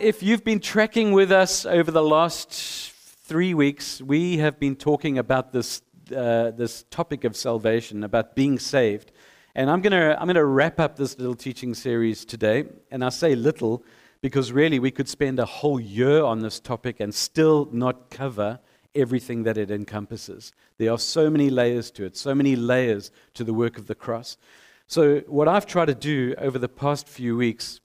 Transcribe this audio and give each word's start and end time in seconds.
If 0.00 0.22
you've 0.22 0.44
been 0.44 0.60
tracking 0.60 1.12
with 1.12 1.30
us 1.30 1.66
over 1.66 1.90
the 1.90 2.02
last 2.02 2.50
three 2.94 3.52
weeks, 3.52 4.00
we 4.00 4.38
have 4.38 4.58
been 4.58 4.74
talking 4.74 5.18
about 5.18 5.52
this, 5.52 5.82
uh, 6.16 6.52
this 6.52 6.84
topic 6.84 7.24
of 7.24 7.36
salvation, 7.36 8.02
about 8.02 8.34
being 8.34 8.58
saved. 8.58 9.12
And 9.54 9.68
I'm 9.68 9.82
going 9.82 9.92
to 9.92 10.18
I'm 10.18 10.26
to 10.28 10.44
wrap 10.46 10.80
up 10.80 10.96
this 10.96 11.18
little 11.18 11.34
teaching 11.34 11.74
series 11.74 12.24
today. 12.24 12.64
And 12.90 13.04
I 13.04 13.10
say 13.10 13.34
little 13.34 13.84
because 14.22 14.52
really 14.52 14.78
we 14.78 14.90
could 14.90 15.06
spend 15.06 15.38
a 15.38 15.44
whole 15.44 15.78
year 15.78 16.24
on 16.24 16.40
this 16.40 16.60
topic 16.60 16.98
and 16.98 17.14
still 17.14 17.68
not 17.70 18.08
cover 18.08 18.58
everything 18.94 19.42
that 19.42 19.58
it 19.58 19.70
encompasses. 19.70 20.50
There 20.78 20.90
are 20.90 20.98
so 20.98 21.28
many 21.28 21.50
layers 21.50 21.90
to 21.90 22.06
it, 22.06 22.16
so 22.16 22.34
many 22.34 22.56
layers 22.56 23.10
to 23.34 23.44
the 23.44 23.52
work 23.52 23.76
of 23.76 23.86
the 23.86 23.94
cross. 23.94 24.38
So, 24.86 25.18
what 25.26 25.46
I've 25.46 25.66
tried 25.66 25.88
to 25.88 25.94
do 25.94 26.34
over 26.38 26.58
the 26.58 26.70
past 26.70 27.06
few 27.06 27.36
weeks 27.36 27.82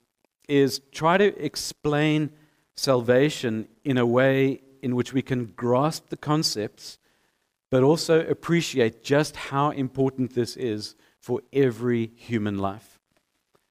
is 0.48 0.82
try 0.92 1.18
to 1.18 1.44
explain 1.44 2.32
salvation 2.76 3.68
in 3.84 3.98
a 3.98 4.06
way 4.06 4.62
in 4.82 4.96
which 4.96 5.14
we 5.14 5.22
can 5.22 5.46
grasp 5.46 6.10
the 6.10 6.18
concepts, 6.18 7.00
but 7.72 7.84
also 7.84 8.26
appreciate 8.28 9.04
just 9.04 9.36
how 9.36 9.72
important 9.72 10.36
this 10.36 10.56
is 10.56 10.96
for 11.20 11.42
every 11.52 12.12
human 12.16 12.58
life. 12.58 13.00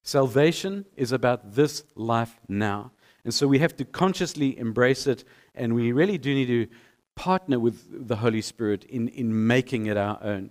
Salvation 0.03 0.85
is 0.97 1.13
about 1.13 1.55
this 1.55 1.85
life 1.95 2.39
now. 2.49 2.91
And 3.25 3.33
so 3.33 3.47
we 3.47 3.61
have 3.61 3.77
to 3.77 3.85
consciously 3.85 4.59
embrace 4.59 5.07
it, 5.07 5.25
and 5.55 5.75
we 5.75 5.93
really 5.93 6.19
do 6.19 6.35
need 6.35 6.47
to 6.47 6.67
partner 7.15 7.59
with 7.59 8.09
the 8.09 8.17
Holy 8.17 8.43
Spirit 8.43 8.85
in, 8.85 9.09
in 9.09 9.47
making 9.47 9.87
it 9.87 9.97
our 9.97 10.19
own. 10.23 10.51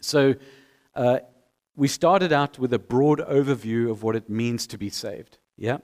So, 0.00 0.34
uh, 0.94 1.20
we 1.78 1.86
started 1.86 2.32
out 2.32 2.58
with 2.58 2.72
a 2.72 2.78
broad 2.78 3.20
overview 3.20 3.88
of 3.88 4.02
what 4.02 4.16
it 4.16 4.28
means 4.28 4.66
to 4.66 4.76
be 4.76 4.90
saved. 4.90 5.38
Yeah? 5.56 5.78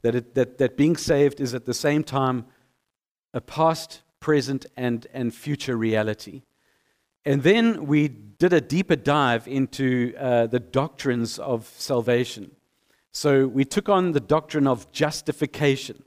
That, 0.00 0.14
it, 0.14 0.34
that, 0.34 0.56
that 0.56 0.78
being 0.78 0.96
saved 0.96 1.42
is 1.42 1.52
at 1.52 1.66
the 1.66 1.74
same 1.74 2.02
time 2.02 2.46
a 3.34 3.42
past, 3.42 4.00
present, 4.18 4.64
and, 4.78 5.06
and 5.12 5.34
future 5.34 5.76
reality. 5.76 6.42
And 7.26 7.42
then 7.42 7.86
we 7.86 8.08
did 8.08 8.54
a 8.54 8.62
deeper 8.62 8.96
dive 8.96 9.46
into 9.46 10.14
uh, 10.18 10.46
the 10.46 10.60
doctrines 10.60 11.38
of 11.38 11.70
salvation. 11.76 12.52
So 13.12 13.46
we 13.46 13.66
took 13.66 13.90
on 13.90 14.12
the 14.12 14.20
doctrine 14.20 14.66
of 14.66 14.90
justification. 14.90 16.02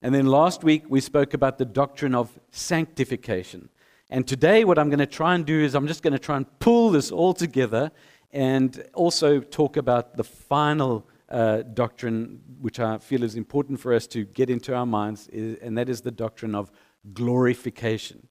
And 0.00 0.14
then 0.14 0.26
last 0.26 0.62
week 0.62 0.84
we 0.88 1.00
spoke 1.00 1.34
about 1.34 1.58
the 1.58 1.64
doctrine 1.64 2.14
of 2.14 2.38
sanctification. 2.52 3.68
And 4.10 4.28
today, 4.28 4.64
what 4.64 4.78
I'm 4.78 4.90
going 4.90 4.98
to 5.00 5.06
try 5.06 5.34
and 5.34 5.44
do 5.44 5.58
is 5.58 5.74
I'm 5.74 5.88
just 5.88 6.02
going 6.02 6.12
to 6.12 6.20
try 6.20 6.36
and 6.36 6.58
pull 6.60 6.90
this 6.90 7.10
all 7.10 7.34
together 7.34 7.90
and 8.34 8.84
also 8.94 9.38
talk 9.38 9.76
about 9.76 10.16
the 10.16 10.24
final 10.24 11.06
uh, 11.28 11.62
doctrine, 11.62 12.40
which 12.60 12.80
I 12.80 12.98
feel 12.98 13.22
is 13.22 13.36
important 13.36 13.78
for 13.78 13.94
us 13.94 14.08
to 14.08 14.24
get 14.24 14.50
into 14.50 14.74
our 14.74 14.84
minds, 14.84 15.28
is, 15.28 15.56
and 15.60 15.78
that 15.78 15.88
is 15.88 16.00
the 16.00 16.10
doctrine 16.10 16.54
of 16.56 16.70
glorification. 17.12 18.26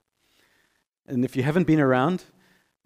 And 1.07 1.23
if 1.23 1.37
you 1.37 1.43
haven't 1.43 1.67
been 1.67 1.79
around, 1.79 2.25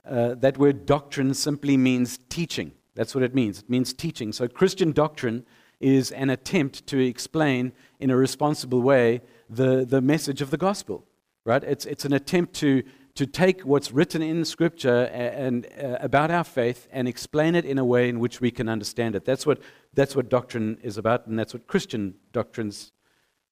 uh, 0.07 0.35
that 0.35 0.59
word 0.59 0.85
doctrine 0.85 1.33
simply 1.33 1.75
means 1.75 2.19
teaching. 2.29 2.71
That's 2.93 3.15
what 3.15 3.23
it 3.23 3.33
means. 3.33 3.59
It 3.59 3.69
means 3.69 3.93
teaching. 3.93 4.31
So, 4.31 4.47
Christian 4.47 4.91
doctrine 4.91 5.43
is 5.79 6.11
an 6.11 6.29
attempt 6.29 6.85
to 6.87 6.99
explain 6.99 7.73
in 7.99 8.11
a 8.11 8.15
responsible 8.15 8.81
way 8.81 9.21
the, 9.49 9.85
the 9.85 10.01
message 10.01 10.41
of 10.41 10.51
the 10.51 10.57
gospel, 10.57 11.03
right? 11.45 11.63
It's, 11.63 11.85
it's 11.85 12.05
an 12.05 12.13
attempt 12.13 12.53
to 12.55 12.83
to 13.17 13.25
take 13.25 13.61
what's 13.61 13.91
written 13.91 14.21
in 14.21 14.45
Scripture 14.45 15.05
and, 15.05 15.65
and 15.75 15.83
uh, 15.83 15.97
about 16.01 16.29
our 16.29 16.43
faith 16.43 16.87
and 16.91 17.07
explain 17.07 17.55
it 17.55 17.65
in 17.65 17.79
a 17.79 17.83
way 17.83 18.09
in 18.09 18.19
which 18.19 18.39
we 18.39 18.51
can 18.51 18.69
understand 18.69 19.15
it. 19.15 19.25
That's 19.25 19.43
what, 19.43 19.59
that's 19.95 20.15
what 20.15 20.29
doctrine 20.29 20.77
is 20.83 20.99
about, 20.99 21.25
and 21.25 21.37
that's 21.37 21.51
what 21.51 21.65
Christian 21.65 22.13
doctrines 22.31 22.91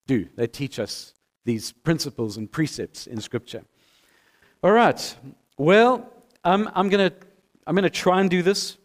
do. 0.05 0.27
They 0.35 0.45
teach 0.45 0.77
us 0.77 1.15
these 1.45 1.71
principles 1.71 2.37
and 2.37 2.51
precepts 2.51 3.07
in 3.07 3.19
Scripture. 3.19 3.63
All 4.63 4.71
right. 4.71 5.15
Well, 5.57 6.11
um, 6.43 6.69
I'm 6.75 6.89
going 6.89 7.09
to 7.09 7.15
I'm 7.65 7.73
going 7.73 7.83
to 7.83 7.89
try 7.89 8.21
and 8.21 8.29
do 8.29 8.43
this 8.43 8.77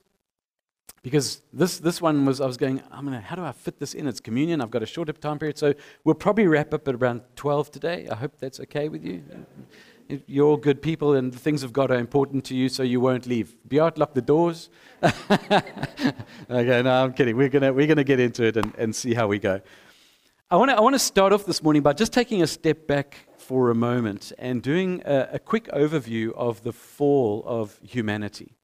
because 1.02 1.42
this, 1.52 1.78
this 1.78 2.00
one 2.00 2.24
was, 2.24 2.40
I 2.40 2.46
was 2.46 2.56
going, 2.56 2.82
I'm 2.90 3.04
gonna, 3.04 3.20
how 3.20 3.36
do 3.36 3.42
I 3.42 3.52
fit 3.52 3.78
this 3.78 3.92
in? 3.92 4.06
It's 4.06 4.20
communion. 4.20 4.62
I've 4.62 4.70
got 4.70 4.82
a 4.82 4.86
shorter 4.86 5.12
time 5.12 5.38
period. 5.38 5.58
So 5.58 5.74
we'll 6.04 6.14
probably 6.14 6.46
wrap 6.46 6.72
up 6.72 6.88
at 6.88 6.94
around 6.94 7.20
12 7.36 7.70
today. 7.70 8.08
I 8.10 8.14
hope 8.14 8.38
that's 8.38 8.58
okay 8.60 8.88
with 8.88 9.04
you 9.04 9.22
you're 10.26 10.58
good 10.58 10.82
people 10.82 11.14
and 11.14 11.32
the 11.32 11.38
things 11.38 11.62
of 11.62 11.72
God 11.72 11.90
are 11.90 11.98
important 11.98 12.44
to 12.46 12.54
you, 12.54 12.68
so 12.68 12.82
you 12.82 13.00
won't 13.00 13.26
leave. 13.26 13.56
Beat, 13.68 13.98
lock 13.98 14.14
the 14.14 14.22
doors. 14.22 14.70
okay, 15.02 16.82
no, 16.82 17.04
I'm 17.04 17.12
kidding. 17.12 17.36
We're 17.36 17.48
going 17.48 17.74
we're 17.74 17.86
gonna 17.86 18.04
get 18.04 18.20
into 18.20 18.44
it 18.44 18.56
and, 18.56 18.74
and 18.76 18.94
see 18.94 19.14
how 19.14 19.26
we 19.26 19.38
go. 19.38 19.60
I 20.50 20.56
want 20.56 20.70
to 20.70 20.76
I 20.76 20.80
wanna 20.80 20.98
start 20.98 21.32
off 21.32 21.44
this 21.44 21.62
morning 21.62 21.82
by 21.82 21.92
just 21.92 22.12
taking 22.12 22.42
a 22.42 22.46
step 22.46 22.86
back 22.86 23.16
for 23.38 23.70
a 23.70 23.74
moment 23.74 24.32
and 24.38 24.62
doing 24.62 25.02
a, 25.04 25.30
a 25.32 25.38
quick 25.38 25.68
overview 25.68 26.32
of 26.34 26.62
the 26.62 26.72
fall 26.72 27.42
of 27.46 27.78
humanity. 27.82 28.56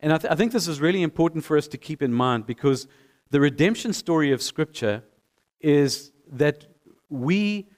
And 0.00 0.12
I, 0.12 0.18
th- 0.18 0.32
I 0.32 0.34
think 0.34 0.52
this 0.52 0.66
is 0.66 0.80
really 0.80 1.02
important 1.02 1.44
for 1.44 1.56
us 1.56 1.68
to 1.68 1.78
keep 1.78 2.02
in 2.02 2.12
mind 2.12 2.46
because 2.46 2.88
the 3.30 3.40
redemption 3.40 3.92
story 3.92 4.32
of 4.32 4.42
Scripture 4.42 5.04
is 5.60 6.10
that 6.32 6.66
we 7.08 7.68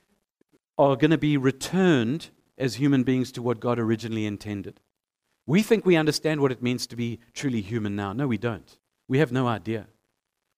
are 0.79 0.97
going 0.97 1.11
to 1.11 1.19
be 1.19 1.37
returned 1.37 2.31
as 2.59 2.77
human 2.77 3.03
beings 3.03 3.33
to 3.33 3.43
what 3.43 3.61
God 3.61 3.79
originally 3.79 4.27
intended. 4.27 4.81
We 5.47 5.63
think 5.63 5.85
we 5.85 5.97
understand 5.97 6.41
what 6.41 6.53
it 6.53 6.63
means 6.63 6.87
to 6.87 6.97
be 6.97 7.19
truly 7.33 7.61
human 7.61 7.97
now. 7.97 8.13
No, 8.13 8.27
we 8.27 8.39
don't. 8.39 8.79
We 9.09 9.19
have 9.19 9.33
no 9.33 9.47
idea. 9.49 9.87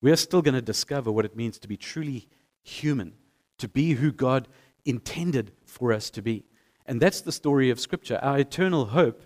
We 0.03 0.13
are 0.13 0.17
still 0.17 0.43
going 0.43 0.55
to 0.55 0.63
discover 0.63 1.11
what 1.11 1.25
it 1.25 1.37
means 1.37 1.59
to 1.59 1.69
be 1.69 1.77
truly 1.77 2.29
human, 2.63 3.15
to 3.59 3.69
be 3.69 3.93
who 3.93 4.13
God 4.13 4.49
intended 4.85 5.53
for 5.65 5.93
us 5.93 6.11
to 6.11 6.23
be. 6.23 6.45
And 6.87 7.01
that's 7.01 7.23
the 7.23 7.33
story 7.33 7.71
of 7.71 7.81
Scripture. 7.81 8.19
Our 8.21 8.39
eternal 8.39 8.87
hope 8.87 9.25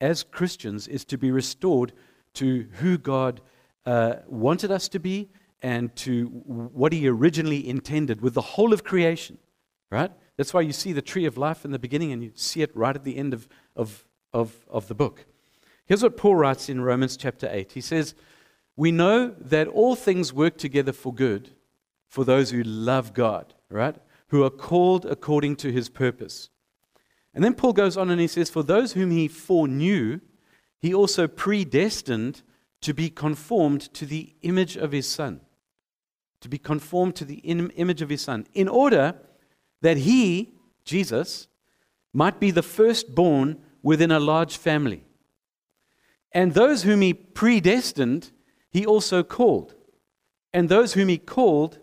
as 0.00 0.24
Christians 0.24 0.88
is 0.88 1.04
to 1.06 1.16
be 1.16 1.30
restored 1.30 1.92
to 2.34 2.66
who 2.72 2.98
God 2.98 3.40
uh, 3.86 4.16
wanted 4.26 4.70
us 4.70 4.88
to 4.88 4.98
be 4.98 5.30
and 5.62 5.94
to 5.96 6.26
what 6.26 6.92
He 6.92 7.08
originally 7.08 7.66
intended 7.66 8.20
with 8.20 8.34
the 8.34 8.42
whole 8.42 8.72
of 8.72 8.84
creation, 8.84 9.38
right? 9.90 10.10
That's 10.36 10.52
why 10.52 10.60
you 10.60 10.72
see 10.72 10.92
the 10.92 11.02
tree 11.02 11.24
of 11.24 11.38
life 11.38 11.64
in 11.64 11.70
the 11.70 11.78
beginning 11.78 12.12
and 12.12 12.22
you 12.22 12.32
see 12.34 12.62
it 12.62 12.76
right 12.76 12.94
at 12.94 13.04
the 13.04 13.16
end 13.16 13.32
of, 13.32 13.48
of, 13.74 14.04
of, 14.32 14.54
of 14.68 14.88
the 14.88 14.94
book. 14.94 15.24
Here's 15.86 16.02
what 16.02 16.16
Paul 16.16 16.36
writes 16.36 16.68
in 16.68 16.80
Romans 16.80 17.16
chapter 17.16 17.48
8. 17.50 17.72
He 17.72 17.80
says, 17.80 18.14
We 18.76 18.90
know 18.90 19.34
that 19.40 19.68
all 19.68 19.94
things 19.94 20.32
work 20.32 20.58
together 20.58 20.92
for 20.92 21.14
good 21.14 21.50
for 22.08 22.24
those 22.24 22.50
who 22.50 22.62
love 22.62 23.14
God, 23.14 23.54
right? 23.70 23.96
Who 24.28 24.42
are 24.44 24.50
called 24.50 25.06
according 25.06 25.56
to 25.56 25.72
his 25.72 25.88
purpose. 25.88 26.50
And 27.32 27.44
then 27.44 27.54
Paul 27.54 27.72
goes 27.72 27.96
on 27.96 28.10
and 28.10 28.20
he 28.20 28.26
says, 28.26 28.50
For 28.50 28.62
those 28.62 28.92
whom 28.92 29.10
he 29.10 29.28
foreknew, 29.28 30.20
he 30.80 30.92
also 30.92 31.26
predestined 31.26 32.42
to 32.82 32.92
be 32.92 33.08
conformed 33.10 33.92
to 33.94 34.06
the 34.06 34.34
image 34.42 34.76
of 34.76 34.92
his 34.92 35.08
son. 35.08 35.40
To 36.40 36.48
be 36.48 36.58
conformed 36.58 37.16
to 37.16 37.24
the 37.24 37.38
image 37.38 38.02
of 38.02 38.10
his 38.10 38.22
son, 38.22 38.46
in 38.54 38.68
order 38.68 39.14
that 39.82 39.98
he, 39.98 40.54
Jesus, 40.84 41.48
might 42.12 42.40
be 42.40 42.50
the 42.50 42.62
firstborn 42.62 43.58
within 43.82 44.10
a 44.10 44.20
large 44.20 44.56
family. 44.56 45.04
And 46.32 46.54
those 46.54 46.82
whom 46.82 47.00
he 47.00 47.14
predestined, 47.14 48.30
he 48.70 48.84
also 48.84 49.22
called. 49.22 49.74
And 50.52 50.68
those 50.68 50.94
whom 50.94 51.08
he 51.08 51.18
called, 51.18 51.78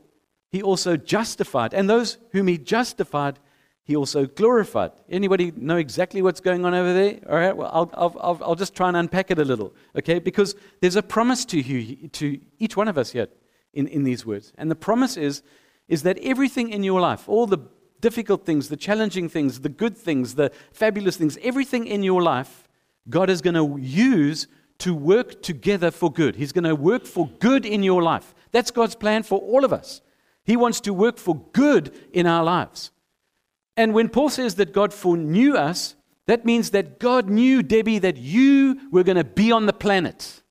he 0.50 0.62
also 0.62 0.98
justified. 0.98 1.74
And 1.74 1.90
those 1.90 2.18
whom 2.32 2.48
he 2.48 2.58
justified, 2.58 3.40
he 3.84 3.96
also 3.96 4.26
glorified. 4.26 4.92
Anybody 5.10 5.52
know 5.56 5.78
exactly 5.78 6.22
what's 6.22 6.40
going 6.40 6.66
on 6.66 6.74
over 6.74 6.94
there? 6.94 7.20
All 7.30 7.36
right, 7.36 7.56
well, 7.56 7.70
I'll, 7.74 7.92
I'll, 7.94 8.40
I'll 8.44 8.56
just 8.56 8.76
try 8.76 8.88
and 8.88 8.98
unpack 8.98 9.32
it 9.32 9.40
a 9.40 9.46
little, 9.46 9.74
okay? 9.96 10.20
Because 10.20 10.56
there's 10.82 10.96
a 10.96 11.04
promise 11.04 11.46
to 11.46 11.60
you, 11.60 12.08
to 12.10 12.40
each 12.60 12.78
one 12.78 12.88
of 12.88 12.98
us 12.98 13.12
here 13.12 13.28
in, 13.74 13.88
in 13.88 14.04
these 14.04 14.26
words. 14.26 14.54
And 14.58 14.70
the 14.72 14.76
promise 14.76 15.18
is, 15.18 15.44
is 15.88 16.04
that 16.04 16.18
everything 16.20 16.70
in 16.70 16.84
your 16.84 17.02
life, 17.02 17.28
all 17.28 17.46
the 17.46 17.60
difficult 18.04 18.46
things, 18.46 18.68
the 18.68 18.76
challenging 18.76 19.30
things, 19.30 19.62
the 19.62 19.70
good 19.70 19.98
things, 19.98 20.36
the 20.36 20.52
fabulous 20.74 21.16
things, 21.16 21.38
everything 21.42 21.88
in 21.88 22.04
your 22.04 22.22
life, 22.22 22.68
God 23.10 23.30
is 23.30 23.42
going 23.42 23.56
to 23.56 23.82
use 23.82 24.48
to 24.80 24.94
work 24.94 25.42
together 25.42 25.90
for 25.90 26.12
good. 26.12 26.36
He's 26.36 26.52
going 26.52 26.66
to 26.66 26.76
work 26.76 27.06
for 27.06 27.30
good 27.40 27.66
in 27.66 27.82
your 27.82 28.04
life. 28.04 28.36
That's 28.52 28.72
God's 28.72 28.96
plan 28.96 29.24
for 29.24 29.40
all 29.40 29.64
of 29.64 29.72
us. 29.72 30.02
He 30.44 30.58
wants 30.58 30.82
to 30.82 30.94
work 30.94 31.18
for 31.18 31.36
good 31.54 31.96
in 32.12 32.28
our 32.28 32.44
lives. 32.44 32.92
And 33.78 33.94
when 33.94 34.10
Paul 34.10 34.30
says 34.30 34.56
that 34.56 34.74
God 34.74 34.94
foreknew 34.94 35.56
us, 35.56 35.96
that 36.28 36.44
means 36.44 36.72
that 36.72 37.00
God 37.00 37.30
knew, 37.30 37.64
Debbie, 37.64 38.00
that 38.00 38.18
you 38.18 38.90
were 38.92 39.04
going 39.04 39.16
to 39.16 39.24
be 39.24 39.50
on 39.54 39.66
the 39.66 39.74
planet. 39.74 40.43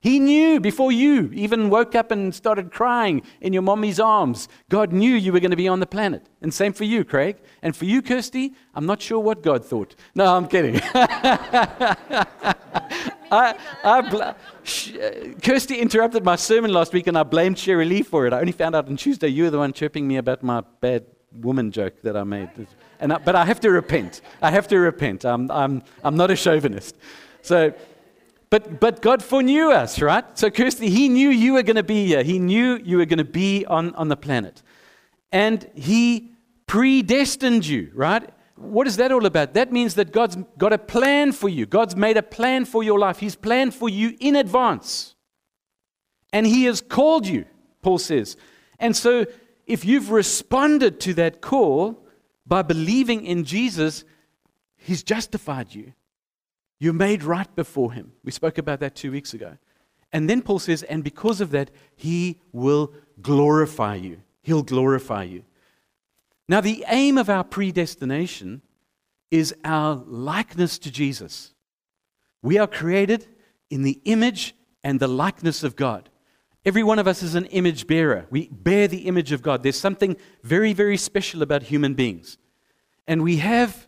He 0.00 0.20
knew 0.20 0.60
before 0.60 0.92
you 0.92 1.28
even 1.34 1.70
woke 1.70 1.96
up 1.96 2.12
and 2.12 2.32
started 2.32 2.70
crying 2.70 3.22
in 3.40 3.52
your 3.52 3.62
mommy's 3.62 3.98
arms. 3.98 4.48
God 4.68 4.92
knew 4.92 5.12
you 5.14 5.32
were 5.32 5.40
going 5.40 5.50
to 5.50 5.56
be 5.56 5.66
on 5.66 5.80
the 5.80 5.86
planet. 5.86 6.28
And 6.40 6.54
same 6.54 6.72
for 6.72 6.84
you, 6.84 7.04
Craig. 7.04 7.36
And 7.62 7.74
for 7.74 7.84
you, 7.84 8.00
Kirsty, 8.00 8.54
I'm 8.76 8.86
not 8.86 9.02
sure 9.02 9.18
what 9.18 9.42
God 9.42 9.64
thought. 9.64 9.96
No, 10.14 10.36
I'm 10.36 10.46
kidding. 10.46 10.80
I, 13.30 13.56
I 13.84 14.00
bl- 14.08 14.22
Sh- 14.62 14.94
uh, 14.94 15.10
Kirsty 15.42 15.78
interrupted 15.80 16.24
my 16.24 16.36
sermon 16.36 16.72
last 16.72 16.92
week 16.92 17.08
and 17.08 17.18
I 17.18 17.24
blamed 17.24 17.58
Sherry 17.58 17.84
Lee 17.84 18.02
for 18.02 18.26
it. 18.26 18.32
I 18.32 18.38
only 18.40 18.52
found 18.52 18.76
out 18.76 18.88
on 18.88 18.96
Tuesday 18.96 19.28
you 19.28 19.44
were 19.44 19.50
the 19.50 19.58
one 19.58 19.72
chirping 19.72 20.06
me 20.06 20.16
about 20.16 20.44
my 20.44 20.62
bad 20.80 21.06
woman 21.32 21.72
joke 21.72 22.00
that 22.02 22.16
I 22.16 22.22
made. 22.22 22.50
And 23.00 23.12
I, 23.12 23.18
but 23.18 23.34
I 23.34 23.44
have 23.44 23.60
to 23.60 23.70
repent. 23.70 24.20
I 24.40 24.50
have 24.52 24.68
to 24.68 24.78
repent. 24.78 25.24
I'm, 25.24 25.50
I'm, 25.50 25.82
I'm 26.04 26.16
not 26.16 26.30
a 26.30 26.36
chauvinist. 26.36 26.96
So, 27.42 27.72
but, 28.50 28.80
but 28.80 29.02
God 29.02 29.22
foreknew 29.22 29.70
us, 29.70 30.00
right? 30.00 30.24
So, 30.38 30.50
Kirsty, 30.50 30.88
He 30.88 31.08
knew 31.08 31.28
you 31.28 31.54
were 31.54 31.62
going 31.62 31.76
to 31.76 31.82
be 31.82 32.06
here. 32.06 32.22
He 32.22 32.38
knew 32.38 32.80
you 32.82 32.96
were 32.96 33.04
going 33.04 33.18
to 33.18 33.24
be 33.24 33.66
on, 33.66 33.94
on 33.94 34.08
the 34.08 34.16
planet. 34.16 34.62
And 35.30 35.68
He 35.74 36.32
predestined 36.66 37.66
you, 37.66 37.90
right? 37.94 38.28
What 38.56 38.86
is 38.86 38.96
that 38.96 39.12
all 39.12 39.26
about? 39.26 39.54
That 39.54 39.70
means 39.70 39.94
that 39.94 40.12
God's 40.12 40.36
got 40.56 40.72
a 40.72 40.78
plan 40.78 41.32
for 41.32 41.48
you. 41.48 41.66
God's 41.66 41.94
made 41.94 42.16
a 42.16 42.22
plan 42.22 42.64
for 42.64 42.82
your 42.82 42.98
life. 42.98 43.18
He's 43.18 43.36
planned 43.36 43.74
for 43.74 43.88
you 43.88 44.16
in 44.18 44.34
advance. 44.34 45.14
And 46.32 46.46
He 46.46 46.64
has 46.64 46.80
called 46.80 47.26
you, 47.26 47.44
Paul 47.82 47.98
says. 47.98 48.36
And 48.78 48.96
so, 48.96 49.26
if 49.66 49.84
you've 49.84 50.10
responded 50.10 51.00
to 51.00 51.14
that 51.14 51.42
call 51.42 52.06
by 52.46 52.62
believing 52.62 53.26
in 53.26 53.44
Jesus, 53.44 54.04
He's 54.78 55.02
justified 55.02 55.74
you. 55.74 55.92
You're 56.80 56.92
made 56.92 57.22
right 57.22 57.52
before 57.56 57.92
Him. 57.92 58.12
We 58.24 58.32
spoke 58.32 58.58
about 58.58 58.80
that 58.80 58.94
two 58.94 59.10
weeks 59.10 59.34
ago. 59.34 59.56
And 60.12 60.28
then 60.28 60.42
Paul 60.42 60.58
says, 60.58 60.82
and 60.84 61.04
because 61.04 61.40
of 61.40 61.50
that, 61.50 61.70
He 61.96 62.40
will 62.52 62.92
glorify 63.20 63.96
you. 63.96 64.22
He'll 64.42 64.62
glorify 64.62 65.24
you. 65.24 65.44
Now, 66.48 66.60
the 66.60 66.84
aim 66.88 67.18
of 67.18 67.28
our 67.28 67.44
predestination 67.44 68.62
is 69.30 69.54
our 69.64 69.96
likeness 70.06 70.78
to 70.78 70.90
Jesus. 70.90 71.52
We 72.40 72.58
are 72.58 72.66
created 72.66 73.26
in 73.68 73.82
the 73.82 74.00
image 74.04 74.54
and 74.82 74.98
the 74.98 75.08
likeness 75.08 75.62
of 75.62 75.76
God. 75.76 76.08
Every 76.64 76.82
one 76.82 76.98
of 76.98 77.06
us 77.06 77.22
is 77.22 77.34
an 77.34 77.46
image 77.46 77.86
bearer. 77.86 78.26
We 78.30 78.48
bear 78.48 78.88
the 78.88 79.06
image 79.06 79.32
of 79.32 79.42
God. 79.42 79.62
There's 79.62 79.78
something 79.78 80.16
very, 80.42 80.72
very 80.72 80.96
special 80.96 81.42
about 81.42 81.64
human 81.64 81.94
beings. 81.94 82.38
And 83.06 83.22
we 83.22 83.38
have 83.38 83.86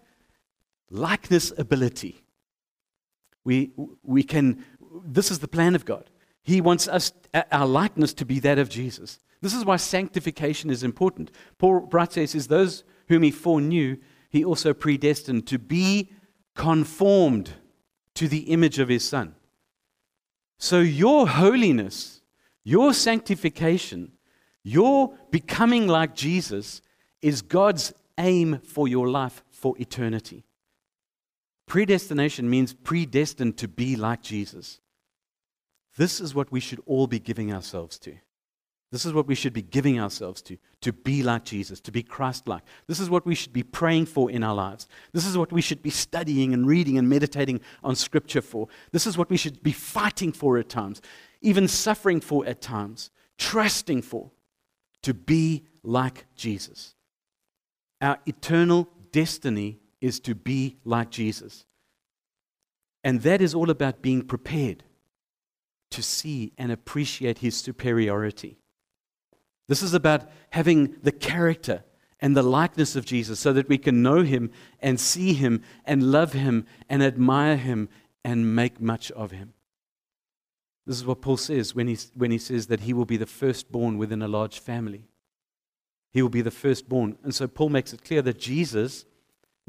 likeness 0.91 1.53
ability. 1.57 2.23
We, 3.45 3.73
we 4.03 4.23
can, 4.23 4.65
this 5.05 5.31
is 5.31 5.39
the 5.39 5.49
plan 5.49 5.75
of 5.75 5.85
God. 5.85 6.11
He 6.43 6.61
wants 6.61 6.89
us, 6.89 7.13
our 7.53 7.67
likeness 7.67 8.13
to 8.15 8.25
be 8.25 8.41
that 8.41 8.59
of 8.59 8.69
Jesus. 8.69 9.19
This 9.41 9.55
is 9.55 9.65
why 9.65 9.77
sanctification 9.77 10.71
is 10.71 10.83
important. 10.83 11.31
Paul 11.59 11.89
he 12.15 12.27
says, 12.27 12.49
Those 12.49 12.85
whom 13.09 13.23
he 13.23 13.31
foreknew, 13.31 13.97
he 14.29 14.45
also 14.45 14.75
predestined 14.75 15.47
to 15.49 15.59
be 15.59 16.11
conformed 16.55 17.53
to 18.15 18.29
the 18.29 18.51
image 18.51 18.79
of 18.79 18.89
his 18.89 19.05
Son. 19.05 19.35
So 20.59 20.81
your 20.81 21.27
holiness, 21.27 22.21
your 22.65 22.93
sanctification, 22.93 24.13
your 24.63 25.15
becoming 25.31 25.87
like 25.87 26.15
Jesus 26.15 26.83
is 27.23 27.41
God's 27.41 27.95
aim 28.19 28.61
for 28.61 28.87
your 28.87 29.09
life 29.09 29.43
for 29.51 29.75
eternity. 29.79 30.45
Predestination 31.70 32.50
means 32.50 32.75
predestined 32.75 33.56
to 33.58 33.69
be 33.69 33.94
like 33.94 34.22
Jesus. 34.22 34.81
This 35.96 36.20
is 36.20 36.34
what 36.34 36.50
we 36.50 36.58
should 36.58 36.81
all 36.84 37.06
be 37.06 37.20
giving 37.20 37.52
ourselves 37.52 37.96
to. 38.00 38.17
This 38.90 39.05
is 39.05 39.12
what 39.12 39.28
we 39.28 39.37
should 39.37 39.52
be 39.52 39.62
giving 39.62 40.00
ourselves 40.00 40.43
to, 40.43 40.58
to 40.81 40.93
be 40.93 41.22
like 41.22 41.44
Jesus, 41.44 41.81
to 41.82 41.93
be 41.93 42.02
Christ 42.02 42.49
like. 42.49 42.64
This 42.88 42.99
is 42.99 43.08
what 43.08 43.25
we 43.25 43.37
should 43.37 43.52
be 43.52 43.62
praying 43.62 44.06
for 44.06 44.32
in 44.32 44.43
our 44.43 44.52
lives. 44.52 44.88
This 45.12 45.25
is 45.25 45.38
what 45.38 45.52
we 45.52 45.61
should 45.61 45.81
be 45.81 45.90
studying 45.90 46.52
and 46.52 46.67
reading 46.67 46.99
and 46.99 47.08
meditating 47.08 47.61
on 47.84 47.94
Scripture 47.94 48.43
for. 48.43 48.67
This 48.90 49.06
is 49.06 49.17
what 49.17 49.31
we 49.31 49.37
should 49.37 49.62
be 49.62 49.70
fighting 49.70 50.32
for 50.32 50.58
at 50.58 50.69
times, 50.69 51.00
even 51.40 51.69
suffering 51.69 52.20
for 52.20 52.44
at 52.46 52.61
times, 52.61 53.11
trusting 53.38 54.02
for, 54.02 54.32
to 55.02 55.14
be 55.14 55.67
like 55.84 56.26
Jesus. 56.34 56.96
Our 58.00 58.19
eternal 58.26 58.88
destiny 59.12 59.80
is 60.00 60.20
to 60.20 60.35
be 60.35 60.76
like 60.85 61.11
Jesus. 61.11 61.64
And 63.02 63.23
that 63.23 63.41
is 63.41 63.55
all 63.55 63.70
about 63.70 64.02
being 64.02 64.23
prepared 64.23 64.85
to 65.91 66.02
see 66.02 66.52
and 66.56 66.70
appreciate 66.70 67.38
his 67.38 67.56
superiority. 67.56 68.58
This 69.69 69.82
is 69.82 69.94
about 69.94 70.29
having 70.50 70.97
the 71.02 71.12
character 71.12 71.85
and 72.20 72.37
the 72.37 72.43
likeness 72.43 72.97
of 72.97 73.06
Jesus 73.06 73.41
so 73.41 73.52
that 73.52 73.69
we 73.69 73.79
can 73.79 74.02
know 74.02 74.23
him 74.23 74.50
and 74.81 75.00
see 75.00 75.32
him 75.32 75.62
and 75.85 76.12
love 76.12 76.32
him 76.32 76.67
and 76.88 77.03
admire 77.03 77.56
him 77.56 77.88
and 78.25 78.55
make 78.55 78.81
much 78.81 79.11
of 79.12 79.31
him. 79.31 79.55
This 80.87 80.96
is 80.96 81.06
what 81.06 81.23
Paul 81.23 81.37
says 81.37 81.75
when 81.75 81.88
he, 81.88 81.96
when 82.14 82.31
he 82.31 82.38
says 82.38 82.67
that 82.67 82.81
he 82.81 82.93
will 82.93 83.05
be 83.05 83.17
the 83.17 83.26
firstborn 83.26 83.96
within 83.96 84.23
a 84.23 84.29
large 84.29 84.58
family. 84.58 85.05
He 86.12 86.20
will 86.20 86.31
be 86.31 86.43
the 86.43 86.50
firstborn. 86.50 87.17
And 87.23 87.35
so 87.35 87.46
Paul 87.46 87.69
makes 87.69 87.93
it 87.93 88.05
clear 88.05 88.23
that 88.23 88.38
Jesus 88.38 89.05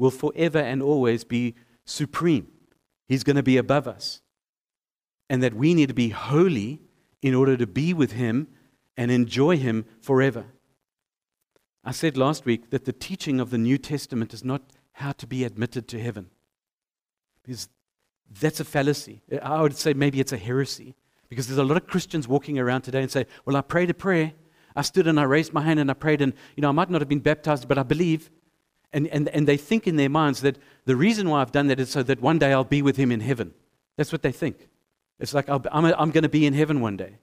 will 0.02 0.10
forever 0.10 0.58
and 0.58 0.82
always 0.82 1.22
be 1.22 1.54
supreme. 1.84 2.48
He's 3.06 3.24
going 3.24 3.36
to 3.36 3.42
be 3.42 3.56
above 3.56 3.86
us. 3.86 4.20
And 5.30 5.42
that 5.42 5.54
we 5.54 5.74
need 5.74 5.88
to 5.88 5.94
be 5.94 6.08
holy 6.08 6.82
in 7.22 7.34
order 7.34 7.56
to 7.56 7.66
be 7.66 7.94
with 7.94 8.12
him 8.12 8.48
and 8.96 9.10
enjoy 9.10 9.56
Him 9.56 9.84
forever. 10.00 10.46
I 11.84 11.92
said 11.92 12.16
last 12.16 12.44
week 12.44 12.70
that 12.70 12.84
the 12.84 12.92
teaching 12.92 13.40
of 13.40 13.50
the 13.50 13.58
New 13.58 13.78
Testament 13.78 14.32
is 14.32 14.44
not 14.44 14.62
how 14.92 15.12
to 15.12 15.26
be 15.26 15.44
admitted 15.44 15.88
to 15.88 16.00
heaven. 16.00 16.30
Because 17.42 17.68
that's 18.40 18.60
a 18.60 18.64
fallacy. 18.64 19.22
I 19.42 19.62
would 19.62 19.76
say 19.76 19.94
maybe 19.94 20.20
it's 20.20 20.32
a 20.32 20.36
heresy. 20.36 20.94
Because 21.28 21.46
there's 21.46 21.58
a 21.58 21.64
lot 21.64 21.76
of 21.76 21.86
Christians 21.86 22.28
walking 22.28 22.58
around 22.58 22.82
today 22.82 23.02
and 23.02 23.10
say, 23.10 23.26
Well, 23.44 23.56
I 23.56 23.62
prayed 23.62 23.90
a 23.90 23.94
prayer. 23.94 24.32
I 24.76 24.82
stood 24.82 25.06
and 25.06 25.18
I 25.18 25.24
raised 25.24 25.52
my 25.52 25.62
hand 25.62 25.80
and 25.80 25.90
I 25.90 25.94
prayed, 25.94 26.22
and 26.22 26.32
you 26.56 26.62
know, 26.62 26.68
I 26.68 26.72
might 26.72 26.90
not 26.90 27.00
have 27.00 27.08
been 27.08 27.20
baptized, 27.20 27.68
but 27.68 27.78
I 27.78 27.82
believe. 27.82 28.30
And, 28.92 29.06
and, 29.08 29.28
and 29.30 29.48
they 29.48 29.56
think 29.56 29.86
in 29.86 29.96
their 29.96 30.10
minds 30.10 30.42
that 30.42 30.58
the 30.84 30.96
reason 30.96 31.28
why 31.28 31.40
I've 31.40 31.52
done 31.52 31.68
that 31.68 31.80
is 31.80 31.90
so 31.90 32.02
that 32.02 32.20
one 32.20 32.38
day 32.38 32.52
I'll 32.52 32.64
be 32.64 32.82
with 32.82 32.96
him 32.96 33.10
in 33.10 33.20
heaven. 33.20 33.54
That's 33.96 34.12
what 34.12 34.22
they 34.22 34.32
think. 34.32 34.68
It's 35.18 35.34
like, 35.34 35.48
i 35.48 35.54
am 35.54 35.84
I'm 35.86 36.10
going 36.10 36.22
to 36.22 36.28
be 36.28 36.46
in 36.46 36.54
heaven 36.54 36.80
one 36.80 36.96
day. 36.96 37.18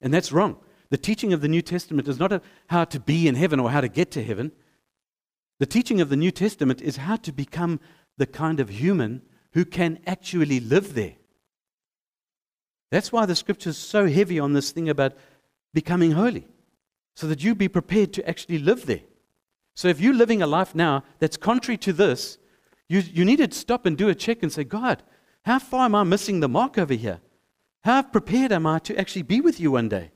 And 0.00 0.12
that's 0.12 0.32
wrong. 0.32 0.58
The 0.90 0.98
teaching 0.98 1.32
of 1.32 1.40
the 1.40 1.48
New 1.48 1.62
Testament 1.62 2.08
is 2.08 2.18
not 2.18 2.42
how 2.68 2.84
to 2.84 3.00
be 3.00 3.26
in 3.26 3.36
heaven 3.36 3.58
or 3.58 3.70
how 3.70 3.80
to 3.80 3.88
get 3.88 4.10
to 4.12 4.22
heaven. 4.22 4.52
The 5.58 5.66
teaching 5.66 6.00
of 6.00 6.08
the 6.08 6.16
New 6.16 6.30
Testament 6.30 6.82
is 6.82 6.98
how 6.98 7.16
to 7.16 7.32
become 7.32 7.80
the 8.18 8.26
kind 8.26 8.60
of 8.60 8.68
human 8.68 9.22
who 9.52 9.64
can 9.64 10.00
actually 10.06 10.60
live 10.60 10.94
there. 10.94 11.14
That's 12.90 13.12
why 13.12 13.26
the 13.26 13.34
scripture 13.34 13.70
is 13.70 13.78
so 13.78 14.08
heavy 14.08 14.38
on 14.38 14.52
this 14.52 14.70
thing 14.70 14.88
about 14.88 15.14
becoming 15.72 16.12
holy, 16.12 16.46
so 17.16 17.26
that 17.28 17.42
you 17.42 17.54
be 17.54 17.68
prepared 17.68 18.12
to 18.12 18.28
actually 18.28 18.58
live 18.58 18.86
there. 18.86 19.02
So 19.74 19.88
if 19.88 20.00
you're 20.00 20.14
living 20.14 20.42
a 20.42 20.46
life 20.46 20.74
now 20.74 21.02
that's 21.18 21.36
contrary 21.36 21.76
to 21.78 21.92
this, 21.92 22.38
you, 22.88 23.00
you 23.00 23.24
need 23.24 23.38
to 23.38 23.50
stop 23.56 23.86
and 23.86 23.96
do 23.96 24.08
a 24.08 24.14
check 24.14 24.42
and 24.42 24.52
say, 24.52 24.64
God, 24.64 25.02
how 25.44 25.58
far 25.58 25.86
am 25.86 25.94
I 25.94 26.04
missing 26.04 26.40
the 26.40 26.48
mark 26.48 26.78
over 26.78 26.94
here? 26.94 27.20
How 27.82 28.02
prepared 28.02 28.52
am 28.52 28.66
I 28.66 28.78
to 28.80 28.98
actually 28.98 29.22
be 29.22 29.40
with 29.40 29.60
you 29.60 29.72
one 29.72 29.88
day? 29.88 30.10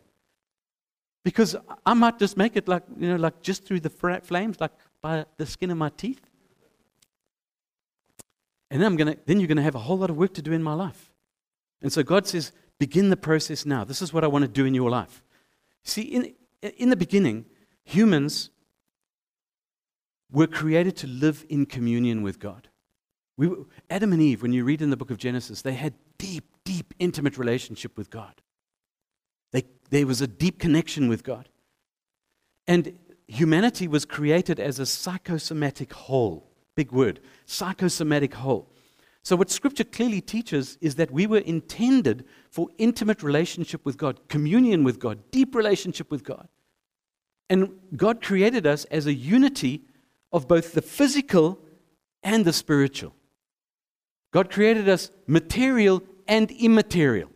Because 1.24 1.56
I 1.84 1.94
might 1.94 2.18
just 2.18 2.36
make 2.36 2.56
it 2.56 2.68
like, 2.68 2.82
you 2.96 3.08
know, 3.08 3.16
like 3.16 3.42
just 3.42 3.64
through 3.64 3.80
the 3.80 3.90
flames, 3.90 4.60
like 4.60 4.70
by 5.02 5.26
the 5.36 5.44
skin 5.44 5.70
of 5.70 5.76
my 5.76 5.90
teeth. 5.90 6.22
And 8.70 8.80
then, 8.80 8.86
I'm 8.86 8.96
gonna, 8.96 9.16
then 9.26 9.40
you're 9.40 9.48
going 9.48 9.56
to 9.56 9.62
have 9.62 9.74
a 9.74 9.80
whole 9.80 9.98
lot 9.98 10.10
of 10.10 10.16
work 10.16 10.34
to 10.34 10.42
do 10.42 10.52
in 10.52 10.62
my 10.62 10.74
life. 10.74 11.10
And 11.82 11.92
so 11.92 12.02
God 12.02 12.26
says, 12.26 12.52
begin 12.78 13.10
the 13.10 13.16
process 13.16 13.66
now. 13.66 13.84
This 13.84 14.02
is 14.02 14.12
what 14.12 14.24
I 14.24 14.26
want 14.26 14.42
to 14.42 14.48
do 14.48 14.64
in 14.64 14.74
your 14.74 14.90
life. 14.90 15.22
See, 15.84 16.02
in, 16.02 16.34
in 16.76 16.90
the 16.90 16.96
beginning, 16.96 17.46
humans 17.84 18.50
were 20.30 20.46
created 20.46 20.96
to 20.96 21.06
live 21.06 21.44
in 21.48 21.66
communion 21.66 22.22
with 22.22 22.38
God. 22.38 22.68
We, 23.36 23.50
Adam 23.88 24.12
and 24.12 24.20
Eve, 24.20 24.42
when 24.42 24.52
you 24.52 24.64
read 24.64 24.82
in 24.82 24.90
the 24.90 24.96
book 24.96 25.10
of 25.10 25.18
Genesis, 25.18 25.62
they 25.62 25.74
had 25.74 25.94
deep, 26.18 26.44
deep, 26.64 26.92
intimate 26.98 27.38
relationship 27.38 27.96
with 27.96 28.10
God. 28.10 28.42
They, 29.52 29.62
there 29.90 30.06
was 30.06 30.20
a 30.20 30.26
deep 30.26 30.58
connection 30.58 31.08
with 31.08 31.22
God. 31.22 31.48
And 32.66 32.98
humanity 33.26 33.88
was 33.88 34.04
created 34.04 34.60
as 34.60 34.78
a 34.78 34.86
psychosomatic 34.86 35.92
whole. 35.92 36.50
Big 36.74 36.92
word. 36.92 37.20
Psychosomatic 37.46 38.34
whole. 38.34 38.68
So, 39.22 39.36
what 39.36 39.50
Scripture 39.50 39.84
clearly 39.84 40.20
teaches 40.20 40.78
is 40.80 40.94
that 40.94 41.10
we 41.10 41.26
were 41.26 41.38
intended 41.38 42.24
for 42.50 42.68
intimate 42.78 43.22
relationship 43.22 43.84
with 43.84 43.96
God, 43.96 44.28
communion 44.28 44.84
with 44.84 44.98
God, 44.98 45.18
deep 45.30 45.54
relationship 45.54 46.10
with 46.10 46.24
God. 46.24 46.48
And 47.50 47.78
God 47.96 48.22
created 48.22 48.66
us 48.66 48.84
as 48.86 49.06
a 49.06 49.12
unity 49.12 49.84
of 50.32 50.48
both 50.48 50.72
the 50.72 50.82
physical 50.82 51.58
and 52.22 52.44
the 52.44 52.52
spiritual. 52.52 53.14
God 54.32 54.50
created 54.50 54.88
us 54.88 55.10
material 55.26 56.02
and 56.26 56.50
immaterial. 56.50 57.30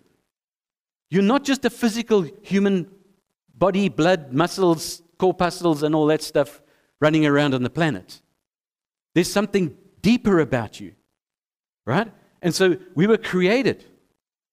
You're 1.10 1.22
not 1.22 1.44
just 1.44 1.64
a 1.64 1.70
physical 1.70 2.26
human 2.42 2.90
body, 3.54 3.88
blood, 3.88 4.32
muscles, 4.32 5.02
corpuscles, 5.18 5.82
and 5.82 5.94
all 5.94 6.06
that 6.06 6.22
stuff 6.22 6.60
running 7.00 7.26
around 7.26 7.54
on 7.54 7.62
the 7.62 7.70
planet. 7.70 8.20
There's 9.14 9.30
something 9.30 9.76
deeper 10.00 10.40
about 10.40 10.80
you, 10.80 10.92
right? 11.86 12.10
And 12.40 12.54
so 12.54 12.76
we 12.94 13.06
were 13.06 13.18
created 13.18 13.84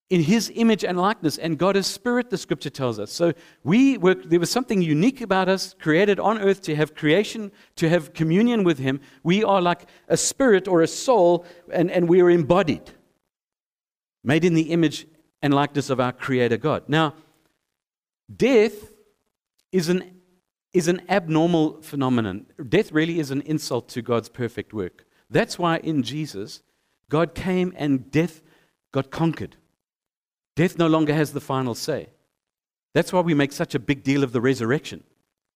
in 0.10 0.24
his 0.24 0.52
image 0.56 0.84
and 0.84 1.00
likeness, 1.00 1.38
and 1.38 1.58
God 1.58 1.76
is 1.76 1.86
spirit, 1.86 2.32
the 2.32 2.38
scripture 2.38 2.72
tells 2.72 2.98
us. 2.98 3.12
So 3.12 3.34
we 3.64 3.98
were, 3.98 4.16
there 4.16 4.40
was 4.40 4.50
something 4.50 4.82
unique 4.82 5.22
about 5.22 5.48
us, 5.48 5.76
created 5.80 6.20
on 6.20 6.40
earth 6.40 6.62
to 6.64 6.76
have 6.76 6.96
creation, 6.96 7.52
to 7.76 7.90
have 7.90 8.14
communion 8.14 8.64
with 8.64 8.80
him. 8.80 9.02
We 9.24 9.44
are 9.44 9.62
like 9.62 9.88
a 10.08 10.18
spirit 10.18 10.68
or 10.68 10.82
a 10.82 10.88
soul, 10.88 11.46
and, 11.72 11.92
and 11.92 12.10
we 12.10 12.22
are 12.22 12.30
embodied, 12.30 12.90
made 14.24 14.44
in 14.44 14.56
the 14.56 14.72
image 14.72 15.06
and 15.44 15.54
likeness 15.54 15.92
of 15.92 16.00
our 16.00 16.12
creator 16.12 16.58
God. 16.58 16.84
Now, 16.88 17.14
death 18.36 18.92
is 19.72 19.90
an, 19.90 20.22
is 20.74 20.88
an 20.88 21.04
abnormal 21.08 21.84
phenomenon. 21.84 22.48
Death 22.68 22.92
really 22.92 23.20
is 23.20 23.30
an 23.30 23.42
insult 23.42 23.88
to 23.90 24.02
God's 24.02 24.30
perfect 24.30 24.74
work. 24.74 25.06
That's 25.30 25.60
why 25.60 25.78
in 25.78 26.02
Jesus, 26.02 26.64
God 27.10 27.36
came 27.36 27.74
and 27.78 28.10
death 28.10 28.42
got 28.92 29.12
conquered. 29.12 29.56
Death 30.60 30.78
no 30.78 30.88
longer 30.88 31.14
has 31.14 31.32
the 31.32 31.40
final 31.40 31.74
say. 31.74 32.10
That's 32.94 33.14
why 33.14 33.22
we 33.22 33.34
make 33.34 33.54
such 33.54 33.76
a 33.76 33.80
big 33.80 34.04
deal 34.04 34.26
of 34.26 34.34
the 34.34 34.42
resurrection, 34.42 35.06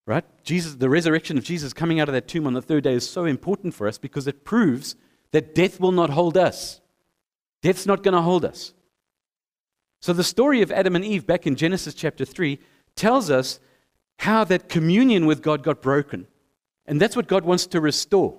right? 0.06 0.24
Jesus, 0.46 0.76
the 0.76 0.90
resurrection 0.90 1.38
of 1.38 1.44
Jesus 1.44 1.74
coming 1.74 2.00
out 2.00 2.08
of 2.08 2.14
that 2.14 2.30
tomb 2.30 2.48
on 2.48 2.54
the 2.54 2.62
third 2.62 2.86
day 2.86 2.94
is 2.94 3.10
so 3.10 3.26
important 3.26 3.74
for 3.74 3.86
us 3.86 3.98
because 3.98 4.28
it 4.28 4.46
proves 4.46 4.96
that 5.32 5.54
death 5.54 5.78
will 5.78 5.92
not 5.92 6.12
hold 6.12 6.38
us. 6.38 6.80
Death's 7.62 7.86
not 7.86 8.02
going 8.02 8.14
to 8.14 8.22
hold 8.22 8.46
us. 8.46 8.74
So 10.00 10.14
the 10.14 10.24
story 10.24 10.62
of 10.62 10.72
Adam 10.72 10.96
and 10.96 11.04
Eve 11.04 11.28
back 11.28 11.46
in 11.46 11.58
Genesis 11.58 11.94
chapter 11.94 12.24
3 12.24 12.58
tells 12.96 13.30
us 13.30 13.60
how 14.20 14.46
that 14.46 14.70
communion 14.70 15.26
with 15.26 15.42
God 15.42 15.64
got 15.64 15.82
broken. 15.82 16.28
And 16.86 17.02
that's 17.02 17.18
what 17.18 17.28
God 17.28 17.44
wants 17.44 17.68
to 17.68 17.82
restore. 17.82 18.38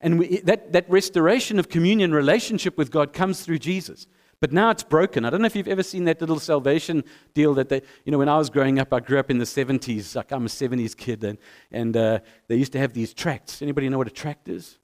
And 0.00 0.20
we, 0.20 0.38
that, 0.42 0.74
that 0.74 0.88
restoration 0.88 1.58
of 1.58 1.68
communion 1.68 2.14
relationship 2.14 2.78
with 2.78 2.92
God 2.92 3.12
comes 3.12 3.40
through 3.40 3.58
Jesus. 3.58 4.06
But 4.44 4.52
now 4.52 4.68
it's 4.68 4.82
broken. 4.82 5.24
I 5.24 5.30
don't 5.30 5.40
know 5.40 5.46
if 5.46 5.56
you've 5.56 5.68
ever 5.68 5.82
seen 5.82 6.04
that 6.04 6.20
little 6.20 6.38
salvation 6.38 7.02
deal 7.32 7.54
that 7.54 7.70
they, 7.70 7.80
you 8.04 8.12
know, 8.12 8.18
when 8.18 8.28
I 8.28 8.36
was 8.36 8.50
growing 8.50 8.78
up, 8.78 8.92
I 8.92 9.00
grew 9.00 9.18
up 9.18 9.30
in 9.30 9.38
the 9.38 9.46
70s. 9.46 10.14
Like 10.14 10.32
I'm 10.32 10.44
a 10.44 10.50
70s 10.50 10.94
kid, 10.94 11.24
and, 11.24 11.38
and 11.72 11.96
uh, 11.96 12.18
they 12.46 12.56
used 12.56 12.72
to 12.72 12.78
have 12.78 12.92
these 12.92 13.14
tracts. 13.14 13.62
Anybody 13.62 13.88
know 13.88 13.96
what 13.96 14.06
a 14.06 14.10
tract 14.10 14.50
is? 14.50 14.76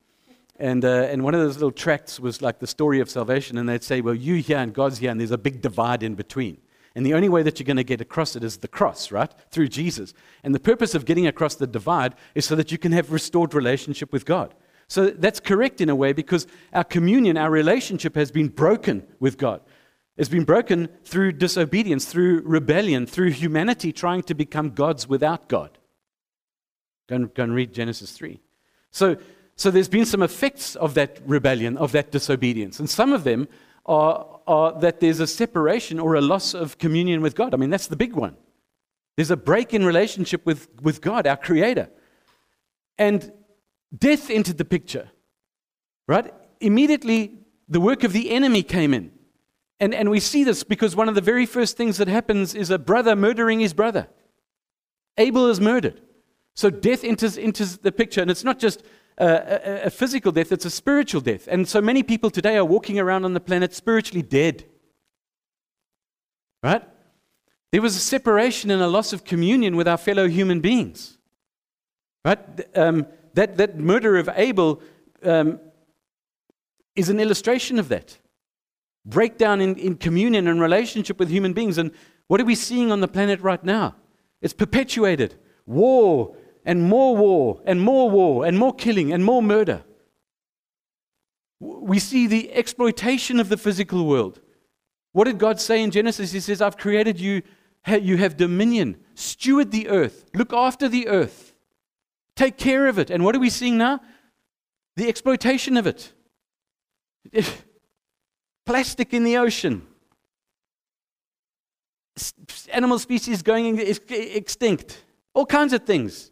And, 0.58 0.82
uh, 0.82 1.08
and 1.10 1.22
one 1.22 1.34
of 1.34 1.42
those 1.42 1.56
little 1.56 1.72
tracts 1.72 2.18
was 2.18 2.40
like 2.40 2.58
the 2.58 2.66
story 2.66 3.00
of 3.00 3.10
salvation, 3.10 3.58
and 3.58 3.68
they'd 3.68 3.84
say, 3.84 4.00
Well, 4.00 4.14
you 4.14 4.36
here 4.36 4.56
and 4.56 4.72
God's 4.72 4.96
here, 4.96 5.10
and 5.10 5.20
there's 5.20 5.30
a 5.30 5.36
big 5.36 5.60
divide 5.60 6.02
in 6.02 6.14
between. 6.14 6.56
And 6.94 7.04
the 7.04 7.12
only 7.12 7.28
way 7.28 7.42
that 7.42 7.60
you're 7.60 7.66
going 7.66 7.76
to 7.76 7.84
get 7.84 8.00
across 8.00 8.36
it 8.36 8.42
is 8.42 8.56
the 8.56 8.66
cross, 8.66 9.12
right? 9.12 9.30
Through 9.50 9.68
Jesus. 9.68 10.14
And 10.42 10.54
the 10.54 10.58
purpose 10.58 10.94
of 10.94 11.04
getting 11.04 11.26
across 11.26 11.54
the 11.54 11.66
divide 11.66 12.14
is 12.34 12.46
so 12.46 12.56
that 12.56 12.72
you 12.72 12.78
can 12.78 12.92
have 12.92 13.12
restored 13.12 13.52
relationship 13.52 14.10
with 14.10 14.24
God. 14.24 14.54
So 14.90 15.06
that's 15.10 15.38
correct 15.38 15.80
in 15.80 15.88
a 15.88 15.94
way 15.94 16.12
because 16.12 16.48
our 16.72 16.82
communion, 16.82 17.36
our 17.36 17.48
relationship 17.48 18.16
has 18.16 18.32
been 18.32 18.48
broken 18.48 19.06
with 19.20 19.38
God. 19.38 19.60
It's 20.16 20.28
been 20.28 20.42
broken 20.42 20.88
through 21.04 21.32
disobedience, 21.32 22.06
through 22.06 22.40
rebellion, 22.40 23.06
through 23.06 23.30
humanity 23.30 23.92
trying 23.92 24.24
to 24.24 24.34
become 24.34 24.70
gods 24.70 25.08
without 25.08 25.48
God. 25.48 25.78
Go 27.08 27.14
and, 27.14 27.34
go 27.34 27.44
and 27.44 27.54
read 27.54 27.72
Genesis 27.72 28.10
3. 28.10 28.40
So, 28.90 29.16
so 29.54 29.70
there's 29.70 29.88
been 29.88 30.06
some 30.06 30.24
effects 30.24 30.74
of 30.74 30.94
that 30.94 31.20
rebellion, 31.24 31.76
of 31.76 31.92
that 31.92 32.10
disobedience. 32.10 32.80
And 32.80 32.90
some 32.90 33.12
of 33.12 33.22
them 33.22 33.46
are, 33.86 34.40
are 34.48 34.72
that 34.80 34.98
there's 34.98 35.20
a 35.20 35.26
separation 35.28 36.00
or 36.00 36.16
a 36.16 36.20
loss 36.20 36.52
of 36.52 36.78
communion 36.78 37.20
with 37.22 37.36
God. 37.36 37.54
I 37.54 37.58
mean, 37.58 37.70
that's 37.70 37.86
the 37.86 37.94
big 37.94 38.14
one. 38.14 38.36
There's 39.14 39.30
a 39.30 39.36
break 39.36 39.72
in 39.72 39.84
relationship 39.84 40.44
with, 40.44 40.66
with 40.82 41.00
God, 41.00 41.28
our 41.28 41.36
Creator. 41.36 41.90
And 42.98 43.32
death 43.96 44.30
entered 44.30 44.58
the 44.58 44.64
picture, 44.64 45.10
right? 46.06 46.32
Immediately, 46.60 47.38
the 47.68 47.80
work 47.80 48.04
of 48.04 48.12
the 48.12 48.30
enemy 48.30 48.62
came 48.62 48.94
in. 48.94 49.12
And, 49.78 49.94
and 49.94 50.10
we 50.10 50.20
see 50.20 50.44
this 50.44 50.62
because 50.62 50.94
one 50.94 51.08
of 51.08 51.14
the 51.14 51.20
very 51.22 51.46
first 51.46 51.76
things 51.76 51.96
that 51.96 52.08
happens 52.08 52.54
is 52.54 52.70
a 52.70 52.78
brother 52.78 53.16
murdering 53.16 53.60
his 53.60 53.72
brother. 53.72 54.08
Abel 55.16 55.48
is 55.48 55.60
murdered. 55.60 56.02
So 56.54 56.68
death 56.68 57.04
enters 57.04 57.38
into 57.38 57.64
the 57.78 57.92
picture, 57.92 58.20
and 58.20 58.30
it's 58.30 58.44
not 58.44 58.58
just 58.58 58.82
a, 59.16 59.26
a, 59.26 59.86
a, 59.86 59.90
physical 59.90 60.32
death, 60.32 60.52
it's 60.52 60.64
a 60.64 60.70
spiritual 60.70 61.20
death. 61.20 61.48
And 61.48 61.66
so 61.66 61.80
many 61.80 62.02
people 62.02 62.30
today 62.30 62.56
are 62.56 62.64
walking 62.64 62.98
around 62.98 63.24
on 63.24 63.32
the 63.32 63.40
planet 63.40 63.72
spiritually 63.74 64.22
dead. 64.22 64.64
Right? 66.62 66.82
There 67.72 67.80
was 67.80 67.96
a 67.96 68.00
separation 68.00 68.70
and 68.70 68.82
a 68.82 68.88
loss 68.88 69.12
of 69.12 69.24
communion 69.24 69.76
with 69.76 69.88
our 69.88 69.96
fellow 69.96 70.28
human 70.28 70.60
beings. 70.60 71.18
Right? 72.24 72.38
Um, 72.76 73.06
that, 73.34 73.56
that 73.56 73.78
murder 73.78 74.16
of 74.16 74.28
Abel 74.34 74.82
um, 75.22 75.60
is 76.96 77.08
an 77.08 77.20
illustration 77.20 77.78
of 77.78 77.88
that. 77.88 78.18
Breakdown 79.04 79.60
in, 79.60 79.76
in 79.76 79.96
communion 79.96 80.46
and 80.46 80.60
relationship 80.60 81.18
with 81.18 81.30
human 81.30 81.52
beings. 81.52 81.78
And 81.78 81.92
what 82.26 82.40
are 82.40 82.44
we 82.44 82.54
seeing 82.54 82.92
on 82.92 83.00
the 83.00 83.08
planet 83.08 83.40
right 83.40 83.62
now? 83.64 83.96
It's 84.42 84.54
perpetuated 84.54 85.36
war 85.66 86.34
and 86.64 86.82
more 86.82 87.16
war 87.16 87.60
and 87.64 87.80
more 87.80 88.10
war 88.10 88.44
and 88.44 88.58
more 88.58 88.74
killing 88.74 89.12
and 89.12 89.24
more 89.24 89.42
murder. 89.42 89.84
We 91.60 91.98
see 91.98 92.26
the 92.26 92.52
exploitation 92.52 93.38
of 93.38 93.48
the 93.48 93.56
physical 93.56 94.06
world. 94.06 94.40
What 95.12 95.24
did 95.24 95.38
God 95.38 95.60
say 95.60 95.82
in 95.82 95.90
Genesis? 95.90 96.32
He 96.32 96.40
says, 96.40 96.62
I've 96.62 96.76
created 96.76 97.20
you, 97.20 97.42
you 97.86 98.16
have 98.16 98.36
dominion, 98.36 98.96
steward 99.14 99.70
the 99.70 99.88
earth, 99.88 100.24
look 100.34 100.52
after 100.52 100.88
the 100.88 101.08
earth. 101.08 101.49
Take 102.40 102.56
care 102.56 102.86
of 102.86 102.98
it. 102.98 103.10
And 103.10 103.22
what 103.22 103.36
are 103.36 103.38
we 103.38 103.50
seeing 103.50 103.76
now? 103.76 104.00
The 104.96 105.06
exploitation 105.08 105.76
of 105.76 105.86
it. 105.86 106.10
Plastic 108.64 109.12
in 109.12 109.24
the 109.24 109.36
ocean. 109.36 109.86
Animal 112.72 112.98
species 112.98 113.42
going 113.42 113.78
extinct. 113.78 115.04
All 115.34 115.44
kinds 115.44 115.74
of 115.74 115.84
things. 115.84 116.30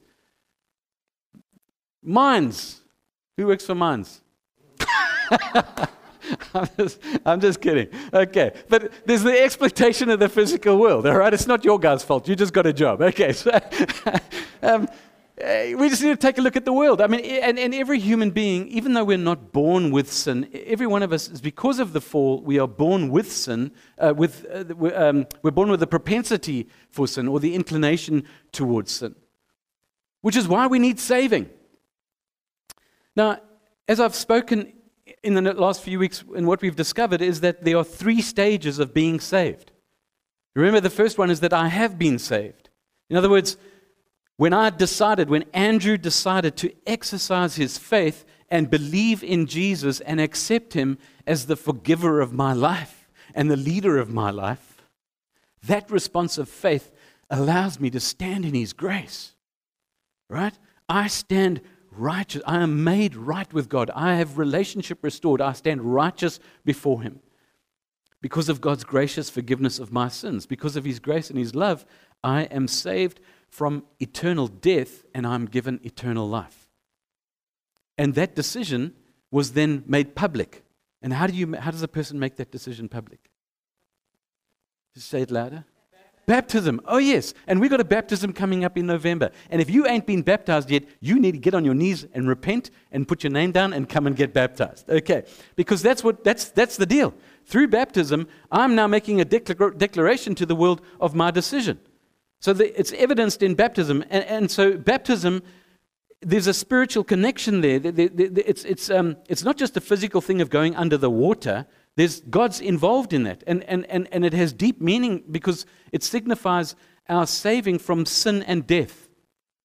Mines. 2.03 2.81
Who 3.37 3.47
works 3.47 3.67
for 3.67 3.75
mines? 3.75 4.23
I'm, 6.55 6.69
just, 6.79 7.01
I'm 7.27 7.39
just 7.39 7.61
kidding. 7.61 7.89
Okay. 8.15 8.53
But 8.71 8.93
there's 9.05 9.25
the 9.25 9.43
exploitation 9.43 10.09
of 10.09 10.21
the 10.21 10.31
physical 10.31 10.79
world, 10.79 11.07
all 11.07 11.19
right? 11.19 11.35
It's 11.35 11.47
not 11.47 11.67
your 11.67 11.79
guy's 11.79 12.03
fault. 12.03 12.27
You 12.29 12.35
just 12.35 12.55
got 12.55 12.65
a 12.65 12.73
job. 12.73 13.03
Okay. 13.03 13.35
So, 13.35 13.51
um, 14.63 14.89
we 15.41 15.89
just 15.89 16.03
need 16.03 16.11
to 16.11 16.17
take 16.17 16.39
a 16.39 16.43
look 16.43 16.57
at 16.57 16.65
the 16.65 16.73
world. 16.73 17.01
I 17.01 17.07
mean, 17.07 17.21
and, 17.21 17.59
and 17.59 17.73
every 17.75 18.01
human 18.01 18.31
being, 18.31 18.67
even 18.69 18.95
though 18.95 19.05
we're 19.05 19.19
not 19.19 19.53
born 19.53 19.93
with 19.93 20.13
sin, 20.13 20.49
every 20.53 20.87
one 20.87 21.03
of 21.03 21.13
us 21.13 21.29
is 21.29 21.41
because 21.41 21.79
of 21.79 21.93
the 21.93 22.01
fall, 22.01 22.41
we 22.41 22.59
are 22.59 22.67
born 22.67 23.09
with 23.09 23.31
sin. 23.31 23.71
Uh, 23.99 24.15
with, 24.17 24.47
uh, 24.51 24.65
um, 24.97 25.27
we're 25.43 25.53
born 25.53 25.71
with 25.71 25.81
the 25.81 25.87
propensity 25.87 26.69
for 26.91 27.07
sin 27.07 27.29
or 27.29 27.39
the 27.39 27.55
inclination 27.55 28.25
towards 28.51 28.91
sin, 28.91 29.15
which 30.23 30.37
is 30.37 30.49
why 30.49 30.67
we 30.67 30.81
need 30.81 30.99
saving. 30.99 31.49
Now, 33.15 33.41
as 33.87 34.01
I've 34.01 34.15
spoken 34.15 34.73
in 35.23 35.35
the 35.35 35.55
last 35.55 35.83
few 35.83 36.01
weeks, 36.01 36.25
and 36.35 36.47
what 36.47 36.63
we've 36.63 36.77
discovered 36.77 37.23
is 37.23 37.41
that 37.41 37.65
there 37.65 37.77
are 37.77 37.85
three 37.85 38.23
stages 38.23 38.79
of 38.79 38.93
being 38.93 39.21
saved. 39.21 39.71
Remember, 40.57 40.81
the 40.81 40.91
first 40.91 41.17
one 41.17 41.31
is 41.31 41.41
that 41.41 41.53
I 41.53 41.69
have 41.69 41.97
been 41.97 42.19
saved. 42.19 42.71
In 43.09 43.17
other 43.17 43.31
words, 43.31 43.57
when 44.39 44.53
I 44.53 44.71
decided, 44.71 45.29
when 45.29 45.45
Andrew 45.53 45.99
decided 45.99 46.57
to 46.59 46.73
exercise 46.87 47.57
his 47.57 47.77
faith 47.77 48.25
and 48.49 48.71
believe 48.71 49.25
in 49.25 49.47
Jesus 49.47 49.99
and 50.01 50.21
accept 50.21 50.75
him 50.75 50.97
as 51.27 51.47
the 51.47 51.57
forgiver 51.57 52.21
of 52.21 52.33
my 52.33 52.53
life 52.53 53.09
and 53.35 53.51
the 53.51 53.57
leader 53.57 53.99
of 53.99 54.11
my 54.11 54.31
life, 54.31 54.85
that 55.65 55.91
response 55.91 56.39
of 56.39 56.49
faith 56.49 56.93
allows 57.29 57.81
me 57.81 57.91
to 57.91 57.99
stand 57.99 58.45
in 58.45 58.55
his 58.55 58.73
grace. 58.73 59.35
Right? 60.31 60.57
I 60.89 61.09
stand 61.09 61.61
righteous. 61.91 62.43
I 62.47 62.63
am 62.63 62.85
made 62.85 63.17
right 63.17 63.53
with 63.53 63.69
God. 63.69 63.91
I 63.93 64.15
have 64.15 64.39
relationship 64.39 65.03
restored. 65.03 65.41
I 65.41 65.53
stand 65.53 65.83
righteous 65.83 66.39
before 66.65 67.03
him. 67.03 67.19
Because 68.21 68.49
of 68.49 68.61
God's 68.61 68.85
gracious 68.85 69.31
forgiveness 69.31 69.81
of 69.81 69.91
my 69.91 70.07
sins, 70.07 70.47
because 70.47 70.77
of 70.77 70.85
his 70.85 71.01
grace 71.01 71.29
and 71.29 71.39
his 71.41 71.57
love, 71.57 71.85
I 72.23 72.43
am 72.43 72.69
saved 72.69 73.19
from 73.49 73.85
eternal 74.01 74.47
death 74.47 75.05
and 75.15 75.27
I'm 75.27 75.47
given 75.47 75.81
eternal 75.83 76.29
life. 76.29 76.69
And 77.97 78.15
that 78.15 78.35
decision 78.35 78.95
was 79.31 79.53
then 79.53 79.83
made 79.87 80.15
public. 80.15 80.65
And 81.03 81.13
how, 81.13 81.27
do 81.27 81.35
you, 81.35 81.55
how 81.57 81.71
does 81.71 81.83
a 81.83 81.89
person 81.89 82.19
make 82.19 82.37
that 82.37 82.51
decision 82.51 82.89
public? 82.89 83.31
Just 84.95 85.09
say 85.09 85.23
it 85.23 85.31
louder. 85.31 85.65
Baptism. 86.27 86.83
Oh, 86.85 86.99
yes. 86.99 87.33
And 87.47 87.59
we've 87.59 87.71
got 87.71 87.81
a 87.81 87.85
baptism 87.85 88.35
coming 88.35 88.63
up 88.63 88.77
in 88.77 88.87
November. 88.87 89.31
And 89.49 89.63
if 89.63 89.71
you 89.71 89.87
ain't 89.87 90.07
been 90.07 90.21
baptized 90.21 90.71
yet, 90.71 90.85
you 91.01 91.19
need 91.19 91.33
to 91.33 91.39
get 91.39 91.55
on 91.55 91.65
your 91.65 91.73
knees 91.73 92.07
and 92.13 92.29
repent 92.29 92.71
and 92.93 93.09
put 93.09 93.25
your 93.25 93.33
name 93.33 93.51
down 93.51 93.73
and 93.73 93.89
come 93.89 94.07
and 94.07 94.15
get 94.15 94.35
baptized. 94.35 94.91
Okay. 94.91 95.25
Because 95.57 95.81
that's, 95.81 96.05
what, 96.05 96.25
that's, 96.25 96.51
that's 96.51 96.77
the 96.77 96.85
deal. 96.85 97.15
Through 97.47 97.69
baptism, 97.69 98.29
I'm 98.53 98.75
now 98.75 98.87
making 98.87 99.23
a 99.23 99.25
declaration 99.25 100.35
to 100.35 100.45
the 100.45 100.55
world 100.55 100.83
of 101.01 101.15
my 101.15 101.31
decision. 101.31 101.81
So 102.41 102.53
the, 102.53 102.79
it's 102.79 102.93
evidenced 102.93 103.43
in 103.43 103.55
baptism. 103.55 104.03
And, 104.11 104.25
and, 104.25 104.51
so, 104.51 104.77
baptism, 104.77 105.43
there's 106.21 106.47
a 106.47 106.55
spiritual 106.55 107.05
connection 107.05 107.61
there. 107.61 107.81
It's, 107.83 108.65
it's, 108.65 108.91
um, 108.91 109.17
it's 109.29 109.45
not 109.45 109.57
just 109.57 109.77
a 109.77 109.81
physical 109.81 110.21
thing 110.21 110.41
of 110.41 110.51
going 110.51 110.77
under 110.77 110.97
the 110.97 111.11
water. 111.11 111.67
There's 111.97 112.21
God's 112.21 112.61
involved 112.61 113.13
in 113.13 113.25
that. 113.25 113.43
And, 113.47 113.65
and, 113.65 113.87
and, 113.87 114.09
and 114.13 114.25
it 114.25 114.33
has 114.33 114.53
deep 114.53 114.81
meaning 114.81 115.25
because 115.31 115.67
it 115.93 116.03
signifies 116.03 116.77
our 117.09 117.27
saving 117.27 117.79
from 117.79 118.07
sin 118.07 118.43
and 118.45 118.67
death. 118.67 119.09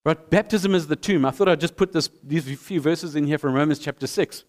Right? 0.06 0.30
Baptism 0.30 0.76
is 0.76 0.88
the 0.88 0.96
tomb. 0.96 1.26
I 1.26 1.32
thought 1.32 1.48
I'd 1.48 1.62
just 1.62 1.78
put 1.78 1.94
this, 1.94 2.10
these 2.24 2.44
few 2.60 2.82
verses 2.82 3.16
in 3.16 3.26
here 3.26 3.38
from 3.38 3.54
Romans 3.54 3.80
chapter 3.80 4.08
6. 4.08 4.44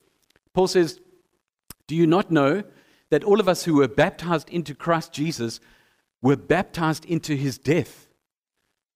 Paul 0.52 0.66
says, 0.66 1.00
Do 1.87 1.95
you 1.95 2.07
not 2.07 2.31
know 2.31 2.64
that 3.11 3.23
all 3.23 3.38
of 3.38 3.49
us 3.49 3.64
who 3.64 3.75
were 3.75 3.88
baptized 3.88 4.49
into 4.49 4.75
Christ 4.75 5.12
Jesus 5.12 5.61
were 6.23 6.37
baptized 6.37 7.04
into 7.04 7.37
his 7.37 7.59
death? 7.59 8.03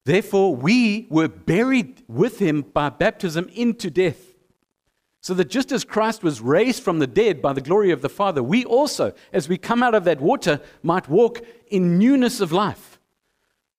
Therefore, 0.09 0.55
we 0.55 1.05
were 1.11 1.27
buried 1.27 2.01
with 2.07 2.39
him 2.39 2.63
by 2.63 2.89
baptism 2.89 3.47
into 3.53 3.91
death 3.91 4.33
so 5.21 5.35
that 5.35 5.51
just 5.51 5.71
as 5.71 5.85
Christ 5.85 6.23
was 6.23 6.41
raised 6.41 6.81
from 6.81 6.97
the 6.97 7.05
dead 7.05 7.43
by 7.43 7.53
the 7.53 7.61
glory 7.61 7.91
of 7.91 8.01
the 8.01 8.09
Father, 8.09 8.41
we 8.41 8.65
also, 8.65 9.13
as 9.31 9.47
we 9.47 9.59
come 9.59 9.83
out 9.83 9.93
of 9.93 10.05
that 10.05 10.19
water, 10.19 10.61
might 10.81 11.09
walk 11.09 11.45
in 11.67 11.99
newness 11.99 12.41
of 12.41 12.51
life. 12.51 12.99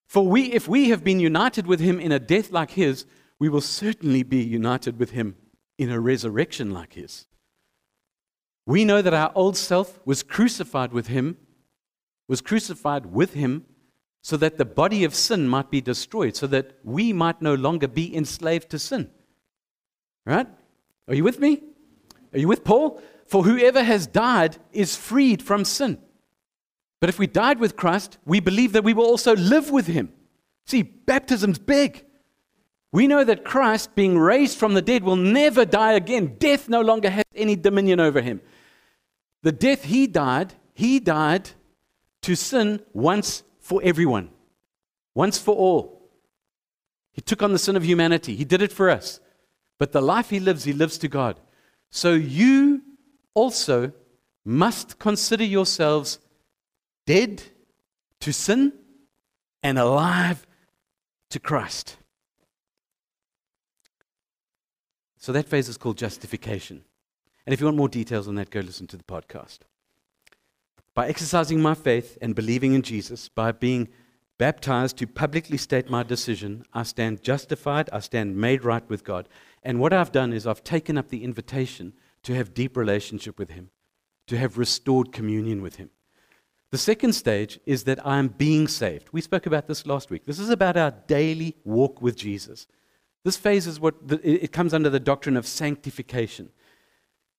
For 0.07 0.25
we, 0.25 0.53
if 0.53 0.69
we 0.69 0.91
have 0.91 1.03
been 1.03 1.19
united 1.19 1.67
with 1.67 1.81
him 1.81 1.99
in 1.99 2.13
a 2.13 2.21
death 2.21 2.53
like 2.53 2.71
his, 2.71 3.07
we 3.41 3.49
will 3.49 3.61
certainly 3.61 4.23
be 4.23 4.41
united 4.41 5.01
with 5.01 5.11
him 5.11 5.35
in 5.79 5.91
a 5.91 5.99
resurrection 5.99 6.73
like 6.73 6.93
his. 6.93 7.27
We 8.67 8.85
know 8.85 9.03
that 9.03 9.15
our 9.15 9.33
old 9.35 9.57
self 9.57 9.99
was 10.05 10.23
crucified 10.23 10.93
with 10.93 11.09
him, 11.09 11.39
was 12.29 12.41
crucified 12.41 13.07
with 13.07 13.35
him, 13.35 13.65
so 14.23 14.37
that 14.37 14.59
the 14.59 14.65
body 14.65 15.05
of 15.05 15.15
sin 15.15 15.49
might 15.49 15.71
be 15.71 15.81
destroyed, 15.81 16.37
so 16.37 16.47
that 16.49 16.79
we 16.85 17.13
might 17.13 17.41
no 17.41 17.55
longer 17.55 17.89
be 17.89 18.15
enslaved 18.15 18.71
to 18.71 18.79
sin. 18.79 19.11
Right? 20.27 20.47
Are 21.09 21.15
you 21.15 21.25
with 21.25 21.39
me? 21.39 21.63
Are 22.33 22.39
you 22.39 22.49
with 22.49 22.65
Paul? 22.65 23.03
For 23.27 23.45
whoever 23.45 23.83
has 23.83 24.07
died 24.07 24.59
is 24.73 24.97
freed 24.97 25.43
from 25.43 25.65
sin. 25.65 25.99
But 27.01 27.09
if 27.09 27.19
we 27.19 27.27
died 27.27 27.59
with 27.59 27.77
Christ, 27.77 28.19
we 28.27 28.41
believe 28.41 28.73
that 28.73 28.85
we 28.85 28.93
will 28.93 29.07
also 29.07 29.35
live 29.35 29.71
with 29.71 29.87
him. 29.87 30.13
See, 30.67 30.83
baptism's 30.83 31.59
big. 31.59 32.05
We 32.93 33.07
know 33.07 33.25
that 33.25 33.45
Christ, 33.45 33.95
being 33.95 34.19
raised 34.19 34.59
from 34.59 34.75
the 34.75 34.83
dead, 34.83 35.05
will 35.05 35.17
never 35.17 35.65
die 35.65 35.93
again. 35.93 36.37
Death 36.39 36.69
no 36.69 36.81
longer 36.83 37.09
has 37.09 37.25
any 37.35 37.57
dominion 37.57 38.01
over 38.01 38.21
him. 38.21 38.41
The 39.43 39.53
death 39.53 39.85
he 39.85 40.07
died, 40.07 40.55
he 40.75 41.01
died 41.01 41.51
to 42.23 42.35
sin 42.35 42.83
once 42.93 43.45
for 43.61 43.81
everyone, 43.85 44.31
once 45.15 45.39
for 45.39 45.55
all. 45.55 46.11
He 47.13 47.21
took 47.21 47.43
on 47.43 47.53
the 47.53 47.59
sin 47.59 47.77
of 47.77 47.85
humanity, 47.85 48.37
he 48.37 48.45
did 48.45 48.63
it 48.63 48.73
for 48.73 48.91
us. 48.91 49.21
But 49.79 49.93
the 49.93 50.03
life 50.03 50.31
he 50.31 50.41
lives, 50.41 50.65
he 50.65 50.73
lives 50.73 50.99
to 50.99 51.09
God. 51.09 51.41
So 51.91 52.13
you 52.13 52.83
also 53.35 53.93
must 54.45 54.99
consider 54.99 55.45
yourselves 55.45 56.19
dead 57.07 57.43
to 58.21 58.33
sin 58.33 58.73
and 59.63 59.79
alive 59.79 60.47
to 61.31 61.41
Christ. 61.41 61.97
So 65.17 65.33
that 65.33 65.49
phase 65.49 65.69
is 65.69 65.77
called 65.77 65.99
justification. 65.99 66.85
And 67.47 67.53
if 67.53 67.61
you 67.61 67.67
want 67.67 67.77
more 67.77 67.89
details 67.89 68.29
on 68.29 68.35
that, 68.37 68.51
go 68.51 68.61
listen 68.61 68.87
to 68.89 68.97
the 68.97 69.05
podcast. 69.05 69.61
By 70.95 71.09
exercising 71.09 71.61
my 71.61 71.75
faith 71.75 72.19
and 72.21 72.35
believing 72.35 72.75
in 72.75 72.83
Jesus, 72.83 73.29
by 73.29 73.53
being 73.53 73.89
baptized 74.39 74.97
to 74.97 75.07
publicly 75.07 75.57
state 75.57 75.91
my 75.91 76.03
decision, 76.03 76.65
I 76.73 76.83
stand 76.83 77.23
justified, 77.23 77.91
I 77.93 78.01
stand 78.01 78.37
made 78.37 78.65
right 78.65 78.89
with 78.89 79.05
God. 79.05 79.29
And 79.63 79.79
what 79.79 79.93
I've 79.93 80.13
done 80.13 80.33
is 80.33 80.47
I've 80.47 80.65
taken 80.65 80.97
up 80.97 81.09
the 81.09 81.23
invitation 81.23 81.93
to 82.23 82.35
have 82.35 82.55
deep 82.55 82.77
relationship 82.77 83.39
with 83.39 83.51
Him, 83.51 83.71
to 84.27 84.37
have 84.37 84.59
restored 84.59 85.13
communion 85.13 85.63
with 85.63 85.77
Him. 85.77 85.91
The 86.71 86.79
second 86.79 87.13
stage 87.15 87.59
is 87.67 87.85
that 87.85 88.05
I 88.07 88.19
am 88.19 88.29
being 88.29 88.69
saved. 88.69 89.09
We 89.13 89.21
spoke 89.21 89.47
about 89.47 89.67
this 89.67 89.87
last 89.87 90.11
week. 90.11 90.25
This 90.25 90.39
is 90.39 90.51
about 90.51 90.77
our 90.77 90.93
daily 91.07 91.57
walk 91.65 92.01
with 92.01 92.17
Jesus. 92.17 92.67
This 93.25 93.37
phase 93.37 93.67
is 93.67 93.81
what 93.81 94.09
the, 94.09 94.45
it 94.45 94.53
comes 94.53 94.73
under 94.73 94.89
the 94.89 95.01
doctrine 95.01 95.37
of 95.37 95.47
sanctification. 95.47 96.51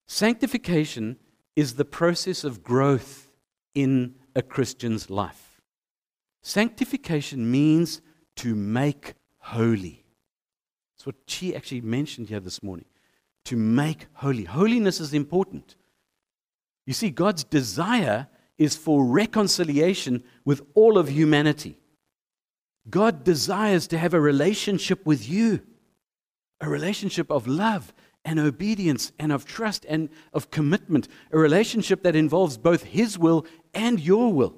Sanctification 0.07 1.17
is 1.55 1.75
the 1.75 1.85
process 1.85 2.43
of 2.43 2.63
growth 2.63 3.30
in 3.73 4.15
a 4.35 4.41
Christian's 4.41 5.09
life. 5.09 5.61
Sanctification 6.41 7.49
means 7.49 8.01
to 8.37 8.55
make 8.55 9.13
holy. 9.37 10.03
That's 10.95 11.05
what 11.05 11.15
she 11.27 11.55
actually 11.55 11.81
mentioned 11.81 12.29
here 12.29 12.39
this 12.39 12.63
morning. 12.63 12.85
To 13.45 13.55
make 13.55 14.07
holy. 14.13 14.43
Holiness 14.43 14.99
is 14.99 15.13
important. 15.13 15.75
You 16.85 16.93
see, 16.93 17.09
God's 17.09 17.43
desire 17.43 18.27
is 18.57 18.75
for 18.75 19.05
reconciliation 19.05 20.23
with 20.45 20.61
all 20.73 20.97
of 20.97 21.09
humanity. 21.09 21.77
God 22.89 23.23
desires 23.23 23.87
to 23.87 23.97
have 23.97 24.13
a 24.13 24.21
relationship 24.21 25.05
with 25.05 25.27
you, 25.27 25.61
a 26.59 26.69
relationship 26.69 27.31
of 27.31 27.47
love 27.47 27.93
and 28.23 28.39
obedience 28.39 29.11
and 29.17 29.31
of 29.31 29.45
trust 29.45 29.85
and 29.89 30.09
of 30.33 30.51
commitment, 30.51 31.07
a 31.31 31.37
relationship 31.37 32.03
that 32.03 32.15
involves 32.15 32.57
both 32.57 32.83
His 32.83 33.17
will 33.17 33.45
and 33.73 33.99
your 33.99 34.31
will. 34.31 34.57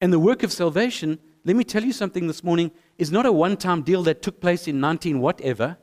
And 0.00 0.12
the 0.12 0.18
work 0.18 0.42
of 0.42 0.52
salvation 0.52 1.18
let 1.46 1.54
me 1.54 1.62
tell 1.62 1.84
you 1.84 1.92
something 1.92 2.26
this 2.26 2.42
morning, 2.42 2.72
is 2.98 3.12
not 3.12 3.24
a 3.24 3.30
one 3.30 3.56
time 3.56 3.82
deal 3.82 4.02
that 4.02 4.20
took 4.20 4.40
place 4.40 4.66
in 4.66 4.80
19 4.80 5.20
whatever. 5.20 5.78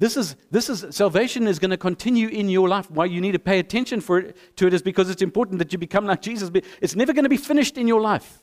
This 0.00 0.16
is, 0.16 0.34
this 0.50 0.68
is 0.68 0.84
salvation 0.94 1.46
is 1.46 1.60
going 1.60 1.70
to 1.70 1.76
continue 1.76 2.26
in 2.26 2.48
your 2.48 2.68
life. 2.68 2.90
Why 2.90 3.04
you 3.04 3.20
need 3.20 3.32
to 3.32 3.38
pay 3.38 3.60
attention 3.60 4.00
for 4.00 4.18
it, 4.18 4.56
to 4.56 4.66
it 4.66 4.74
is 4.74 4.82
because 4.82 5.08
it's 5.08 5.22
important 5.22 5.60
that 5.60 5.72
you 5.72 5.78
become 5.78 6.04
like 6.04 6.20
Jesus. 6.20 6.50
It's 6.80 6.96
never 6.96 7.12
going 7.12 7.22
to 7.22 7.28
be 7.28 7.36
finished 7.36 7.78
in 7.78 7.86
your 7.86 8.00
life, 8.00 8.42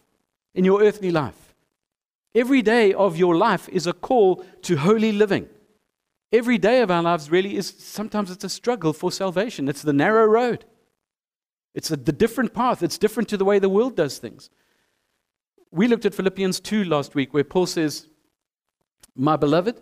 in 0.56 0.64
your 0.64 0.82
earthly 0.82 1.12
life. 1.12 1.54
Every 2.34 2.62
day 2.62 2.94
of 2.94 3.18
your 3.18 3.36
life 3.36 3.68
is 3.68 3.86
a 3.86 3.94
call 3.94 4.46
to 4.62 4.78
holy 4.78 5.12
living. 5.12 5.50
Every 6.32 6.58
day 6.58 6.82
of 6.82 6.92
our 6.92 7.02
lives 7.02 7.32
really 7.32 7.56
is 7.56 7.74
sometimes 7.78 8.32
it's 8.32 8.44
a 8.44 8.50
struggle 8.50 8.94
for 8.94 9.12
salvation. 9.12 9.70
It's 9.70 9.82
the 9.82 9.94
narrow 9.94 10.26
road. 10.26 10.66
It's 11.74 11.92
a, 11.92 11.96
the 11.96 12.12
different 12.12 12.54
path. 12.54 12.84
It's 12.84 12.98
different 12.98 13.30
to 13.30 13.38
the 13.38 13.46
way 13.46 13.60
the 13.60 13.70
world 13.70 13.96
does 13.96 14.18
things 14.18 14.50
we 15.72 15.88
looked 15.88 16.06
at 16.06 16.16
Philippians 16.16 16.60
2 16.60 16.86
last 16.86 17.16
week, 17.16 17.34
where 17.34 17.44
Paul 17.44 17.66
says, 17.66 18.08
My 19.16 19.36
beloved, 19.36 19.82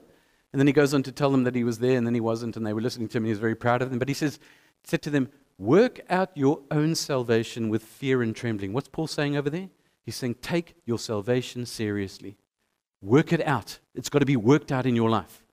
and 0.51 0.59
then 0.59 0.67
he 0.67 0.73
goes 0.73 0.93
on 0.93 1.03
to 1.03 1.11
tell 1.11 1.31
them 1.31 1.43
that 1.43 1.55
he 1.55 1.63
was 1.63 1.79
there 1.79 1.97
and 1.97 2.05
then 2.07 2.13
he 2.13 2.21
wasn't, 2.21 2.57
and 2.57 2.65
they 2.65 2.73
were 2.73 2.81
listening 2.81 3.07
to 3.09 3.17
him, 3.17 3.23
and 3.23 3.27
he 3.27 3.31
was 3.31 3.39
very 3.39 3.55
proud 3.55 3.81
of 3.81 3.89
them. 3.89 3.99
But 3.99 4.07
he 4.07 4.13
says, 4.13 4.39
said 4.83 5.01
to 5.03 5.09
them, 5.09 5.29
Work 5.57 6.01
out 6.09 6.31
your 6.35 6.61
own 6.69 6.95
salvation 6.95 7.69
with 7.69 7.81
fear 7.81 8.21
and 8.21 8.35
trembling. 8.35 8.73
What's 8.73 8.89
Paul 8.89 9.07
saying 9.07 9.37
over 9.37 9.49
there? 9.49 9.69
He's 10.03 10.15
saying, 10.15 10.35
Take 10.41 10.75
your 10.85 10.99
salvation 10.99 11.65
seriously. 11.65 12.37
Work 13.01 13.31
it 13.31 13.45
out. 13.47 13.79
It's 13.93 14.09
got 14.09 14.19
to 14.19 14.25
be 14.25 14.35
worked 14.35 14.71
out 14.71 14.85
in 14.85 14.95
your 14.95 15.09
life. 15.09 15.44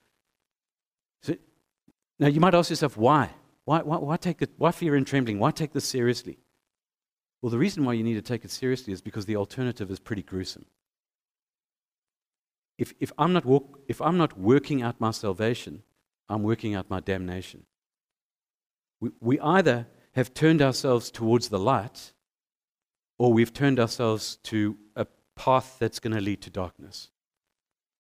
Now, 2.22 2.28
you 2.28 2.38
might 2.38 2.54
ask 2.54 2.70
yourself, 2.70 2.96
why? 2.96 3.30
Why, 3.64 3.80
why, 3.82 3.96
why, 3.96 4.16
take 4.16 4.42
it, 4.42 4.50
why 4.56 4.70
fear 4.70 4.94
and 4.94 5.04
trembling? 5.04 5.40
Why 5.40 5.50
take 5.50 5.72
this 5.72 5.84
seriously? 5.84 6.38
Well, 7.40 7.50
the 7.50 7.58
reason 7.58 7.84
why 7.84 7.94
you 7.94 8.04
need 8.04 8.14
to 8.14 8.22
take 8.22 8.44
it 8.44 8.52
seriously 8.52 8.92
is 8.92 9.00
because 9.00 9.26
the 9.26 9.34
alternative 9.34 9.90
is 9.90 9.98
pretty 9.98 10.22
gruesome. 10.22 10.66
If, 12.78 12.94
if, 13.00 13.10
I'm, 13.18 13.32
not 13.32 13.44
walk, 13.44 13.80
if 13.88 14.00
I'm 14.00 14.18
not 14.18 14.38
working 14.38 14.82
out 14.82 15.00
my 15.00 15.10
salvation, 15.10 15.82
I'm 16.28 16.44
working 16.44 16.76
out 16.76 16.88
my 16.88 17.00
damnation. 17.00 17.64
We, 19.00 19.10
we 19.20 19.40
either 19.40 19.88
have 20.12 20.32
turned 20.32 20.62
ourselves 20.62 21.10
towards 21.10 21.48
the 21.48 21.58
light 21.58 22.12
or 23.18 23.32
we've 23.32 23.52
turned 23.52 23.80
ourselves 23.80 24.36
to 24.44 24.78
a 24.94 25.08
path 25.34 25.76
that's 25.80 25.98
going 25.98 26.14
to 26.14 26.20
lead 26.20 26.40
to 26.42 26.50
darkness. 26.50 27.10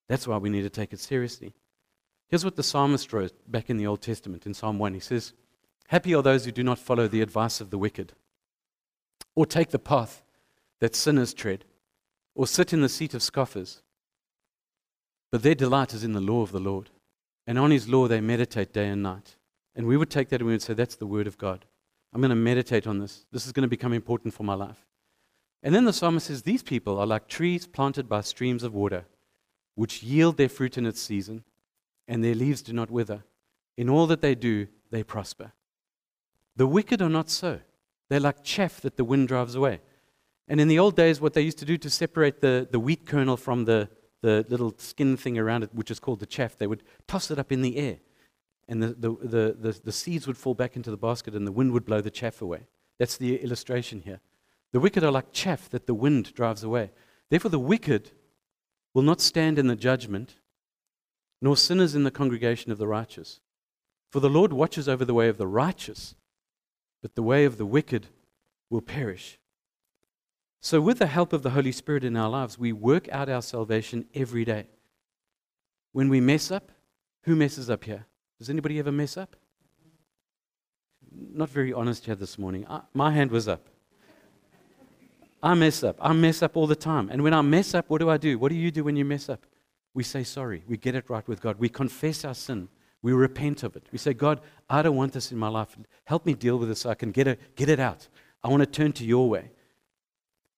That's 0.08 0.28
why 0.28 0.36
we 0.36 0.48
need 0.48 0.62
to 0.62 0.70
take 0.70 0.92
it 0.92 1.00
seriously. 1.00 1.54
Here's 2.32 2.46
what 2.46 2.56
the 2.56 2.62
psalmist 2.62 3.12
wrote 3.12 3.34
back 3.46 3.68
in 3.68 3.76
the 3.76 3.86
Old 3.86 4.00
Testament 4.00 4.46
in 4.46 4.54
Psalm 4.54 4.78
1. 4.78 4.94
He 4.94 5.00
says, 5.00 5.34
Happy 5.88 6.14
are 6.14 6.22
those 6.22 6.46
who 6.46 6.50
do 6.50 6.64
not 6.64 6.78
follow 6.78 7.06
the 7.06 7.20
advice 7.20 7.60
of 7.60 7.68
the 7.68 7.76
wicked 7.76 8.14
or 9.34 9.44
take 9.44 9.68
the 9.68 9.78
path 9.78 10.22
that 10.80 10.96
sinners 10.96 11.34
tread, 11.34 11.66
or 12.34 12.46
sit 12.46 12.72
in 12.72 12.80
the 12.80 12.88
seat 12.88 13.12
of 13.12 13.22
scoffers. 13.22 13.82
But 15.30 15.42
their 15.42 15.54
delight 15.54 15.92
is 15.92 16.04
in 16.04 16.12
the 16.12 16.20
law 16.20 16.40
of 16.40 16.52
the 16.52 16.60
Lord, 16.60 16.88
and 17.46 17.58
on 17.58 17.70
his 17.70 17.86
law 17.86 18.08
they 18.08 18.22
meditate 18.22 18.72
day 18.72 18.88
and 18.88 19.02
night. 19.02 19.36
And 19.74 19.86
we 19.86 19.98
would 19.98 20.10
take 20.10 20.30
that 20.30 20.40
and 20.40 20.46
we 20.46 20.54
would 20.54 20.62
say, 20.62 20.72
That's 20.72 20.96
the 20.96 21.06
word 21.06 21.26
of 21.26 21.36
God. 21.36 21.66
I'm 22.14 22.22
going 22.22 22.30
to 22.30 22.34
meditate 22.34 22.86
on 22.86 22.98
this. 22.98 23.26
This 23.30 23.46
is 23.46 23.52
going 23.52 23.62
to 23.62 23.68
become 23.68 23.92
important 23.92 24.32
for 24.32 24.42
my 24.42 24.54
life. 24.54 24.86
And 25.62 25.74
then 25.74 25.84
the 25.84 25.92
psalmist 25.92 26.28
says, 26.28 26.42
These 26.42 26.62
people 26.62 26.98
are 26.98 27.06
like 27.06 27.28
trees 27.28 27.66
planted 27.66 28.08
by 28.08 28.22
streams 28.22 28.62
of 28.62 28.74
water, 28.74 29.04
which 29.74 30.02
yield 30.02 30.38
their 30.38 30.48
fruit 30.48 30.78
in 30.78 30.86
its 30.86 31.00
season, 31.00 31.44
and 32.12 32.22
their 32.22 32.34
leaves 32.34 32.60
do 32.60 32.74
not 32.74 32.90
wither. 32.90 33.24
In 33.78 33.88
all 33.88 34.06
that 34.08 34.20
they 34.20 34.34
do, 34.34 34.66
they 34.90 35.02
prosper. 35.02 35.52
The 36.56 36.66
wicked 36.66 37.00
are 37.00 37.08
not 37.08 37.30
so. 37.30 37.60
They're 38.10 38.20
like 38.20 38.44
chaff 38.44 38.82
that 38.82 38.98
the 38.98 39.04
wind 39.04 39.28
drives 39.28 39.54
away. 39.54 39.80
And 40.46 40.60
in 40.60 40.68
the 40.68 40.78
old 40.78 40.94
days, 40.94 41.22
what 41.22 41.32
they 41.32 41.40
used 41.40 41.56
to 41.60 41.64
do 41.64 41.78
to 41.78 41.88
separate 41.88 42.42
the, 42.42 42.68
the 42.70 42.78
wheat 42.78 43.06
kernel 43.06 43.38
from 43.38 43.64
the, 43.64 43.88
the 44.20 44.44
little 44.50 44.74
skin 44.76 45.16
thing 45.16 45.38
around 45.38 45.62
it, 45.62 45.70
which 45.72 45.90
is 45.90 45.98
called 45.98 46.20
the 46.20 46.26
chaff, 46.26 46.58
they 46.58 46.66
would 46.66 46.82
toss 47.08 47.30
it 47.30 47.38
up 47.38 47.50
in 47.50 47.62
the 47.62 47.78
air. 47.78 47.96
And 48.68 48.82
the, 48.82 48.88
the, 48.88 49.10
the, 49.22 49.56
the, 49.58 49.80
the 49.84 49.92
seeds 49.92 50.26
would 50.26 50.36
fall 50.36 50.52
back 50.54 50.76
into 50.76 50.90
the 50.90 50.98
basket, 50.98 51.34
and 51.34 51.46
the 51.46 51.52
wind 51.52 51.72
would 51.72 51.86
blow 51.86 52.02
the 52.02 52.10
chaff 52.10 52.42
away. 52.42 52.66
That's 52.98 53.16
the 53.16 53.36
illustration 53.36 54.02
here. 54.04 54.20
The 54.72 54.80
wicked 54.80 55.02
are 55.02 55.10
like 55.10 55.32
chaff 55.32 55.70
that 55.70 55.86
the 55.86 55.94
wind 55.94 56.34
drives 56.34 56.62
away. 56.62 56.90
Therefore, 57.30 57.50
the 57.50 57.58
wicked 57.58 58.10
will 58.92 59.02
not 59.02 59.22
stand 59.22 59.58
in 59.58 59.68
the 59.68 59.76
judgment, 59.76 60.36
nor 61.42 61.56
sinners 61.56 61.96
in 61.96 62.04
the 62.04 62.10
congregation 62.10 62.70
of 62.70 62.78
the 62.78 62.86
righteous. 62.86 63.40
For 64.08 64.20
the 64.20 64.30
Lord 64.30 64.52
watches 64.52 64.88
over 64.88 65.04
the 65.04 65.12
way 65.12 65.28
of 65.28 65.38
the 65.38 65.46
righteous, 65.46 66.14
but 67.02 67.16
the 67.16 67.22
way 67.22 67.44
of 67.44 67.58
the 67.58 67.66
wicked 67.66 68.06
will 68.70 68.80
perish. 68.80 69.38
So, 70.60 70.80
with 70.80 71.00
the 71.00 71.08
help 71.08 71.32
of 71.32 71.42
the 71.42 71.50
Holy 71.50 71.72
Spirit 71.72 72.04
in 72.04 72.16
our 72.16 72.30
lives, 72.30 72.56
we 72.56 72.72
work 72.72 73.08
out 73.10 73.28
our 73.28 73.42
salvation 73.42 74.06
every 74.14 74.44
day. 74.44 74.68
When 75.90 76.08
we 76.08 76.20
mess 76.20 76.52
up, 76.52 76.70
who 77.24 77.34
messes 77.34 77.68
up 77.68 77.82
here? 77.82 78.06
Does 78.38 78.48
anybody 78.48 78.78
ever 78.78 78.92
mess 78.92 79.16
up? 79.16 79.34
Not 81.10 81.48
very 81.48 81.72
honest 81.72 82.06
here 82.06 82.14
this 82.14 82.38
morning. 82.38 82.64
I, 82.68 82.82
my 82.94 83.10
hand 83.10 83.32
was 83.32 83.48
up. 83.48 83.66
I 85.42 85.54
mess 85.54 85.82
up. 85.82 85.96
I 86.00 86.12
mess 86.12 86.40
up 86.40 86.56
all 86.56 86.68
the 86.68 86.76
time. 86.76 87.08
And 87.10 87.22
when 87.22 87.34
I 87.34 87.42
mess 87.42 87.74
up, 87.74 87.90
what 87.90 87.98
do 87.98 88.08
I 88.08 88.16
do? 88.16 88.38
What 88.38 88.50
do 88.50 88.54
you 88.54 88.70
do 88.70 88.84
when 88.84 88.94
you 88.94 89.04
mess 89.04 89.28
up? 89.28 89.44
We 89.94 90.02
say 90.02 90.24
sorry. 90.24 90.64
We 90.66 90.76
get 90.76 90.94
it 90.94 91.10
right 91.10 91.26
with 91.26 91.40
God. 91.40 91.58
We 91.58 91.68
confess 91.68 92.24
our 92.24 92.34
sin. 92.34 92.68
We 93.02 93.12
repent 93.12 93.62
of 93.62 93.76
it. 93.76 93.86
We 93.90 93.98
say, 93.98 94.14
God, 94.14 94.40
I 94.70 94.80
don't 94.82 94.96
want 94.96 95.12
this 95.12 95.32
in 95.32 95.38
my 95.38 95.48
life. 95.48 95.76
Help 96.04 96.24
me 96.24 96.34
deal 96.34 96.56
with 96.56 96.68
this 96.68 96.80
so 96.80 96.90
I 96.90 96.94
can 96.94 97.10
get 97.10 97.26
it, 97.26 97.56
get 97.56 97.68
it 97.68 97.80
out. 97.80 98.08
I 98.44 98.48
want 98.48 98.60
to 98.60 98.66
turn 98.66 98.92
to 98.92 99.04
your 99.04 99.28
way. 99.28 99.50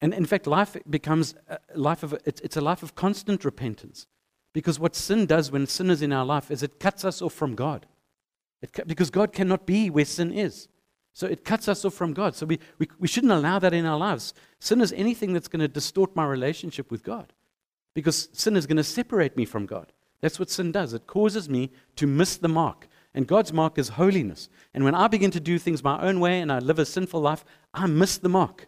And 0.00 0.12
in 0.12 0.26
fact, 0.26 0.46
life 0.46 0.76
becomes 0.88 1.34
a 1.48 1.58
life 1.74 2.02
of, 2.02 2.14
it's 2.26 2.56
a 2.56 2.60
life 2.60 2.82
of 2.82 2.94
constant 2.94 3.44
repentance. 3.44 4.06
Because 4.52 4.78
what 4.78 4.94
sin 4.94 5.26
does 5.26 5.50
when 5.50 5.66
sin 5.66 5.90
is 5.90 6.02
in 6.02 6.12
our 6.12 6.24
life 6.24 6.50
is 6.50 6.62
it 6.62 6.78
cuts 6.78 7.04
us 7.04 7.22
off 7.22 7.32
from 7.32 7.54
God. 7.54 7.86
It, 8.62 8.86
because 8.86 9.10
God 9.10 9.32
cannot 9.32 9.66
be 9.66 9.90
where 9.90 10.04
sin 10.04 10.30
is. 10.30 10.68
So 11.14 11.26
it 11.26 11.44
cuts 11.44 11.68
us 11.68 11.84
off 11.84 11.94
from 11.94 12.12
God. 12.12 12.34
So 12.34 12.44
we, 12.44 12.58
we, 12.78 12.88
we 12.98 13.08
shouldn't 13.08 13.32
allow 13.32 13.58
that 13.58 13.72
in 13.72 13.86
our 13.86 13.98
lives. 13.98 14.34
Sin 14.60 14.80
is 14.80 14.92
anything 14.92 15.32
that's 15.32 15.48
going 15.48 15.60
to 15.60 15.68
distort 15.68 16.14
my 16.14 16.26
relationship 16.26 16.90
with 16.90 17.02
God. 17.02 17.32
Because 17.94 18.28
sin 18.32 18.56
is 18.56 18.66
going 18.66 18.76
to 18.76 18.84
separate 18.84 19.36
me 19.36 19.44
from 19.44 19.66
God. 19.66 19.92
That's 20.20 20.38
what 20.38 20.50
sin 20.50 20.72
does. 20.72 20.92
It 20.92 21.06
causes 21.06 21.48
me 21.48 21.70
to 21.96 22.06
miss 22.06 22.36
the 22.36 22.48
mark. 22.48 22.88
And 23.14 23.26
God's 23.26 23.52
mark 23.52 23.78
is 23.78 23.90
holiness. 23.90 24.48
And 24.72 24.84
when 24.84 24.94
I 24.94 25.06
begin 25.06 25.30
to 25.30 25.40
do 25.40 25.58
things 25.58 25.84
my 25.84 26.00
own 26.00 26.18
way 26.18 26.40
and 26.40 26.50
I 26.50 26.58
live 26.58 26.78
a 26.78 26.84
sinful 26.84 27.20
life, 27.20 27.44
I 27.72 27.86
miss 27.86 28.18
the 28.18 28.28
mark. 28.28 28.66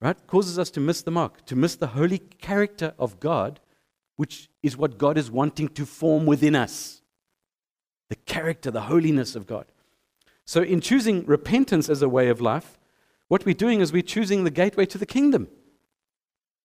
Right? 0.00 0.16
Causes 0.26 0.58
us 0.58 0.70
to 0.72 0.80
miss 0.80 1.00
the 1.00 1.10
mark, 1.10 1.46
to 1.46 1.56
miss 1.56 1.76
the 1.76 1.86
holy 1.86 2.18
character 2.18 2.92
of 2.98 3.20
God, 3.20 3.60
which 4.16 4.50
is 4.62 4.76
what 4.76 4.98
God 4.98 5.16
is 5.16 5.30
wanting 5.30 5.68
to 5.68 5.86
form 5.86 6.26
within 6.26 6.54
us. 6.54 7.00
The 8.10 8.16
character, 8.16 8.70
the 8.70 8.82
holiness 8.82 9.34
of 9.34 9.46
God. 9.46 9.64
So, 10.44 10.60
in 10.60 10.82
choosing 10.82 11.24
repentance 11.24 11.88
as 11.88 12.02
a 12.02 12.08
way 12.08 12.28
of 12.28 12.40
life, 12.40 12.78
what 13.28 13.46
we're 13.46 13.54
doing 13.54 13.80
is 13.80 13.92
we're 13.92 14.02
choosing 14.02 14.44
the 14.44 14.50
gateway 14.50 14.84
to 14.86 14.98
the 14.98 15.06
kingdom. 15.06 15.48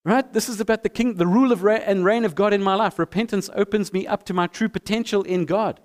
Right? 0.06 0.32
This 0.32 0.48
is 0.48 0.62
about 0.62 0.84
the 0.84 0.90
king, 0.90 1.16
the 1.16 1.28
rule 1.28 1.52
of 1.52 1.64
reign 1.64 1.82
and 1.86 2.06
reign 2.06 2.26
of 2.26 2.34
God 2.34 2.54
in 2.54 2.64
my 2.64 2.76
life. 2.76 2.98
Repentance 2.98 3.50
opens 3.54 3.92
me 3.92 4.08
up 4.08 4.24
to 4.26 4.34
my 4.34 4.48
true 4.48 4.70
potential 4.70 5.24
in 5.24 5.46
God. 5.46 5.80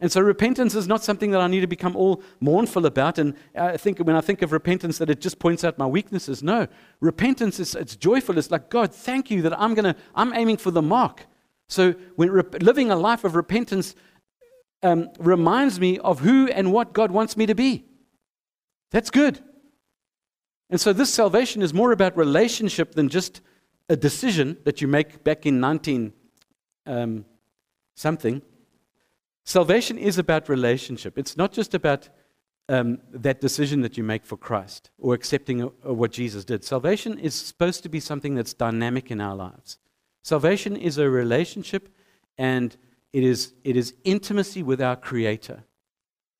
And 0.00 0.10
so 0.10 0.22
repentance 0.22 0.74
is 0.74 0.88
not 0.88 1.04
something 1.04 1.30
that 1.32 1.42
I 1.42 1.46
need 1.46 1.60
to 1.60 1.66
become 1.66 1.94
all 1.94 2.22
mournful 2.40 2.86
about. 2.86 3.18
And 3.18 3.34
I 3.54 3.76
think 3.76 3.98
when 3.98 4.16
I 4.16 4.22
think 4.22 4.40
of 4.40 4.50
repentance, 4.50 4.96
that 4.96 5.10
it 5.10 5.20
just 5.20 5.38
points 5.38 5.62
out 5.62 5.76
my 5.76 5.86
weaknesses. 5.86 6.42
No, 6.42 6.66
repentance 7.00 7.60
is 7.60 7.74
it's 7.74 7.96
joyful. 7.96 8.38
It's 8.38 8.50
like 8.50 8.70
God, 8.70 8.94
thank 8.94 9.30
you 9.30 9.42
that 9.42 9.60
I'm 9.60 9.74
gonna 9.74 9.94
I'm 10.14 10.32
aiming 10.32 10.56
for 10.56 10.70
the 10.70 10.80
mark. 10.80 11.26
So 11.68 11.92
when 12.16 12.30
re- 12.30 12.58
living 12.60 12.90
a 12.90 12.96
life 12.96 13.24
of 13.24 13.36
repentance 13.36 13.94
um, 14.82 15.10
reminds 15.18 15.78
me 15.78 15.98
of 15.98 16.20
who 16.20 16.48
and 16.48 16.72
what 16.72 16.94
God 16.94 17.10
wants 17.10 17.36
me 17.36 17.44
to 17.44 17.54
be. 17.54 17.84
That's 18.90 19.10
good. 19.10 19.40
And 20.70 20.80
so 20.80 20.92
this 20.92 21.12
salvation 21.12 21.62
is 21.62 21.74
more 21.74 21.92
about 21.92 22.16
relationship 22.16 22.94
than 22.94 23.08
just 23.08 23.40
a 23.88 23.96
decision 23.96 24.56
that 24.64 24.80
you 24.80 24.86
make 24.86 25.24
back 25.24 25.44
in 25.44 25.58
19 25.58 26.12
um, 26.86 27.24
something. 27.96 28.40
Salvation 29.44 29.98
is 29.98 30.16
about 30.16 30.48
relationship. 30.48 31.18
It's 31.18 31.36
not 31.36 31.52
just 31.52 31.74
about 31.74 32.08
um, 32.68 32.98
that 33.10 33.40
decision 33.40 33.80
that 33.80 33.98
you 33.98 34.04
make 34.04 34.24
for 34.24 34.36
Christ 34.36 34.90
or 34.96 35.12
accepting 35.12 35.62
a, 35.62 35.66
a 35.82 35.92
what 35.92 36.12
Jesus 36.12 36.44
did. 36.44 36.62
Salvation 36.62 37.18
is 37.18 37.34
supposed 37.34 37.82
to 37.82 37.88
be 37.88 37.98
something 37.98 38.36
that's 38.36 38.54
dynamic 38.54 39.10
in 39.10 39.20
our 39.20 39.34
lives. 39.34 39.78
Salvation 40.22 40.76
is 40.76 40.98
a 40.98 41.10
relationship 41.10 41.88
and 42.38 42.76
it 43.12 43.24
is, 43.24 43.54
it 43.64 43.76
is 43.76 43.94
intimacy 44.04 44.62
with 44.62 44.80
our 44.80 44.94
Creator. 44.94 45.64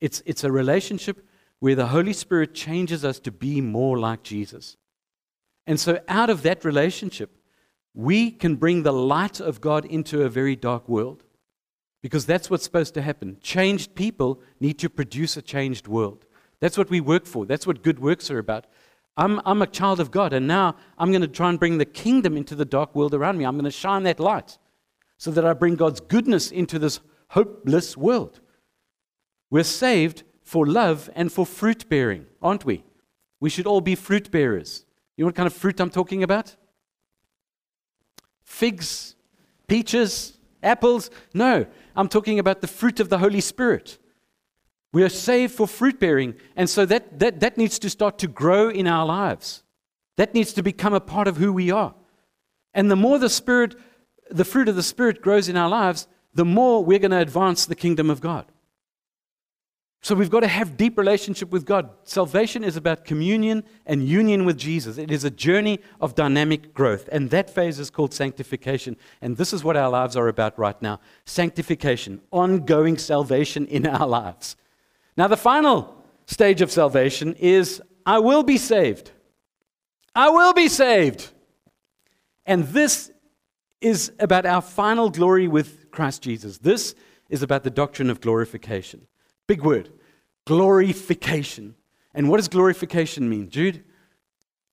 It's, 0.00 0.22
it's 0.24 0.44
a 0.44 0.52
relationship 0.52 1.26
where 1.60 1.74
the 1.74 1.88
Holy 1.88 2.12
Spirit 2.12 2.54
changes 2.54 3.04
us 3.04 3.18
to 3.20 3.30
be 3.30 3.60
more 3.60 3.98
like 3.98 4.22
Jesus. 4.22 4.76
And 5.66 5.78
so, 5.78 6.00
out 6.08 6.30
of 6.30 6.42
that 6.42 6.64
relationship, 6.64 7.30
we 7.94 8.30
can 8.30 8.56
bring 8.56 8.82
the 8.82 8.92
light 8.92 9.40
of 9.40 9.60
God 9.60 9.84
into 9.84 10.22
a 10.22 10.28
very 10.28 10.56
dark 10.56 10.88
world. 10.88 11.22
Because 12.02 12.24
that's 12.24 12.48
what's 12.48 12.64
supposed 12.64 12.94
to 12.94 13.02
happen. 13.02 13.36
Changed 13.42 13.94
people 13.94 14.40
need 14.58 14.78
to 14.78 14.88
produce 14.88 15.36
a 15.36 15.42
changed 15.42 15.86
world. 15.86 16.24
That's 16.60 16.78
what 16.78 16.90
we 16.90 17.00
work 17.00 17.26
for. 17.26 17.44
That's 17.44 17.66
what 17.66 17.82
good 17.82 17.98
works 17.98 18.30
are 18.30 18.38
about. 18.38 18.66
I'm, 19.16 19.40
I'm 19.44 19.60
a 19.60 19.66
child 19.66 20.00
of 20.00 20.10
God, 20.10 20.32
and 20.32 20.46
now 20.46 20.76
I'm 20.96 21.10
going 21.10 21.20
to 21.20 21.28
try 21.28 21.50
and 21.50 21.58
bring 21.58 21.76
the 21.76 21.84
kingdom 21.84 22.38
into 22.38 22.54
the 22.54 22.64
dark 22.64 22.94
world 22.94 23.12
around 23.12 23.36
me. 23.36 23.44
I'm 23.44 23.54
going 23.54 23.64
to 23.64 23.70
shine 23.70 24.04
that 24.04 24.20
light 24.20 24.56
so 25.18 25.30
that 25.32 25.44
I 25.44 25.52
bring 25.52 25.76
God's 25.76 26.00
goodness 26.00 26.50
into 26.50 26.78
this 26.78 27.00
hopeless 27.28 27.96
world. 27.96 28.40
We're 29.50 29.64
saved 29.64 30.22
for 30.50 30.66
love 30.66 31.08
and 31.14 31.30
for 31.30 31.46
fruit 31.46 31.88
bearing, 31.88 32.26
aren't 32.42 32.64
we? 32.64 32.82
We 33.38 33.48
should 33.48 33.68
all 33.68 33.80
be 33.80 33.94
fruit 33.94 34.32
bearers. 34.32 34.84
You 35.16 35.22
know 35.22 35.28
what 35.28 35.36
kind 35.36 35.46
of 35.46 35.52
fruit 35.52 35.78
I'm 35.78 35.90
talking 35.90 36.24
about? 36.24 36.56
Figs, 38.42 39.14
peaches, 39.68 40.38
apples? 40.60 41.08
No, 41.32 41.66
I'm 41.94 42.08
talking 42.08 42.40
about 42.40 42.62
the 42.62 42.66
fruit 42.66 42.98
of 42.98 43.10
the 43.10 43.18
Holy 43.18 43.40
Spirit. 43.40 43.98
We 44.92 45.04
are 45.04 45.08
saved 45.08 45.54
for 45.54 45.68
fruit 45.68 46.00
bearing, 46.00 46.34
and 46.56 46.68
so 46.68 46.84
that, 46.84 47.20
that, 47.20 47.38
that 47.38 47.56
needs 47.56 47.78
to 47.78 47.88
start 47.88 48.18
to 48.18 48.26
grow 48.26 48.70
in 48.70 48.88
our 48.88 49.06
lives. 49.06 49.62
That 50.16 50.34
needs 50.34 50.52
to 50.54 50.64
become 50.64 50.94
a 50.94 51.00
part 51.00 51.28
of 51.28 51.36
who 51.36 51.52
we 51.52 51.70
are. 51.70 51.94
And 52.74 52.90
the 52.90 52.96
more 52.96 53.20
the 53.20 53.30
Spirit, 53.30 53.76
the 54.28 54.44
fruit 54.44 54.68
of 54.68 54.74
the 54.74 54.82
Spirit 54.82 55.22
grows 55.22 55.48
in 55.48 55.56
our 55.56 55.68
lives, 55.68 56.08
the 56.34 56.44
more 56.44 56.84
we're 56.84 56.98
going 56.98 57.12
to 57.12 57.18
advance 57.18 57.66
the 57.66 57.76
kingdom 57.76 58.10
of 58.10 58.20
God. 58.20 58.46
So 60.02 60.14
we've 60.14 60.30
got 60.30 60.40
to 60.40 60.48
have 60.48 60.78
deep 60.78 60.96
relationship 60.96 61.50
with 61.50 61.66
God. 61.66 61.90
Salvation 62.04 62.64
is 62.64 62.76
about 62.76 63.04
communion 63.04 63.64
and 63.84 64.08
union 64.08 64.46
with 64.46 64.56
Jesus. 64.56 64.96
It 64.96 65.10
is 65.10 65.24
a 65.24 65.30
journey 65.30 65.78
of 66.00 66.14
dynamic 66.14 66.72
growth, 66.72 67.06
and 67.12 67.28
that 67.30 67.50
phase 67.50 67.78
is 67.78 67.90
called 67.90 68.14
sanctification. 68.14 68.96
And 69.20 69.36
this 69.36 69.52
is 69.52 69.62
what 69.62 69.76
our 69.76 69.90
lives 69.90 70.16
are 70.16 70.28
about 70.28 70.58
right 70.58 70.80
now. 70.80 71.00
Sanctification, 71.26 72.22
ongoing 72.30 72.96
salvation 72.96 73.66
in 73.66 73.86
our 73.86 74.06
lives. 74.06 74.56
Now 75.18 75.28
the 75.28 75.36
final 75.36 76.02
stage 76.24 76.62
of 76.62 76.70
salvation 76.70 77.34
is 77.34 77.82
I 78.06 78.20
will 78.20 78.42
be 78.42 78.56
saved. 78.56 79.10
I 80.14 80.30
will 80.30 80.54
be 80.54 80.68
saved. 80.68 81.28
And 82.46 82.64
this 82.68 83.12
is 83.82 84.12
about 84.18 84.46
our 84.46 84.62
final 84.62 85.10
glory 85.10 85.46
with 85.46 85.90
Christ 85.90 86.22
Jesus. 86.22 86.56
This 86.56 86.94
is 87.28 87.42
about 87.42 87.64
the 87.64 87.70
doctrine 87.70 88.08
of 88.08 88.22
glorification. 88.22 89.06
Big 89.50 89.62
word. 89.62 89.90
Glorification. 90.46 91.74
And 92.14 92.28
what 92.28 92.36
does 92.36 92.46
glorification 92.46 93.28
mean, 93.28 93.50
Jude? 93.50 93.82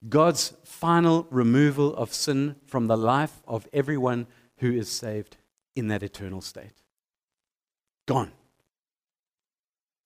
God's 0.07 0.53
final 0.65 1.25
removal 1.31 1.95
of 1.95 2.13
sin 2.13 2.57
from 2.67 2.85
the 2.85 2.95
life 2.95 3.41
of 3.47 3.67
everyone 3.73 4.27
who 4.57 4.71
is 4.71 4.87
saved 4.87 5.37
in 5.75 5.87
that 5.87 6.03
eternal 6.03 6.41
state. 6.41 6.83
Gone. 8.05 8.31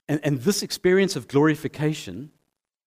And, 0.07 0.21
and 0.23 0.39
this 0.39 0.63
experience 0.63 1.17
of 1.17 1.27
glorification 1.27 2.31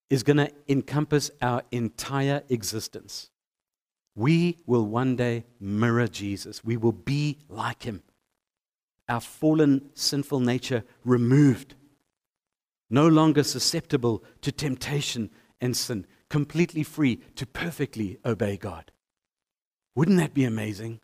is 0.09 0.23
going 0.23 0.39
to 0.39 0.51
encompass 0.67 1.31
our 1.43 1.65
entire 1.71 2.45
existence. 2.49 3.29
We 4.15 4.61
will 4.65 4.87
one 4.87 5.17
day 5.17 5.45
mirror 5.61 6.09
Jesus, 6.09 6.65
we 6.65 6.79
will 6.79 6.93
be 6.93 7.41
like 7.51 7.83
him 7.83 8.03
our 9.09 9.21
fallen, 9.21 9.91
sinful 9.95 10.41
nature 10.41 10.85
removed, 11.05 11.75
no 12.91 13.07
longer 13.07 13.43
susceptible 13.43 14.23
to 14.41 14.53
temptation 14.53 15.31
and 15.61 15.77
sin, 15.77 16.07
completely 16.29 16.83
free 16.83 17.17
to 17.37 17.47
perfectly 17.47 18.19
obey 18.25 18.57
God. 18.57 18.91
Wouldn't 19.95 20.19
that 20.19 20.35
be 20.35 20.45
amazing? 20.45 21.01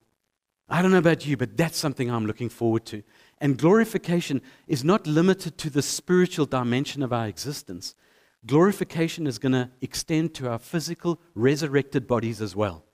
I 0.68 0.82
don't 0.82 0.92
know 0.92 0.98
about 0.98 1.26
you, 1.26 1.36
but 1.36 1.56
that's 1.56 1.76
something 1.76 2.10
I'm 2.10 2.26
looking 2.26 2.48
forward 2.48 2.86
to. 2.86 3.02
And 3.38 3.58
glorification 3.58 4.40
is 4.68 4.84
not 4.84 5.06
limited 5.06 5.58
to 5.58 5.70
the 5.70 5.82
spiritual 5.82 6.46
dimension 6.46 7.02
of 7.02 7.12
our 7.12 7.26
existence. 7.26 7.94
Glorification 8.46 9.26
is 9.26 9.38
going 9.38 9.52
to 9.52 9.70
extend 9.80 10.34
to 10.34 10.48
our 10.48 10.58
physical, 10.58 11.20
resurrected 11.34 12.06
bodies 12.06 12.40
as 12.40 12.54
well. 12.54 12.84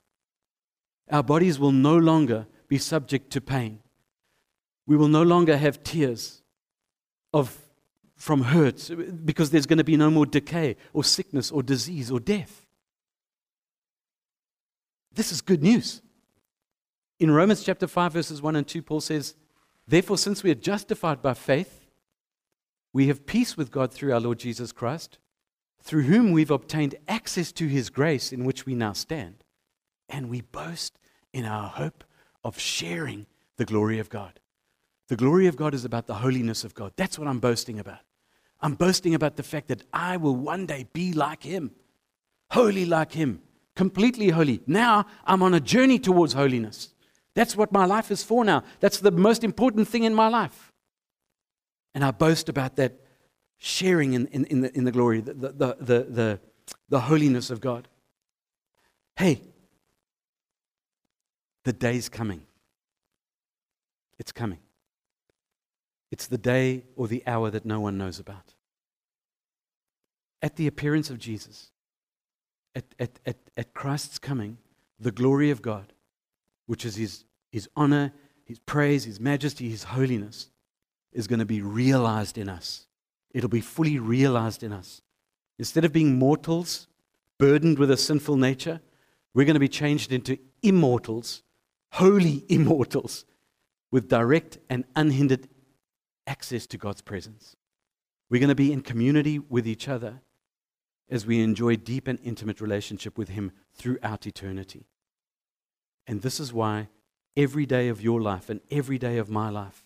Our 1.10 1.22
bodies 1.22 1.58
will 1.58 1.72
no 1.72 1.96
longer 1.96 2.46
be 2.68 2.78
subject 2.78 3.30
to 3.32 3.40
pain. 3.40 3.80
We 4.86 4.96
will 4.96 5.08
no 5.08 5.22
longer 5.22 5.56
have 5.56 5.82
tears 5.82 6.42
of 7.32 7.58
from 8.16 8.42
hurt 8.42 8.90
because 9.24 9.50
there's 9.50 9.66
going 9.66 9.78
to 9.78 9.84
be 9.84 9.96
no 9.96 10.10
more 10.10 10.26
decay 10.26 10.76
or 10.92 11.04
sickness 11.04 11.50
or 11.50 11.62
disease 11.62 12.10
or 12.10 12.18
death. 12.18 12.66
This 15.12 15.32
is 15.32 15.40
good 15.40 15.62
news. 15.62 16.02
In 17.18 17.30
Romans 17.30 17.64
chapter 17.64 17.86
5, 17.86 18.12
verses 18.12 18.42
1 18.42 18.56
and 18.56 18.66
2, 18.66 18.82
Paul 18.82 19.00
says, 19.00 19.34
Therefore, 19.88 20.18
since 20.18 20.42
we 20.42 20.50
are 20.50 20.56
justified 20.56 21.22
by 21.22 21.34
faith, 21.34 21.86
we 22.92 23.08
have 23.08 23.26
peace 23.26 23.56
with 23.56 23.70
God 23.70 23.92
through 23.92 24.12
our 24.12 24.20
Lord 24.20 24.38
Jesus 24.38 24.72
Christ, 24.72 25.18
through 25.80 26.02
whom 26.02 26.32
we've 26.32 26.50
obtained 26.50 26.96
access 27.06 27.52
to 27.52 27.66
his 27.66 27.90
grace 27.90 28.32
in 28.32 28.44
which 28.44 28.66
we 28.66 28.74
now 28.74 28.92
stand. 28.92 29.44
And 30.08 30.28
we 30.28 30.40
boast 30.40 30.98
in 31.32 31.44
our 31.44 31.68
hope 31.68 32.04
of 32.42 32.58
sharing 32.58 33.26
the 33.56 33.64
glory 33.64 33.98
of 33.98 34.08
God. 34.10 34.40
The 35.08 35.16
glory 35.16 35.46
of 35.46 35.56
God 35.56 35.74
is 35.74 35.84
about 35.84 36.06
the 36.06 36.14
holiness 36.14 36.64
of 36.64 36.74
God. 36.74 36.92
That's 36.96 37.18
what 37.18 37.28
I'm 37.28 37.38
boasting 37.38 37.78
about. 37.78 38.00
I'm 38.60 38.74
boasting 38.74 39.14
about 39.14 39.36
the 39.36 39.42
fact 39.42 39.68
that 39.68 39.82
I 39.92 40.16
will 40.16 40.34
one 40.34 40.66
day 40.66 40.88
be 40.92 41.12
like 41.12 41.42
him, 41.42 41.72
holy 42.50 42.84
like 42.84 43.12
him, 43.12 43.42
completely 43.74 44.30
holy. 44.30 44.62
Now 44.66 45.06
I'm 45.24 45.42
on 45.42 45.54
a 45.54 45.60
journey 45.60 45.98
towards 45.98 46.32
holiness. 46.32 46.94
That's 47.34 47.54
what 47.54 47.70
my 47.70 47.84
life 47.84 48.10
is 48.10 48.22
for 48.22 48.44
now. 48.44 48.64
That's 48.80 48.98
the 48.98 49.10
most 49.10 49.44
important 49.44 49.88
thing 49.88 50.04
in 50.04 50.14
my 50.14 50.28
life. 50.28 50.72
And 51.94 52.02
I 52.02 52.10
boast 52.10 52.48
about 52.48 52.76
that 52.76 53.00
sharing 53.58 54.14
in, 54.14 54.26
in, 54.28 54.44
in, 54.46 54.60
the, 54.62 54.76
in 54.76 54.84
the 54.84 54.92
glory, 54.92 55.20
the, 55.20 55.34
the, 55.34 55.76
the, 55.78 56.06
the, 56.08 56.40
the 56.88 57.00
holiness 57.00 57.50
of 57.50 57.60
God. 57.60 57.88
Hey, 59.16 59.42
the 61.64 61.72
day's 61.72 62.08
coming. 62.08 62.42
It's 64.18 64.32
coming. 64.32 64.58
It's 66.10 66.26
the 66.26 66.38
day 66.38 66.84
or 66.94 67.08
the 67.08 67.22
hour 67.26 67.50
that 67.50 67.64
no 67.64 67.80
one 67.80 67.98
knows 67.98 68.18
about. 68.18 68.54
At 70.42 70.56
the 70.56 70.66
appearance 70.66 71.10
of 71.10 71.18
Jesus, 71.18 71.70
at, 72.74 72.84
at, 72.98 73.18
at, 73.24 73.36
at 73.56 73.74
Christ's 73.74 74.18
coming, 74.18 74.58
the 75.00 75.10
glory 75.10 75.50
of 75.50 75.62
God, 75.62 75.92
which 76.66 76.84
is 76.84 76.96
his, 76.96 77.24
his 77.50 77.68
honor, 77.74 78.12
his 78.44 78.58
praise, 78.60 79.04
his 79.04 79.18
majesty, 79.18 79.68
his 79.68 79.84
holiness, 79.84 80.50
is 81.12 81.26
going 81.26 81.38
to 81.38 81.46
be 81.46 81.62
realized 81.62 82.38
in 82.38 82.48
us. 82.48 82.86
It'll 83.32 83.48
be 83.48 83.60
fully 83.60 83.98
realized 83.98 84.62
in 84.62 84.72
us. 84.72 85.02
Instead 85.58 85.84
of 85.84 85.92
being 85.92 86.18
mortals, 86.18 86.86
burdened 87.38 87.78
with 87.78 87.90
a 87.90 87.96
sinful 87.96 88.36
nature, 88.36 88.80
we're 89.34 89.46
going 89.46 89.54
to 89.54 89.60
be 89.60 89.68
changed 89.68 90.12
into 90.12 90.38
immortals, 90.62 91.42
holy 91.92 92.44
immortals, 92.48 93.24
with 93.90 94.08
direct 94.08 94.58
and 94.68 94.84
unhindered 94.94 95.48
access 96.26 96.66
to 96.68 96.78
God's 96.78 97.02
presence. 97.02 97.56
We're 98.28 98.40
going 98.40 98.48
to 98.48 98.54
be 98.54 98.72
in 98.72 98.80
community 98.80 99.38
with 99.38 99.66
each 99.66 99.88
other 99.88 100.20
as 101.08 101.26
we 101.26 101.42
enjoy 101.42 101.76
deep 101.76 102.08
and 102.08 102.18
intimate 102.22 102.60
relationship 102.60 103.16
with 103.16 103.28
Him 103.28 103.52
throughout 103.74 104.26
eternity. 104.26 104.86
And 106.06 106.22
this 106.22 106.40
is 106.40 106.52
why 106.52 106.88
every 107.36 107.66
day 107.66 107.88
of 107.88 108.02
your 108.02 108.20
life 108.20 108.50
and 108.50 108.60
every 108.70 108.98
day 108.98 109.18
of 109.18 109.28
my 109.28 109.50
life 109.50 109.84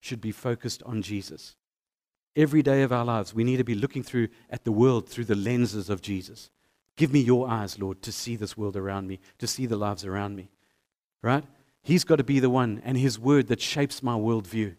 should 0.00 0.20
be 0.20 0.32
focused 0.32 0.82
on 0.84 1.02
Jesus. 1.02 1.56
Every 2.34 2.62
day 2.62 2.82
of 2.82 2.92
our 2.92 3.04
lives, 3.04 3.34
we 3.34 3.44
need 3.44 3.58
to 3.58 3.64
be 3.64 3.74
looking 3.74 4.02
through 4.02 4.28
at 4.48 4.64
the 4.64 4.72
world 4.72 5.08
through 5.08 5.26
the 5.26 5.34
lenses 5.34 5.90
of 5.90 6.00
Jesus. 6.00 6.50
Give 6.96 7.12
me 7.12 7.20
your 7.20 7.48
eyes, 7.48 7.78
Lord, 7.78 8.02
to 8.02 8.12
see 8.12 8.36
this 8.36 8.56
world 8.56 8.76
around 8.76 9.06
me, 9.06 9.20
to 9.38 9.46
see 9.46 9.66
the 9.66 9.76
lives 9.76 10.04
around 10.04 10.36
me. 10.36 10.50
Right? 11.22 11.44
He's 11.82 12.04
got 12.04 12.16
to 12.16 12.24
be 12.24 12.40
the 12.40 12.50
one 12.50 12.80
and 12.84 12.96
His 12.96 13.18
word 13.18 13.48
that 13.48 13.60
shapes 13.60 14.02
my 14.02 14.14
worldview 14.14 14.76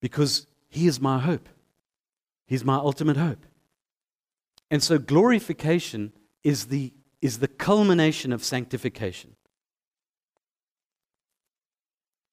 because 0.00 0.46
He 0.68 0.86
is 0.86 1.00
my 1.00 1.18
hope. 1.18 1.48
He's 2.46 2.64
my 2.64 2.76
ultimate 2.76 3.16
hope. 3.16 3.44
And 4.70 4.82
so 4.82 4.98
glorification 4.98 6.12
is 6.42 6.66
the, 6.66 6.92
is 7.20 7.38
the 7.38 7.48
culmination 7.48 8.32
of 8.32 8.44
sanctification. 8.44 9.36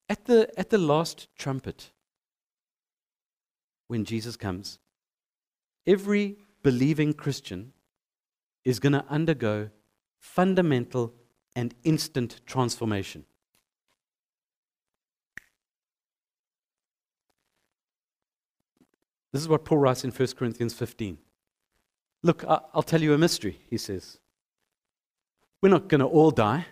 At 0.10 0.26
the, 0.26 0.50
at 0.58 0.70
the 0.70 0.78
last 0.78 1.28
trumpet, 1.38 1.92
when 3.88 4.06
Jesus 4.06 4.38
comes, 4.38 4.80
every 5.86 6.38
believing 6.64 7.14
Christian 7.14 7.74
is 8.64 8.80
going 8.80 8.94
to 8.94 9.06
undergo 9.10 9.70
fundamental 10.20 11.14
and 11.56 11.74
instant 11.84 12.42
transformation. 12.46 13.26
This 19.32 19.42
is 19.42 19.50
what 19.50 19.66
Paul 19.66 19.80
writes 19.80 20.04
in 20.04 20.12
1 20.12 20.28
Corinthians 20.38 20.74
15. 20.74 21.18
Look, 22.24 22.44
I'll 22.48 22.84
tell 22.84 23.02
you 23.02 23.14
a 23.14 23.18
mystery, 23.18 23.60
he 23.70 23.78
says. 23.78 24.18
We're 25.62 25.70
not 25.70 25.88
going 25.88 26.00
to 26.00 26.08
all 26.08 26.32
die, 26.32 26.66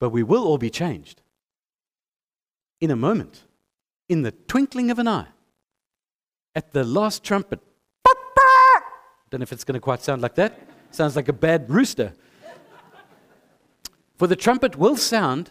but 0.00 0.10
we 0.10 0.22
will 0.22 0.44
all 0.44 0.58
be 0.58 0.70
changed 0.70 1.22
in 2.80 2.90
a 2.90 2.96
moment, 2.96 3.44
in 4.08 4.22
the 4.22 4.32
twinkling 4.32 4.90
of 4.90 4.98
an 4.98 5.08
eye, 5.08 5.28
at 6.54 6.72
the 6.72 6.84
last 6.84 7.22
trumpet. 7.22 7.60
Don't 9.30 9.40
know 9.40 9.44
if 9.44 9.52
it's 9.52 9.64
going 9.64 9.74
to 9.74 9.80
quite 9.80 10.02
sound 10.02 10.20
like 10.20 10.34
that. 10.34 10.60
Sounds 10.90 11.16
like 11.16 11.28
a 11.28 11.32
bad 11.32 11.70
rooster. 11.70 12.12
For 14.18 14.26
the 14.26 14.36
trumpet 14.36 14.76
will 14.76 14.96
sound, 14.96 15.50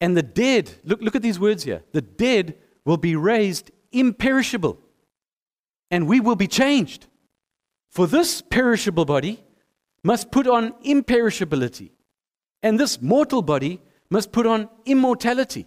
and 0.00 0.16
the 0.16 0.22
dead, 0.22 0.72
look, 0.84 1.02
look 1.02 1.14
at 1.14 1.22
these 1.22 1.38
words 1.38 1.64
here 1.64 1.82
the 1.92 2.00
dead 2.00 2.56
will 2.84 2.96
be 2.96 3.16
raised 3.16 3.70
imperishable, 3.92 4.78
and 5.90 6.06
we 6.06 6.20
will 6.20 6.36
be 6.36 6.48
changed. 6.48 7.06
For 7.90 8.06
this 8.06 8.42
perishable 8.42 9.04
body 9.04 9.42
must 10.02 10.30
put 10.30 10.46
on 10.46 10.72
imperishability, 10.84 11.90
and 12.62 12.78
this 12.78 13.00
mortal 13.00 13.42
body 13.42 13.80
must 14.10 14.32
put 14.32 14.46
on 14.46 14.68
immortality. 14.84 15.66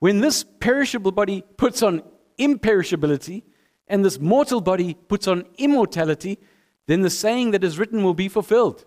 When 0.00 0.20
this 0.20 0.44
perishable 0.60 1.12
body 1.12 1.42
puts 1.56 1.82
on 1.82 2.02
imperishability, 2.38 3.42
and 3.88 4.04
this 4.04 4.20
mortal 4.20 4.60
body 4.60 4.94
puts 4.94 5.26
on 5.26 5.44
immortality, 5.56 6.38
then 6.86 7.00
the 7.02 7.10
saying 7.10 7.52
that 7.52 7.64
is 7.64 7.78
written 7.78 8.02
will 8.02 8.14
be 8.14 8.28
fulfilled 8.28 8.84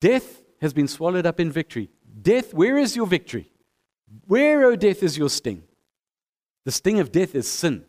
Death 0.00 0.42
has 0.60 0.72
been 0.72 0.88
swallowed 0.88 1.26
up 1.26 1.38
in 1.38 1.52
victory. 1.52 1.88
Death, 2.22 2.52
where 2.52 2.76
is 2.76 2.96
your 2.96 3.06
victory? 3.06 3.52
Where, 4.26 4.64
O 4.64 4.72
oh, 4.72 4.76
death, 4.76 5.02
is 5.02 5.16
your 5.16 5.30
sting? 5.30 5.62
The 6.64 6.72
sting 6.72 7.00
of 7.00 7.12
death 7.12 7.34
is 7.34 7.48
sin. 7.48 7.84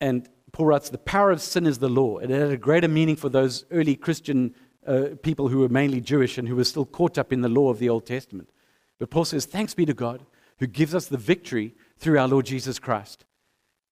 And 0.00 0.28
Paul 0.52 0.66
writes, 0.66 0.90
the 0.90 0.98
power 0.98 1.30
of 1.30 1.40
sin 1.40 1.66
is 1.66 1.78
the 1.78 1.88
law. 1.88 2.18
And 2.18 2.30
It 2.30 2.40
had 2.40 2.50
a 2.50 2.56
greater 2.56 2.88
meaning 2.88 3.16
for 3.16 3.28
those 3.28 3.64
early 3.70 3.96
Christian 3.96 4.54
uh, 4.86 5.08
people 5.22 5.48
who 5.48 5.58
were 5.58 5.68
mainly 5.68 6.00
Jewish 6.00 6.38
and 6.38 6.46
who 6.46 6.56
were 6.56 6.64
still 6.64 6.86
caught 6.86 7.18
up 7.18 7.32
in 7.32 7.40
the 7.40 7.48
law 7.48 7.70
of 7.70 7.78
the 7.78 7.88
Old 7.88 8.06
Testament. 8.06 8.50
But 8.98 9.10
Paul 9.10 9.24
says, 9.24 9.44
Thanks 9.44 9.74
be 9.74 9.84
to 9.86 9.94
God 9.94 10.24
who 10.58 10.66
gives 10.66 10.94
us 10.94 11.06
the 11.06 11.18
victory 11.18 11.74
through 11.98 12.18
our 12.18 12.28
Lord 12.28 12.46
Jesus 12.46 12.78
Christ. 12.78 13.24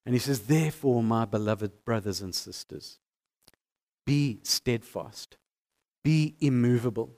And 0.07 0.15
he 0.15 0.19
says, 0.19 0.41
Therefore, 0.41 1.03
my 1.03 1.25
beloved 1.25 1.85
brothers 1.85 2.21
and 2.21 2.35
sisters, 2.35 2.99
be 4.07 4.41
steadfast, 4.43 5.37
be 6.03 6.37
immovable, 6.41 7.17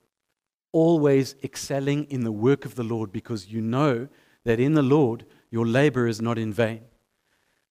always 0.72 1.34
excelling 1.42 2.04
in 2.04 2.24
the 2.24 2.32
work 2.32 2.64
of 2.64 2.74
the 2.74 2.84
Lord, 2.84 3.12
because 3.12 3.48
you 3.48 3.60
know 3.60 4.08
that 4.44 4.60
in 4.60 4.74
the 4.74 4.82
Lord 4.82 5.26
your 5.56 5.66
labor 5.66 6.06
is 6.06 6.20
not 6.20 6.36
in 6.36 6.52
vain. 6.52 6.82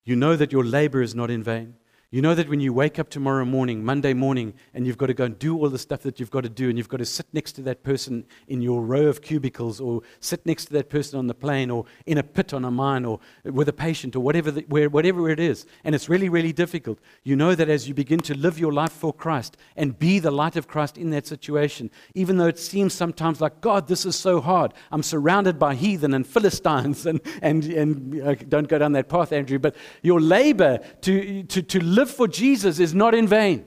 You 0.03 0.15
know 0.15 0.35
that 0.35 0.51
your 0.51 0.63
labor 0.63 1.01
is 1.07 1.13
not 1.13 1.29
in 1.29 1.43
vain. 1.43 1.75
You 2.11 2.21
know 2.21 2.35
that 2.35 2.47
when 2.47 2.59
you 2.59 2.71
wake 2.71 2.99
up 2.99 3.09
tomorrow 3.09 3.45
morning, 3.45 3.83
Monday 3.83 4.13
morning, 4.13 4.53
and 4.75 4.85
you've 4.85 4.97
got 4.97 5.07
to 5.07 5.13
go 5.13 5.25
and 5.25 5.37
do 5.39 5.57
all 5.57 5.69
the 5.69 5.79
stuff 5.79 6.01
that 6.01 6.19
you've 6.19 6.29
got 6.29 6.43
to 6.43 6.49
do, 6.49 6.69
and 6.69 6.77
you've 6.77 6.87
got 6.87 6.97
to 6.97 7.05
sit 7.05 7.25
next 7.33 7.53
to 7.53 7.61
that 7.63 7.83
person 7.83 8.25
in 8.47 8.61
your 8.61 8.83
row 8.83 9.07
of 9.07 9.21
cubicles, 9.23 9.81
or 9.81 10.01
sit 10.19 10.45
next 10.45 10.65
to 10.65 10.73
that 10.73 10.89
person 10.89 11.17
on 11.17 11.25
the 11.25 11.33
plane, 11.33 11.71
or 11.71 11.85
in 12.05 12.19
a 12.19 12.23
pit 12.23 12.53
on 12.53 12.63
a 12.63 12.69
mine, 12.69 13.05
or 13.05 13.19
with 13.43 13.67
a 13.69 13.73
patient, 13.73 14.15
or 14.15 14.19
whatever, 14.19 14.51
the, 14.51 14.61
where, 14.69 14.87
whatever 14.87 15.29
it 15.31 15.39
is, 15.39 15.65
and 15.83 15.95
it's 15.95 16.07
really, 16.07 16.29
really 16.29 16.53
difficult, 16.53 16.99
you 17.23 17.35
know 17.35 17.55
that 17.55 17.69
as 17.69 17.87
you 17.87 17.93
begin 17.95 18.19
to 18.19 18.37
live 18.37 18.59
your 18.59 18.71
life 18.71 18.91
for 18.91 19.11
Christ 19.11 19.57
and 19.75 19.97
be 19.97 20.19
the 20.19 20.31
light 20.31 20.55
of 20.55 20.67
Christ 20.67 20.99
in 20.99 21.09
that 21.09 21.25
situation, 21.25 21.89
even 22.13 22.37
though 22.37 22.47
it 22.47 22.59
seems 22.59 22.93
sometimes 22.93 23.41
like, 23.41 23.61
God, 23.61 23.87
this 23.87 24.05
is 24.05 24.15
so 24.15 24.39
hard, 24.39 24.73
I'm 24.91 25.03
surrounded 25.03 25.57
by 25.57 25.73
heathen 25.73 26.13
and 26.13 26.25
Philistines, 26.25 27.05
and, 27.07 27.19
and, 27.41 27.63
and 27.65 28.21
uh, 28.21 28.35
don't 28.47 28.67
go 28.67 28.77
down 28.77 28.91
that 28.91 29.09
path, 29.09 29.33
Andrew, 29.33 29.57
but 29.57 29.75
your 30.03 30.21
labor 30.21 30.79
to, 31.01 31.43
to, 31.43 31.61
to 31.63 31.79
live 31.95 32.11
for 32.11 32.27
Jesus 32.27 32.79
is 32.79 32.93
not 32.93 33.15
in 33.15 33.27
vain. 33.27 33.65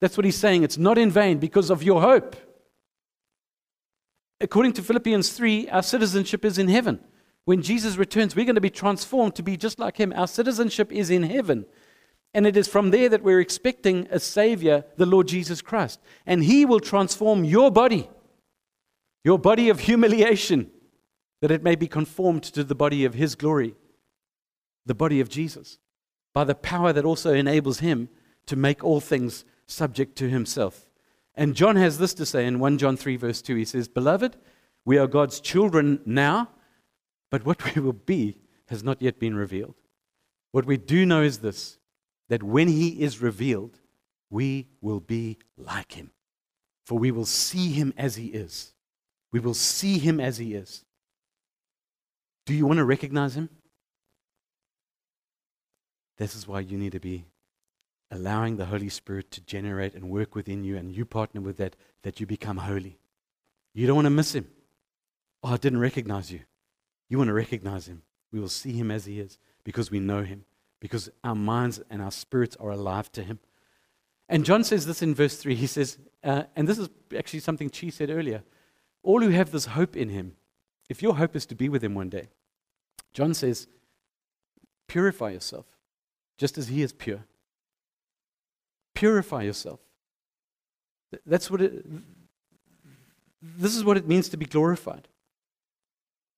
That's 0.00 0.16
what 0.16 0.24
he's 0.24 0.36
saying. 0.36 0.62
It's 0.62 0.78
not 0.78 0.98
in 0.98 1.10
vain 1.10 1.38
because 1.38 1.70
of 1.70 1.82
your 1.82 2.00
hope. 2.00 2.36
According 4.40 4.74
to 4.74 4.82
Philippians 4.82 5.30
3, 5.30 5.68
our 5.70 5.82
citizenship 5.82 6.44
is 6.44 6.58
in 6.58 6.68
heaven. 6.68 7.00
When 7.46 7.62
Jesus 7.62 7.96
returns, 7.96 8.36
we're 8.36 8.44
going 8.44 8.56
to 8.56 8.60
be 8.60 8.70
transformed 8.70 9.34
to 9.36 9.42
be 9.42 9.56
just 9.56 9.78
like 9.78 9.96
him. 9.96 10.12
Our 10.14 10.26
citizenship 10.28 10.92
is 10.92 11.10
in 11.10 11.22
heaven. 11.22 11.64
And 12.34 12.46
it 12.46 12.56
is 12.56 12.68
from 12.68 12.90
there 12.90 13.08
that 13.08 13.22
we're 13.22 13.40
expecting 13.40 14.08
a 14.10 14.20
Savior, 14.20 14.84
the 14.96 15.06
Lord 15.06 15.28
Jesus 15.28 15.62
Christ. 15.62 16.00
And 16.26 16.44
He 16.44 16.66
will 16.66 16.80
transform 16.80 17.44
your 17.44 17.70
body, 17.70 18.10
your 19.24 19.38
body 19.38 19.70
of 19.70 19.80
humiliation, 19.80 20.70
that 21.40 21.50
it 21.50 21.62
may 21.62 21.76
be 21.76 21.88
conformed 21.88 22.42
to 22.42 22.62
the 22.62 22.74
body 22.74 23.06
of 23.06 23.14
His 23.14 23.36
glory. 23.36 23.74
the 24.84 24.94
body 24.94 25.20
of 25.20 25.28
Jesus, 25.28 25.78
by 26.36 26.44
the 26.44 26.54
power 26.54 26.92
that 26.92 27.06
also 27.06 27.32
enables 27.32 27.78
him 27.78 28.10
to 28.44 28.56
make 28.56 28.84
all 28.84 29.00
things 29.00 29.46
subject 29.66 30.16
to 30.16 30.28
himself. 30.28 30.90
And 31.34 31.54
John 31.54 31.76
has 31.76 31.96
this 31.96 32.12
to 32.12 32.26
say 32.26 32.44
in 32.44 32.58
1 32.58 32.76
John 32.76 32.94
3, 32.98 33.16
verse 33.16 33.40
2. 33.40 33.54
He 33.54 33.64
says, 33.64 33.88
Beloved, 33.88 34.36
we 34.84 34.98
are 34.98 35.06
God's 35.06 35.40
children 35.40 35.98
now, 36.04 36.50
but 37.30 37.46
what 37.46 37.74
we 37.74 37.80
will 37.80 37.94
be 37.94 38.36
has 38.68 38.84
not 38.84 39.00
yet 39.00 39.18
been 39.18 39.34
revealed. 39.34 39.76
What 40.52 40.66
we 40.66 40.76
do 40.76 41.06
know 41.06 41.22
is 41.22 41.38
this 41.38 41.78
that 42.28 42.42
when 42.42 42.68
he 42.68 43.00
is 43.00 43.22
revealed, 43.22 43.80
we 44.28 44.68
will 44.82 45.00
be 45.00 45.38
like 45.56 45.92
him. 45.92 46.10
For 46.84 46.98
we 46.98 47.12
will 47.12 47.24
see 47.24 47.70
him 47.70 47.94
as 47.96 48.16
he 48.16 48.26
is. 48.26 48.74
We 49.32 49.40
will 49.40 49.54
see 49.54 49.96
him 49.96 50.20
as 50.20 50.36
he 50.36 50.52
is. 50.52 50.84
Do 52.44 52.52
you 52.52 52.66
want 52.66 52.76
to 52.76 52.84
recognize 52.84 53.38
him? 53.38 53.48
This 56.16 56.34
is 56.34 56.48
why 56.48 56.60
you 56.60 56.78
need 56.78 56.92
to 56.92 57.00
be 57.00 57.26
allowing 58.10 58.56
the 58.56 58.66
Holy 58.66 58.88
Spirit 58.88 59.30
to 59.32 59.40
generate 59.40 59.94
and 59.94 60.10
work 60.10 60.34
within 60.34 60.64
you, 60.64 60.76
and 60.76 60.92
you 60.92 61.04
partner 61.04 61.40
with 61.40 61.56
that, 61.58 61.76
that 62.02 62.20
you 62.20 62.26
become 62.26 62.58
holy. 62.58 62.98
You 63.74 63.86
don't 63.86 63.96
want 63.96 64.06
to 64.06 64.10
miss 64.10 64.34
him. 64.34 64.46
Oh, 65.42 65.52
I 65.52 65.56
didn't 65.56 65.80
recognize 65.80 66.30
you. 66.30 66.40
You 67.08 67.18
want 67.18 67.28
to 67.28 67.34
recognize 67.34 67.86
him. 67.86 68.02
We 68.32 68.40
will 68.40 68.48
see 68.48 68.72
him 68.72 68.90
as 68.90 69.04
he 69.04 69.20
is 69.20 69.38
because 69.64 69.90
we 69.90 70.00
know 70.00 70.22
him, 70.22 70.44
because 70.80 71.10
our 71.24 71.34
minds 71.34 71.80
and 71.90 72.00
our 72.00 72.10
spirits 72.10 72.56
are 72.56 72.70
alive 72.70 73.10
to 73.12 73.22
him. 73.22 73.38
And 74.28 74.44
John 74.44 74.64
says 74.64 74.86
this 74.86 75.02
in 75.02 75.14
verse 75.14 75.36
3. 75.36 75.54
He 75.54 75.66
says, 75.66 75.98
uh, 76.24 76.44
and 76.56 76.66
this 76.66 76.78
is 76.78 76.88
actually 77.16 77.40
something 77.40 77.70
Chi 77.70 77.90
said 77.90 78.10
earlier 78.10 78.42
all 79.02 79.22
who 79.22 79.28
have 79.28 79.52
this 79.52 79.66
hope 79.66 79.96
in 79.96 80.08
him, 80.08 80.32
if 80.88 81.00
your 81.00 81.14
hope 81.14 81.36
is 81.36 81.46
to 81.46 81.54
be 81.54 81.68
with 81.68 81.84
him 81.84 81.94
one 81.94 82.08
day, 82.08 82.28
John 83.12 83.34
says, 83.34 83.68
purify 84.88 85.30
yourself 85.30 85.66
just 86.38 86.58
as 86.58 86.68
he 86.68 86.82
is 86.82 86.92
pure. 86.92 87.24
Purify 88.94 89.42
yourself. 89.42 89.80
That's 91.24 91.50
what 91.50 91.60
it, 91.60 91.86
this 93.40 93.76
is 93.76 93.84
what 93.84 93.96
it 93.96 94.06
means 94.06 94.28
to 94.30 94.36
be 94.36 94.46
glorified. 94.46 95.08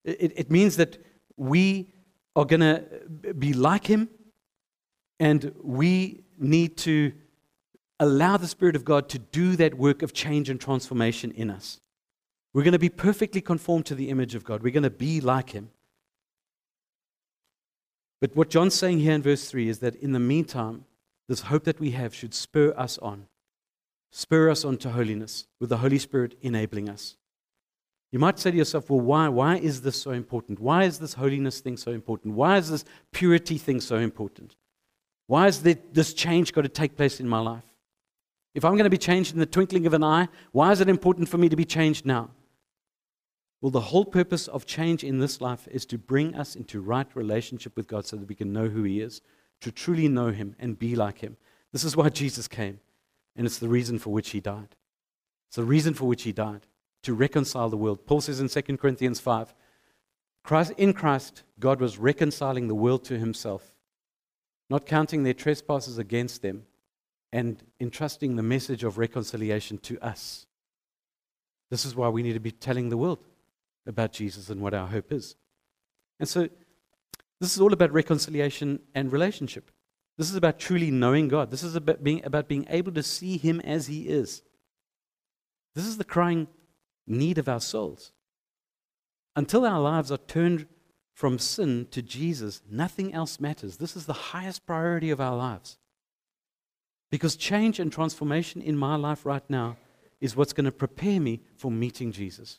It, 0.04 0.32
it 0.36 0.50
means 0.50 0.76
that 0.76 0.98
we 1.36 1.92
are 2.36 2.44
going 2.44 2.60
to 2.60 2.84
be 3.34 3.52
like 3.52 3.86
him 3.86 4.08
and 5.18 5.52
we 5.62 6.24
need 6.38 6.76
to 6.78 7.12
allow 8.00 8.36
the 8.36 8.46
Spirit 8.46 8.76
of 8.76 8.84
God 8.84 9.08
to 9.08 9.18
do 9.18 9.56
that 9.56 9.74
work 9.74 10.02
of 10.02 10.12
change 10.12 10.48
and 10.48 10.60
transformation 10.60 11.32
in 11.32 11.50
us. 11.50 11.80
We're 12.54 12.62
going 12.62 12.72
to 12.72 12.78
be 12.78 12.88
perfectly 12.88 13.40
conformed 13.40 13.86
to 13.86 13.94
the 13.94 14.08
image 14.08 14.34
of 14.34 14.44
God. 14.44 14.62
We're 14.62 14.72
going 14.72 14.82
to 14.84 14.90
be 14.90 15.20
like 15.20 15.50
Him. 15.50 15.70
But 18.20 18.34
what 18.34 18.50
John's 18.50 18.74
saying 18.74 19.00
here 19.00 19.12
in 19.12 19.22
verse 19.22 19.48
3 19.48 19.68
is 19.68 19.78
that 19.78 19.96
in 19.96 20.12
the 20.12 20.18
meantime, 20.18 20.84
this 21.28 21.42
hope 21.42 21.64
that 21.64 21.78
we 21.78 21.92
have 21.92 22.14
should 22.14 22.34
spur 22.34 22.74
us 22.76 22.98
on, 22.98 23.26
spur 24.10 24.50
us 24.50 24.64
on 24.64 24.76
to 24.78 24.90
holiness, 24.90 25.46
with 25.60 25.68
the 25.68 25.78
Holy 25.78 25.98
Spirit 25.98 26.36
enabling 26.40 26.88
us. 26.88 27.16
You 28.10 28.18
might 28.18 28.38
say 28.38 28.50
to 28.50 28.56
yourself, 28.56 28.88
well, 28.88 29.00
why, 29.00 29.28
why 29.28 29.56
is 29.58 29.82
this 29.82 30.00
so 30.00 30.12
important? 30.12 30.58
Why 30.58 30.84
is 30.84 30.98
this 30.98 31.14
holiness 31.14 31.60
thing 31.60 31.76
so 31.76 31.90
important? 31.90 32.34
Why 32.34 32.56
is 32.56 32.70
this 32.70 32.84
purity 33.12 33.58
thing 33.58 33.80
so 33.80 33.96
important? 33.96 34.56
Why 35.26 35.44
has 35.44 35.62
this 35.62 36.14
change 36.14 36.54
got 36.54 36.62
to 36.62 36.70
take 36.70 36.96
place 36.96 37.20
in 37.20 37.28
my 37.28 37.38
life? 37.38 37.64
If 38.54 38.64
I'm 38.64 38.72
going 38.72 38.84
to 38.84 38.90
be 38.90 38.96
changed 38.96 39.34
in 39.34 39.38
the 39.38 39.46
twinkling 39.46 39.86
of 39.86 39.92
an 39.92 40.02
eye, 40.02 40.28
why 40.52 40.72
is 40.72 40.80
it 40.80 40.88
important 40.88 41.28
for 41.28 41.36
me 41.36 41.50
to 41.50 41.56
be 41.56 41.66
changed 41.66 42.06
now? 42.06 42.30
Well, 43.60 43.70
the 43.70 43.80
whole 43.80 44.04
purpose 44.04 44.46
of 44.46 44.66
change 44.66 45.02
in 45.02 45.18
this 45.18 45.40
life 45.40 45.66
is 45.68 45.84
to 45.86 45.98
bring 45.98 46.34
us 46.36 46.54
into 46.54 46.80
right 46.80 47.08
relationship 47.14 47.76
with 47.76 47.88
God 47.88 48.06
so 48.06 48.16
that 48.16 48.28
we 48.28 48.34
can 48.34 48.52
know 48.52 48.68
who 48.68 48.84
He 48.84 49.00
is, 49.00 49.20
to 49.60 49.72
truly 49.72 50.06
know 50.08 50.30
Him 50.30 50.54
and 50.58 50.78
be 50.78 50.94
like 50.94 51.18
Him. 51.18 51.36
This 51.72 51.84
is 51.84 51.96
why 51.96 52.08
Jesus 52.08 52.46
came, 52.46 52.78
and 53.34 53.46
it's 53.46 53.58
the 53.58 53.68
reason 53.68 53.98
for 53.98 54.10
which 54.10 54.30
He 54.30 54.40
died. 54.40 54.76
It's 55.48 55.56
the 55.56 55.64
reason 55.64 55.94
for 55.94 56.06
which 56.06 56.22
He 56.22 56.32
died, 56.32 56.66
to 57.02 57.14
reconcile 57.14 57.68
the 57.68 57.76
world. 57.76 58.06
Paul 58.06 58.20
says 58.20 58.40
in 58.40 58.48
2 58.48 58.76
Corinthians 58.76 59.18
5 59.20 59.54
Christ, 60.44 60.72
in 60.78 60.92
Christ, 60.92 61.42
God 61.58 61.80
was 61.80 61.98
reconciling 61.98 62.68
the 62.68 62.74
world 62.74 63.04
to 63.06 63.18
Himself, 63.18 63.74
not 64.70 64.86
counting 64.86 65.24
their 65.24 65.34
trespasses 65.34 65.98
against 65.98 66.42
them, 66.42 66.64
and 67.32 67.62
entrusting 67.80 68.36
the 68.36 68.42
message 68.42 68.84
of 68.84 68.98
reconciliation 68.98 69.78
to 69.78 69.98
us. 69.98 70.46
This 71.70 71.84
is 71.84 71.94
why 71.94 72.08
we 72.08 72.22
need 72.22 72.32
to 72.32 72.40
be 72.40 72.52
telling 72.52 72.88
the 72.88 72.96
world 72.96 73.18
about 73.88 74.12
Jesus 74.12 74.50
and 74.50 74.60
what 74.60 74.74
our 74.74 74.86
hope 74.86 75.12
is. 75.12 75.34
And 76.20 76.28
so, 76.28 76.48
this 77.40 77.54
is 77.54 77.60
all 77.60 77.72
about 77.72 77.92
reconciliation 77.92 78.80
and 78.94 79.12
relationship. 79.12 79.70
This 80.16 80.30
is 80.30 80.36
about 80.36 80.58
truly 80.58 80.90
knowing 80.90 81.28
God. 81.28 81.50
This 81.50 81.62
is 81.62 81.76
about 81.76 82.02
being, 82.02 82.24
about 82.24 82.48
being 82.48 82.66
able 82.68 82.92
to 82.92 83.02
see 83.02 83.38
Him 83.38 83.60
as 83.60 83.86
He 83.86 84.08
is. 84.08 84.42
This 85.74 85.86
is 85.86 85.96
the 85.96 86.04
crying 86.04 86.48
need 87.06 87.38
of 87.38 87.48
our 87.48 87.60
souls. 87.60 88.12
Until 89.36 89.64
our 89.64 89.80
lives 89.80 90.10
are 90.10 90.18
turned 90.18 90.66
from 91.14 91.38
sin 91.38 91.86
to 91.92 92.02
Jesus, 92.02 92.62
nothing 92.68 93.14
else 93.14 93.40
matters. 93.40 93.76
This 93.76 93.96
is 93.96 94.06
the 94.06 94.12
highest 94.12 94.66
priority 94.66 95.10
of 95.10 95.20
our 95.20 95.36
lives. 95.36 95.78
Because 97.10 97.36
change 97.36 97.78
and 97.78 97.92
transformation 97.92 98.60
in 98.60 98.76
my 98.76 98.96
life 98.96 99.24
right 99.24 99.48
now 99.48 99.76
is 100.20 100.36
what's 100.36 100.52
going 100.52 100.64
to 100.64 100.72
prepare 100.72 101.20
me 101.20 101.40
for 101.56 101.70
meeting 101.70 102.12
Jesus. 102.12 102.58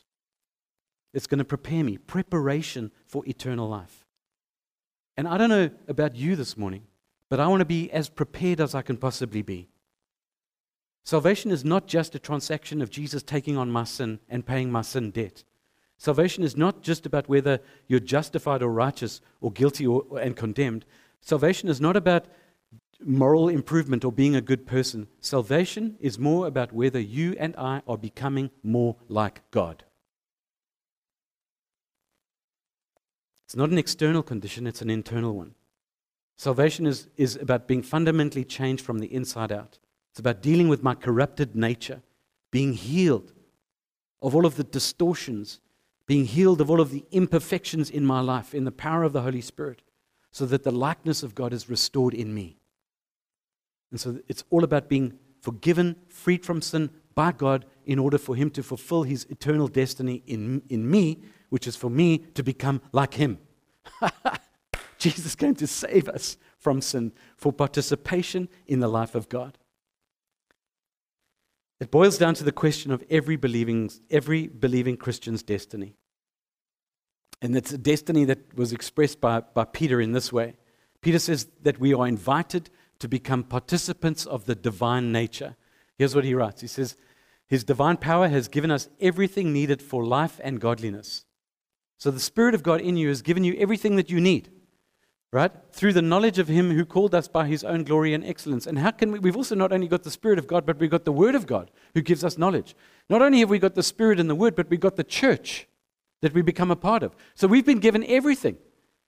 It's 1.12 1.26
going 1.26 1.38
to 1.38 1.44
prepare 1.44 1.82
me, 1.82 1.98
preparation 1.98 2.92
for 3.06 3.26
eternal 3.26 3.68
life. 3.68 4.06
And 5.16 5.26
I 5.26 5.38
don't 5.38 5.50
know 5.50 5.70
about 5.88 6.16
you 6.16 6.36
this 6.36 6.56
morning, 6.56 6.84
but 7.28 7.40
I 7.40 7.46
want 7.46 7.60
to 7.60 7.66
be 7.66 7.90
as 7.90 8.08
prepared 8.08 8.60
as 8.60 8.74
I 8.74 8.82
can 8.82 8.96
possibly 8.96 9.42
be. 9.42 9.68
Salvation 11.04 11.50
is 11.50 11.64
not 11.64 11.86
just 11.86 12.14
a 12.14 12.18
transaction 12.18 12.80
of 12.80 12.90
Jesus 12.90 13.22
taking 13.22 13.56
on 13.56 13.70
my 13.70 13.84
sin 13.84 14.20
and 14.28 14.46
paying 14.46 14.70
my 14.70 14.82
sin 14.82 15.10
debt. 15.10 15.44
Salvation 15.98 16.44
is 16.44 16.56
not 16.56 16.82
just 16.82 17.04
about 17.04 17.28
whether 17.28 17.60
you're 17.86 18.00
justified 18.00 18.62
or 18.62 18.70
righteous 18.70 19.20
or 19.40 19.50
guilty 19.50 19.86
or, 19.86 20.04
and 20.18 20.36
condemned. 20.36 20.84
Salvation 21.20 21.68
is 21.68 21.80
not 21.80 21.96
about 21.96 22.26
moral 23.04 23.48
improvement 23.48 24.04
or 24.04 24.12
being 24.12 24.36
a 24.36 24.40
good 24.40 24.66
person. 24.66 25.08
Salvation 25.20 25.96
is 26.00 26.18
more 26.18 26.46
about 26.46 26.72
whether 26.72 27.00
you 27.00 27.34
and 27.38 27.54
I 27.56 27.82
are 27.86 27.98
becoming 27.98 28.50
more 28.62 28.96
like 29.08 29.42
God. 29.50 29.84
It's 33.50 33.56
not 33.56 33.70
an 33.70 33.78
external 33.78 34.22
condition, 34.22 34.68
it's 34.68 34.80
an 34.80 34.90
internal 34.90 35.34
one. 35.34 35.56
Salvation 36.36 36.86
is, 36.86 37.08
is 37.16 37.34
about 37.34 37.66
being 37.66 37.82
fundamentally 37.82 38.44
changed 38.44 38.84
from 38.84 39.00
the 39.00 39.12
inside 39.12 39.50
out. 39.50 39.80
It's 40.12 40.20
about 40.20 40.40
dealing 40.40 40.68
with 40.68 40.84
my 40.84 40.94
corrupted 40.94 41.56
nature, 41.56 42.00
being 42.52 42.74
healed 42.74 43.32
of 44.22 44.36
all 44.36 44.46
of 44.46 44.54
the 44.54 44.62
distortions, 44.62 45.58
being 46.06 46.26
healed 46.26 46.60
of 46.60 46.70
all 46.70 46.80
of 46.80 46.92
the 46.92 47.04
imperfections 47.10 47.90
in 47.90 48.06
my 48.06 48.20
life 48.20 48.54
in 48.54 48.62
the 48.62 48.70
power 48.70 49.02
of 49.02 49.12
the 49.12 49.22
Holy 49.22 49.40
Spirit, 49.40 49.82
so 50.30 50.46
that 50.46 50.62
the 50.62 50.70
likeness 50.70 51.24
of 51.24 51.34
God 51.34 51.52
is 51.52 51.68
restored 51.68 52.14
in 52.14 52.32
me. 52.32 52.56
And 53.90 54.00
so 54.00 54.20
it's 54.28 54.44
all 54.50 54.62
about 54.62 54.88
being 54.88 55.18
forgiven, 55.40 55.96
freed 56.08 56.44
from 56.44 56.62
sin 56.62 56.90
by 57.16 57.32
God 57.32 57.64
in 57.84 57.98
order 57.98 58.16
for 58.16 58.36
Him 58.36 58.48
to 58.50 58.62
fulfill 58.62 59.02
His 59.02 59.24
eternal 59.28 59.66
destiny 59.66 60.22
in, 60.28 60.62
in 60.68 60.88
me 60.88 61.18
which 61.50 61.66
is 61.66 61.76
for 61.76 61.90
me 61.90 62.18
to 62.34 62.42
become 62.42 62.80
like 62.92 63.14
him. 63.14 63.38
Jesus 64.98 65.34
came 65.34 65.54
to 65.56 65.66
save 65.66 66.08
us 66.08 66.36
from 66.58 66.80
sin 66.80 67.12
for 67.36 67.52
participation 67.52 68.48
in 68.66 68.80
the 68.80 68.88
life 68.88 69.14
of 69.14 69.28
God. 69.28 69.58
It 71.80 71.90
boils 71.90 72.18
down 72.18 72.34
to 72.34 72.44
the 72.44 72.52
question 72.52 72.92
of 72.92 73.02
every 73.08 73.36
believing, 73.36 73.90
every 74.10 74.46
believing 74.46 74.98
Christian's 74.98 75.42
destiny. 75.42 75.96
And 77.40 77.56
it's 77.56 77.72
a 77.72 77.78
destiny 77.78 78.24
that 78.26 78.54
was 78.54 78.72
expressed 78.72 79.20
by, 79.20 79.40
by 79.40 79.64
Peter 79.64 80.00
in 80.00 80.12
this 80.12 80.30
way. 80.30 80.56
Peter 81.00 81.18
says 81.18 81.48
that 81.62 81.80
we 81.80 81.94
are 81.94 82.06
invited 82.06 82.68
to 82.98 83.08
become 83.08 83.42
participants 83.42 84.26
of 84.26 84.44
the 84.44 84.54
divine 84.54 85.10
nature. 85.10 85.56
Here's 85.96 86.14
what 86.14 86.24
he 86.24 86.34
writes 86.34 86.60
He 86.60 86.66
says, 86.66 86.96
His 87.46 87.64
divine 87.64 87.96
power 87.96 88.28
has 88.28 88.48
given 88.48 88.70
us 88.70 88.90
everything 89.00 89.52
needed 89.52 89.80
for 89.80 90.04
life 90.04 90.38
and 90.44 90.60
godliness. 90.60 91.24
So 92.00 92.10
the 92.10 92.18
Spirit 92.18 92.54
of 92.54 92.62
God 92.62 92.80
in 92.80 92.96
you 92.96 93.08
has 93.08 93.20
given 93.20 93.44
you 93.44 93.54
everything 93.58 93.96
that 93.96 94.08
you 94.08 94.22
need, 94.22 94.48
right? 95.34 95.52
Through 95.70 95.92
the 95.92 96.00
knowledge 96.00 96.38
of 96.38 96.48
Him 96.48 96.70
who 96.70 96.86
called 96.86 97.14
us 97.14 97.28
by 97.28 97.46
His 97.46 97.62
own 97.62 97.84
glory 97.84 98.14
and 98.14 98.24
excellence. 98.24 98.66
And 98.66 98.78
how 98.78 98.90
can 98.90 99.12
we? 99.12 99.18
We've 99.18 99.36
also 99.36 99.54
not 99.54 99.70
only 99.70 99.86
got 99.86 100.02
the 100.02 100.10
Spirit 100.10 100.38
of 100.38 100.46
God, 100.46 100.64
but 100.64 100.78
we've 100.78 100.90
got 100.90 101.04
the 101.04 101.12
Word 101.12 101.34
of 101.34 101.46
God 101.46 101.70
who 101.92 102.00
gives 102.00 102.24
us 102.24 102.38
knowledge. 102.38 102.74
Not 103.10 103.20
only 103.20 103.40
have 103.40 103.50
we 103.50 103.58
got 103.58 103.74
the 103.74 103.82
Spirit 103.82 104.18
and 104.18 104.30
the 104.30 104.34
Word, 104.34 104.56
but 104.56 104.70
we've 104.70 104.80
got 104.80 104.96
the 104.96 105.04
church 105.04 105.68
that 106.22 106.32
we 106.32 106.40
become 106.40 106.70
a 106.70 106.76
part 106.76 107.02
of. 107.02 107.14
So 107.34 107.46
we've 107.46 107.66
been 107.66 107.80
given 107.80 108.02
everything, 108.06 108.56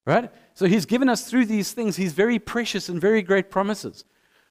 right? 0.05 0.31
So 0.53 0.67
He's 0.67 0.85
given 0.85 1.09
us 1.09 1.31
through 1.31 1.47
these 1.47 1.73
things 1.73 1.97
His 1.97 2.13
very 2.13 2.39
precious 2.39 2.91
and 2.91 3.01
very 3.01 3.23
great 3.23 3.51
promises 3.51 4.05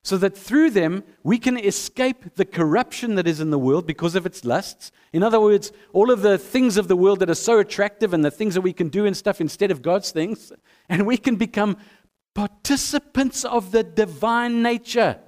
so 0.04 0.18
that 0.18 0.36
through 0.36 0.72
them 0.72 1.04
we 1.24 1.38
can 1.38 1.58
escape 1.58 2.36
the 2.36 2.46
corruption 2.46 3.16
that 3.16 3.28
is 3.28 3.40
in 3.40 3.52
the 3.52 3.60
world 3.60 3.86
because 3.86 4.16
of 4.16 4.26
its 4.26 4.44
lusts. 4.44 4.92
In 5.14 5.22
other 5.22 5.40
words, 5.40 5.72
all 5.94 6.10
of 6.10 6.22
the 6.22 6.38
things 6.38 6.78
of 6.78 6.88
the 6.88 6.96
world 6.96 7.20
that 7.20 7.30
are 7.30 7.36
so 7.36 7.60
attractive 7.60 8.14
and 8.14 8.26
the 8.26 8.32
things 8.32 8.56
that 8.56 8.62
we 8.62 8.74
can 8.74 8.90
do 8.90 9.06
and 9.06 9.16
stuff 9.16 9.40
instead 9.40 9.70
of 9.70 9.82
God's 9.82 10.12
things, 10.12 10.52
and 10.90 11.06
we 11.06 11.18
can 11.18 11.36
become 11.36 11.78
participants 12.34 13.46
of 13.46 13.72
the 13.72 13.84
divine 13.84 14.64
nature. 14.64 15.20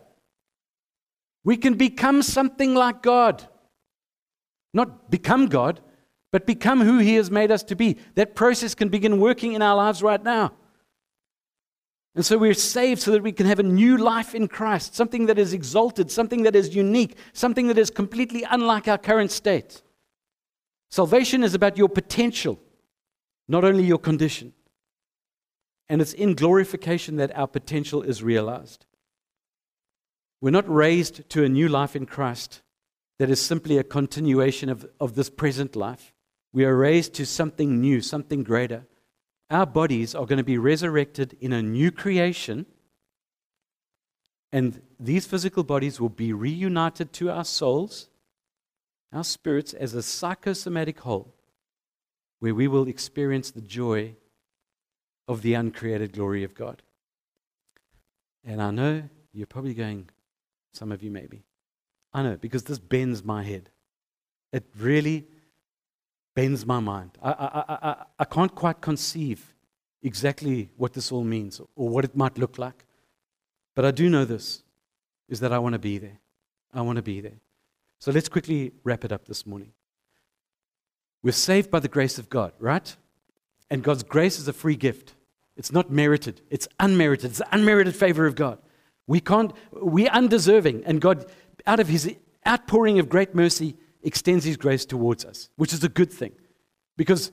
We 1.44 1.58
can 1.58 1.76
become 1.76 2.24
something 2.24 2.74
like 2.74 3.02
God. 3.02 3.48
Not 4.74 5.12
become 5.12 5.48
God, 5.48 5.82
but 6.32 6.48
become 6.48 6.82
who 6.82 6.98
He 6.98 7.16
has 7.16 7.30
made 7.30 7.52
us 7.52 7.64
to 7.64 7.76
be. 7.76 7.98
That 8.16 8.34
process 8.34 8.74
can 8.74 8.90
begin 8.90 9.20
working 9.20 9.54
in 9.54 9.62
our 9.62 9.76
lives 9.76 10.02
right 10.02 10.24
now. 10.24 10.54
And 12.16 12.24
so 12.24 12.38
we're 12.38 12.54
saved 12.54 13.02
so 13.02 13.12
that 13.12 13.24
we 13.24 13.32
can 13.32 13.48
have 13.48 13.60
a 13.60 13.64
new 13.64 13.98
life 13.98 14.36
in 14.36 14.48
Christ, 14.48 14.96
something 14.96 15.26
that 15.26 15.40
is 15.40 15.52
exalted, 15.52 16.12
something 16.12 16.44
that 16.44 16.56
is 16.56 16.76
unique, 16.76 17.18
something 17.34 17.68
that 17.68 17.78
is 17.80 17.90
completely 17.90 18.46
unlike 18.50 18.88
our 18.88 19.00
current 19.00 19.32
state. 19.32 19.82
Salvation 20.92 21.44
is 21.44 21.56
about 21.56 21.78
your 21.78 21.90
potential, 21.90 22.60
not 23.48 23.64
only 23.64 23.84
your 23.84 23.98
condition. 23.98 24.54
And 25.90 26.02
it's 26.02 26.14
in 26.14 26.36
glorification 26.36 27.16
that 27.16 27.36
our 27.36 27.48
potential 27.48 28.04
is 28.04 28.22
realized. 28.22 28.86
We're 30.40 30.52
not 30.52 30.72
raised 30.72 31.28
to 31.32 31.44
a 31.44 31.50
new 31.50 31.68
life 31.68 31.96
in 31.96 32.06
Christ 32.06 32.62
that 33.18 33.30
is 33.30 33.42
simply 33.42 33.78
a 33.78 33.84
continuation 33.84 34.70
of, 34.70 34.86
of 35.00 35.16
this 35.16 35.30
present 35.30 35.76
life. 35.76 36.14
We 36.52 36.66
are 36.66 36.76
raised 36.76 37.16
to 37.16 37.26
something 37.26 37.82
new, 37.82 38.02
something 38.02 38.44
greater. 38.44 38.86
Our 39.54 39.68
bodies 39.68 40.16
are 40.16 40.26
going 40.26 40.40
to 40.40 40.44
be 40.44 40.58
resurrected 40.58 41.38
in 41.40 41.54
a 41.54 41.62
new 41.62 41.92
creation, 41.92 42.66
and 44.52 44.82
these 45.00 45.28
physical 45.28 45.64
bodies 45.64 46.02
will 46.02 46.10
be 46.10 46.34
reunited 46.34 47.14
to 47.14 47.30
our 47.30 47.46
souls, 47.46 48.10
our 49.14 49.24
spirits, 49.24 49.72
as 49.74 49.94
a 49.94 50.02
psychosomatic 50.02 51.02
whole, 51.02 51.36
where 52.40 52.56
we 52.56 52.68
will 52.68 52.88
experience 52.88 53.52
the 53.52 53.62
joy 53.62 54.16
of 55.28 55.44
the 55.44 55.54
uncreated 55.54 56.14
glory 56.14 56.44
of 56.44 56.56
God. 56.56 56.82
And 58.44 58.60
I 58.60 58.72
know 58.72 59.04
you're 59.34 59.46
probably 59.46 59.76
going, 59.76 60.10
some 60.74 60.92
of 60.92 61.04
you, 61.04 61.12
maybe. 61.12 61.44
I 62.12 62.24
know, 62.24 62.38
because 62.38 62.64
this 62.64 62.80
bends 62.80 63.24
my 63.24 63.44
head. 63.44 63.70
It 64.52 64.66
really 64.80 65.28
bends 66.36 66.66
my 66.66 66.80
mind. 66.80 67.12
I, 67.22 67.32
I, 67.32 67.64
I, 67.90 67.96
I 68.20 68.26
can't 68.26 68.54
quite 68.54 68.82
conceive 68.82 69.54
exactly 70.02 70.70
what 70.78 70.94
this 70.94 71.12
all 71.12 71.24
means 71.24 71.62
or 71.76 71.90
what 71.90 72.06
it 72.06 72.16
might 72.16 72.38
look 72.38 72.58
like. 72.58 72.86
But 73.76 73.86
I 73.86 73.92
do 73.92 74.10
know 74.10 74.26
this 74.26 74.64
is 75.30 75.40
that 75.40 75.54
I 75.54 75.60
want 75.60 75.74
to 75.74 75.80
be 75.80 75.98
there. 75.98 76.20
I 76.74 76.82
want 76.82 76.98
to 76.98 77.02
be 77.02 77.22
there. 77.22 77.40
So 78.00 78.12
let's 78.12 78.30
quickly 78.30 78.74
wrap 78.84 79.06
it 79.06 79.12
up 79.12 79.26
this 79.26 79.46
morning. 79.46 79.72
We're 81.22 81.32
saved 81.32 81.72
by 81.72 81.80
the 81.80 81.88
grace 81.88 82.18
of 82.18 82.30
God, 82.30 82.52
right? 82.60 82.96
And 83.70 83.82
God's 83.82 84.04
grace 84.04 84.38
is 84.40 84.48
a 84.48 84.54
free 84.54 84.76
gift. 84.76 85.14
It's 85.56 85.72
not 85.72 85.92
merited, 85.92 86.42
it's 86.50 86.68
unmerited. 86.80 87.32
It's 87.32 87.42
unmerited 87.52 87.96
favor 87.96 88.26
of 88.26 88.36
God. 88.36 88.58
We 89.08 89.20
can't, 89.20 89.54
we're 89.72 90.10
undeserving, 90.10 90.84
and 90.86 91.00
God, 91.00 91.26
out 91.68 91.80
of 91.80 91.88
his 91.88 92.14
outpouring 92.48 93.00
of 93.00 93.10
great 93.10 93.36
mercy, 93.36 93.76
extends 94.04 94.46
his 94.46 94.58
grace 94.58 94.86
towards 94.86 95.26
us, 95.26 95.50
which 95.56 95.74
is 95.74 95.84
a 95.84 95.90
good 95.90 96.12
thing. 96.12 96.34
Because 96.98 97.32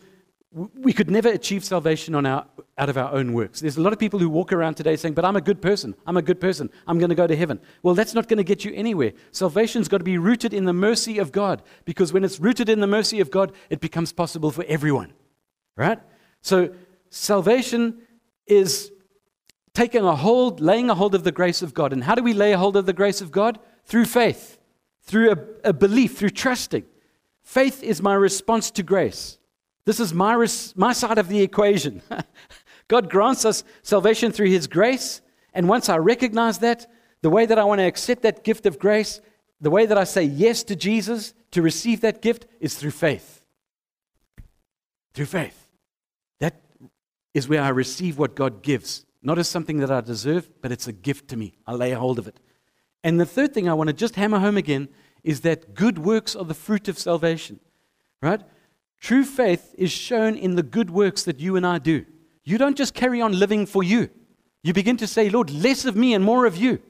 we 0.52 0.92
could 0.92 1.10
never 1.10 1.28
achieve 1.28 1.64
salvation 1.64 2.14
on 2.14 2.26
our, 2.26 2.44
out 2.76 2.88
of 2.88 2.98
our 2.98 3.12
own 3.12 3.32
works. 3.34 3.60
There's 3.60 3.76
a 3.76 3.80
lot 3.80 3.92
of 3.92 4.00
people 4.00 4.18
who 4.18 4.28
walk 4.28 4.52
around 4.52 4.74
today 4.74 4.96
saying, 4.96 5.14
But 5.14 5.24
I'm 5.24 5.36
a 5.36 5.40
good 5.40 5.62
person. 5.62 5.94
I'm 6.06 6.16
a 6.16 6.22
good 6.22 6.40
person. 6.40 6.70
I'm 6.88 6.98
going 6.98 7.10
to 7.10 7.14
go 7.14 7.26
to 7.26 7.36
heaven. 7.36 7.60
Well, 7.82 7.94
that's 7.94 8.14
not 8.14 8.26
going 8.26 8.38
to 8.38 8.44
get 8.44 8.64
you 8.64 8.72
anywhere. 8.74 9.12
Salvation's 9.30 9.86
got 9.86 9.98
to 9.98 10.04
be 10.04 10.18
rooted 10.18 10.52
in 10.52 10.64
the 10.64 10.72
mercy 10.72 11.18
of 11.18 11.30
God. 11.30 11.62
Because 11.84 12.12
when 12.12 12.24
it's 12.24 12.40
rooted 12.40 12.68
in 12.68 12.80
the 12.80 12.88
mercy 12.88 13.20
of 13.20 13.30
God, 13.30 13.52
it 13.68 13.80
becomes 13.80 14.12
possible 14.12 14.50
for 14.50 14.64
everyone. 14.66 15.12
Right? 15.76 16.00
So, 16.42 16.70
salvation 17.10 18.02
is 18.46 18.90
taking 19.72 20.04
a 20.04 20.16
hold, 20.16 20.60
laying 20.60 20.90
a 20.90 20.96
hold 20.96 21.14
of 21.14 21.22
the 21.22 21.32
grace 21.32 21.62
of 21.62 21.74
God. 21.74 21.92
And 21.92 22.02
how 22.02 22.16
do 22.16 22.24
we 22.24 22.32
lay 22.32 22.52
a 22.52 22.58
hold 22.58 22.76
of 22.76 22.86
the 22.86 22.92
grace 22.92 23.20
of 23.20 23.30
God? 23.30 23.60
Through 23.84 24.06
faith, 24.06 24.58
through 25.02 25.32
a, 25.32 25.68
a 25.70 25.72
belief, 25.72 26.16
through 26.18 26.30
trusting. 26.30 26.84
Faith 27.42 27.82
is 27.82 28.02
my 28.02 28.14
response 28.14 28.70
to 28.72 28.82
grace. 28.82 29.38
This 29.84 30.00
is 30.00 30.14
my, 30.14 30.34
res- 30.34 30.74
my 30.76 30.92
side 30.92 31.18
of 31.18 31.28
the 31.28 31.40
equation. 31.40 32.02
God 32.88 33.10
grants 33.10 33.44
us 33.44 33.64
salvation 33.82 34.32
through 34.32 34.50
His 34.50 34.66
grace. 34.66 35.20
And 35.54 35.68
once 35.68 35.88
I 35.88 35.96
recognize 35.96 36.58
that, 36.58 36.86
the 37.22 37.30
way 37.30 37.46
that 37.46 37.58
I 37.58 37.64
want 37.64 37.80
to 37.80 37.86
accept 37.86 38.22
that 38.22 38.44
gift 38.44 38.66
of 38.66 38.78
grace, 38.78 39.20
the 39.60 39.70
way 39.70 39.86
that 39.86 39.98
I 39.98 40.04
say 40.04 40.22
yes 40.22 40.62
to 40.64 40.76
Jesus 40.76 41.34
to 41.50 41.62
receive 41.62 42.00
that 42.00 42.22
gift 42.22 42.46
is 42.60 42.74
through 42.74 42.92
faith. 42.92 43.42
Through 45.12 45.26
faith. 45.26 45.70
That 46.38 46.60
is 47.34 47.48
where 47.48 47.62
I 47.62 47.68
receive 47.68 48.18
what 48.18 48.34
God 48.34 48.62
gives, 48.62 49.04
not 49.22 49.38
as 49.38 49.48
something 49.48 49.78
that 49.78 49.90
I 49.90 50.00
deserve, 50.00 50.48
but 50.62 50.72
it's 50.72 50.86
a 50.86 50.92
gift 50.92 51.28
to 51.28 51.36
me. 51.36 51.54
I 51.66 51.74
lay 51.74 51.90
hold 51.92 52.18
of 52.18 52.26
it. 52.26 52.38
And 53.02 53.18
the 53.18 53.26
third 53.26 53.54
thing 53.54 53.68
I 53.68 53.74
want 53.74 53.88
to 53.88 53.94
just 53.94 54.16
hammer 54.16 54.38
home 54.38 54.56
again 54.56 54.88
is 55.24 55.40
that 55.42 55.74
good 55.74 55.98
works 55.98 56.36
are 56.36 56.44
the 56.44 56.54
fruit 56.54 56.88
of 56.88 56.98
salvation. 56.98 57.60
Right? 58.22 58.40
True 59.00 59.24
faith 59.24 59.74
is 59.78 59.90
shown 59.90 60.36
in 60.36 60.56
the 60.56 60.62
good 60.62 60.90
works 60.90 61.22
that 61.24 61.40
you 61.40 61.56
and 61.56 61.66
I 61.66 61.78
do. 61.78 62.04
You 62.44 62.58
don't 62.58 62.76
just 62.76 62.94
carry 62.94 63.20
on 63.20 63.38
living 63.38 63.66
for 63.66 63.82
you. 63.82 64.10
You 64.62 64.74
begin 64.74 64.96
to 64.98 65.06
say, 65.06 65.30
Lord, 65.30 65.50
less 65.50 65.84
of 65.84 65.96
me 65.96 66.12
and 66.14 66.22
more 66.22 66.44
of 66.44 66.56
you. 66.56 66.80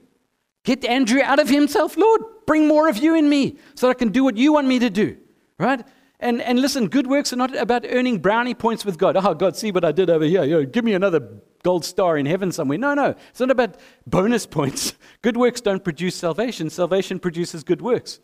Get 0.65 0.85
Andrew 0.85 1.23
out 1.23 1.39
of 1.39 1.49
himself, 1.49 1.97
Lord. 1.97 2.21
Bring 2.47 2.67
more 2.67 2.89
of 2.89 2.99
you 2.99 3.15
in 3.15 3.29
me 3.29 3.59
so 3.75 3.89
I 3.89 3.95
can 3.95 4.09
do 4.09 4.25
what 4.25 4.37
you 4.37 4.53
want 4.53 4.67
me 4.67 4.81
to 4.81 4.91
do. 4.91 5.17
Right? 5.59 5.85
And, 6.19 6.43
and 6.43 6.61
listen, 6.61 6.89
good 6.89 7.07
works 7.07 7.33
are 7.33 7.37
not 7.37 7.57
about 7.57 7.87
earning 7.89 8.19
brownie 8.19 8.55
points 8.55 8.85
with 8.85 8.99
God. 8.99 9.17
Oh, 9.17 9.35
God, 9.35 9.57
see 9.57 9.71
what 9.71 9.85
I 9.85 9.93
did 9.93 10.11
over 10.11 10.25
here. 10.25 10.45
You 10.45 10.55
know, 10.57 10.65
give 10.65 10.85
me 10.85 10.95
another 10.95 11.21
gold 11.63 11.85
star 11.85 12.17
in 12.17 12.27
heaven 12.27 12.53
somewhere. 12.53 12.79
No, 12.79 12.95
no. 12.95 13.15
It's 13.31 13.41
not 13.41 13.51
about 13.51 13.77
bonus 14.07 14.47
points. 14.47 14.95
Good 15.23 15.37
works 15.37 15.61
don't 15.61 15.85
produce 15.85 16.15
salvation, 16.15 16.71
salvation 16.71 17.19
produces 17.19 17.65
good 17.65 17.83
works. 17.83 18.21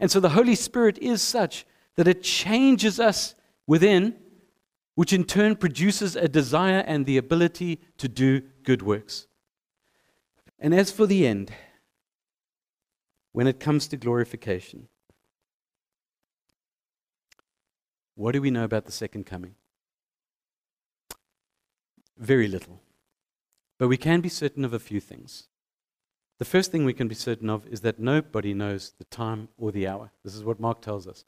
And 0.00 0.10
so 0.10 0.20
the 0.20 0.30
Holy 0.30 0.54
Spirit 0.54 0.96
is 0.98 1.20
such 1.20 1.66
that 1.96 2.08
it 2.08 2.22
changes 2.22 3.00
us 3.00 3.34
within, 3.66 4.14
which 4.94 5.12
in 5.12 5.24
turn 5.24 5.56
produces 5.56 6.14
a 6.14 6.28
desire 6.28 6.84
and 6.86 7.04
the 7.04 7.16
ability 7.16 7.80
to 7.98 8.08
do 8.08 8.42
good 8.62 8.82
works. 8.82 9.26
And 10.58 10.74
as 10.74 10.90
for 10.90 11.06
the 11.06 11.26
end, 11.26 11.50
when 13.32 13.46
it 13.46 13.60
comes 13.60 13.88
to 13.88 13.96
glorification, 13.96 14.88
What 18.18 18.32
do 18.32 18.42
we 18.42 18.50
know 18.50 18.64
about 18.64 18.84
the 18.84 18.90
second 18.90 19.26
coming? 19.26 19.54
Very 22.18 22.48
little. 22.48 22.80
But 23.78 23.88
we 23.88 23.96
can 23.96 24.20
be 24.20 24.28
certain 24.28 24.64
of 24.64 24.72
a 24.74 24.78
few 24.78 25.00
things. 25.00 25.48
The 26.38 26.44
first 26.44 26.70
thing 26.70 26.84
we 26.84 26.92
can 26.92 27.08
be 27.08 27.14
certain 27.14 27.48
of 27.48 27.66
is 27.66 27.80
that 27.82 27.98
nobody 27.98 28.54
knows 28.54 28.92
the 28.98 29.04
time 29.04 29.48
or 29.56 29.72
the 29.72 29.86
hour. 29.86 30.10
This 30.24 30.34
is 30.34 30.44
what 30.44 30.60
Mark 30.60 30.80
tells 30.80 31.06
us. 31.06 31.24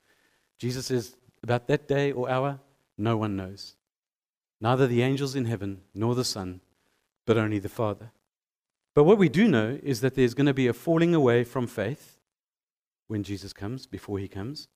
Jesus 0.59 0.87
says, 0.87 1.17
about 1.43 1.69
that 1.69 1.89
day 1.89 2.13
or 2.13 2.29
hour, 2.29 2.61
no 2.99 3.17
one 3.17 3.37
knows. 3.37 3.77
Neither 4.61 4.87
the 4.87 5.03
angels 5.03 5.35
in 5.35 5.47
heaven 5.47 5.83
nor 5.95 6.15
the 6.15 6.25
Son, 6.25 6.61
but 7.27 7.39
only 7.39 7.59
the 7.59 7.69
Father. 7.69 8.11
But 8.95 9.05
what 9.05 9.19
we 9.19 9.29
do 9.29 9.49
know 9.49 9.79
is 9.83 10.01
that 10.01 10.15
there's 10.15 10.35
going 10.35 10.47
to 10.47 10.55
be 10.55 10.67
a 10.67 10.73
falling 10.73 11.15
away 11.15 11.45
from 11.45 11.67
faith 11.67 12.19
when 13.07 13.23
Jesus 13.23 13.53
comes, 13.53 13.87
before 13.87 14.19
he 14.19 14.29
comes. 14.29 14.69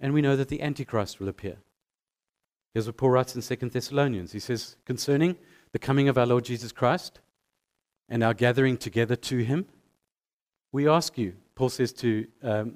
And 0.00 0.14
we 0.14 0.22
know 0.22 0.36
that 0.36 0.48
the 0.48 0.62
Antichrist 0.62 1.20
will 1.20 1.28
appear. 1.28 1.58
Here's 2.74 2.86
what 2.86 2.96
Paul 2.96 3.10
writes 3.10 3.34
in 3.34 3.42
2 3.42 3.68
Thessalonians. 3.68 4.32
He 4.32 4.38
says, 4.38 4.76
Concerning 4.84 5.36
the 5.72 5.78
coming 5.78 6.08
of 6.08 6.16
our 6.16 6.26
Lord 6.26 6.44
Jesus 6.44 6.72
Christ 6.72 7.20
and 8.08 8.22
our 8.22 8.34
gathering 8.34 8.76
together 8.76 9.16
to 9.16 9.38
him, 9.38 9.66
we 10.72 10.88
ask 10.88 11.18
you, 11.18 11.34
Paul 11.54 11.68
says 11.68 11.92
to 11.94 12.26
um, 12.42 12.74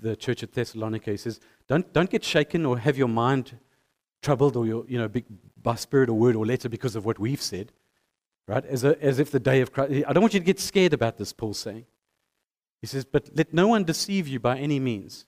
the, 0.00 0.16
church 0.16 0.42
at 0.42 0.52
Thessalonica, 0.52 1.10
he 1.10 1.16
says, 1.18 1.40
don't, 1.68 1.92
don't 1.92 2.08
get 2.08 2.24
shaken 2.24 2.64
or 2.64 2.78
have 2.78 2.96
your 2.96 3.08
mind 3.08 3.58
troubled 4.22 4.56
or 4.56 4.66
your, 4.66 4.84
you 4.88 4.98
know, 4.98 5.08
big, 5.08 5.26
by 5.60 5.74
spirit 5.74 6.08
or 6.08 6.14
word 6.14 6.36
or 6.36 6.46
letter 6.46 6.70
because 6.70 6.96
of 6.96 7.04
what 7.04 7.18
we've 7.18 7.42
said, 7.42 7.72
right? 8.48 8.64
As, 8.64 8.82
a, 8.82 9.00
as 9.02 9.18
if 9.18 9.30
the 9.30 9.40
day 9.40 9.60
of 9.60 9.72
Christ, 9.72 10.04
I 10.08 10.12
don't 10.14 10.22
want 10.22 10.32
you 10.32 10.40
to 10.40 10.46
get 10.46 10.58
scared 10.58 10.94
about 10.94 11.18
this, 11.18 11.34
Paul's 11.34 11.58
saying. 11.58 11.84
He 12.80 12.86
says, 12.86 13.04
but 13.04 13.28
let 13.34 13.52
no 13.52 13.68
one 13.68 13.84
deceive 13.84 14.26
you 14.26 14.40
by 14.40 14.58
any 14.58 14.80
means 14.80 15.26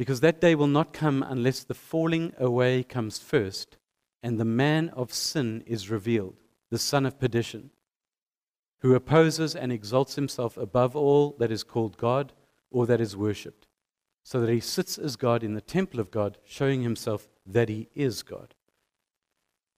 because 0.00 0.20
that 0.20 0.40
day 0.40 0.54
will 0.54 0.66
not 0.66 0.94
come 0.94 1.22
unless 1.22 1.62
the 1.62 1.74
falling 1.74 2.32
away 2.38 2.82
comes 2.82 3.18
first 3.18 3.76
and 4.22 4.40
the 4.40 4.46
man 4.46 4.88
of 4.94 5.12
sin 5.12 5.62
is 5.66 5.90
revealed, 5.90 6.36
the 6.70 6.78
son 6.78 7.04
of 7.04 7.20
perdition, 7.20 7.68
who 8.78 8.94
opposes 8.94 9.54
and 9.54 9.70
exalts 9.70 10.14
himself 10.14 10.56
above 10.56 10.96
all 10.96 11.36
that 11.38 11.52
is 11.52 11.62
called 11.62 11.98
God 11.98 12.32
or 12.70 12.86
that 12.86 12.98
is 12.98 13.14
worshipped, 13.14 13.66
so 14.22 14.40
that 14.40 14.50
he 14.50 14.58
sits 14.58 14.96
as 14.96 15.16
God 15.16 15.42
in 15.42 15.52
the 15.52 15.60
temple 15.60 16.00
of 16.00 16.10
God, 16.10 16.38
showing 16.46 16.80
himself 16.80 17.28
that 17.44 17.68
he 17.68 17.90
is 17.94 18.22
God. 18.22 18.54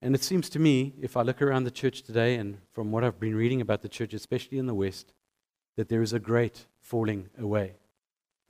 And 0.01 0.15
it 0.15 0.23
seems 0.23 0.47
to 0.51 0.59
me, 0.59 0.93
if 1.01 1.17
I 1.17 1.23
look 1.23 1.41
around 1.41 1.65
the 1.65 1.69
church 1.69 2.01
today 2.01 2.35
and 2.35 2.59
from 2.71 2.93
what 2.93 3.03
I've 3.03 3.19
been 3.19 3.35
reading 3.35 3.59
about 3.59 3.81
the 3.81 3.89
church, 3.89 4.13
especially 4.13 4.57
in 4.57 4.67
the 4.67 4.73
West, 4.73 5.11
that 5.75 5.89
there 5.89 6.01
is 6.01 6.13
a 6.13 6.17
great 6.17 6.67
falling 6.79 7.27
away. 7.37 7.73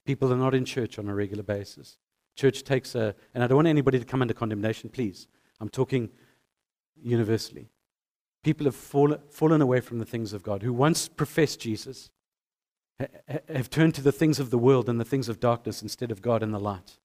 People 0.06 0.32
are 0.34 0.38
not 0.38 0.54
in 0.54 0.66
church 0.66 1.00
on 1.00 1.08
a 1.08 1.16
regular 1.16 1.44
basis. 1.44 1.98
Church 2.36 2.64
takes 2.64 2.96
a, 2.96 3.16
and 3.34 3.44
I 3.44 3.48
don't 3.48 3.58
want 3.58 3.68
anybody 3.68 4.00
to 4.00 4.06
come 4.06 4.22
under 4.22 4.34
condemnation, 4.34 4.90
please. 4.90 5.28
I'm 5.60 5.70
talking 5.70 6.10
universally. 7.02 7.70
People 8.44 8.66
have 8.66 8.76
fall, 8.76 9.16
fallen 9.30 9.62
away 9.62 9.80
from 9.80 10.00
the 10.00 10.06
things 10.06 10.34
of 10.34 10.44
God, 10.44 10.64
who 10.64 10.74
once 10.74 11.08
professed 11.08 11.62
Jesus, 11.62 12.10
ha, 13.00 13.08
have 13.48 13.70
turned 13.70 13.96
to 13.96 14.02
the 14.02 14.12
things 14.12 14.40
of 14.40 14.50
the 14.50 14.58
world 14.58 14.90
and 14.90 15.00
the 15.00 15.06
things 15.06 15.30
of 15.30 15.40
darkness 15.40 15.82
instead 15.82 16.12
of 16.12 16.22
God 16.22 16.44
and 16.44 16.54
the 16.54 16.60
light. 16.60 16.98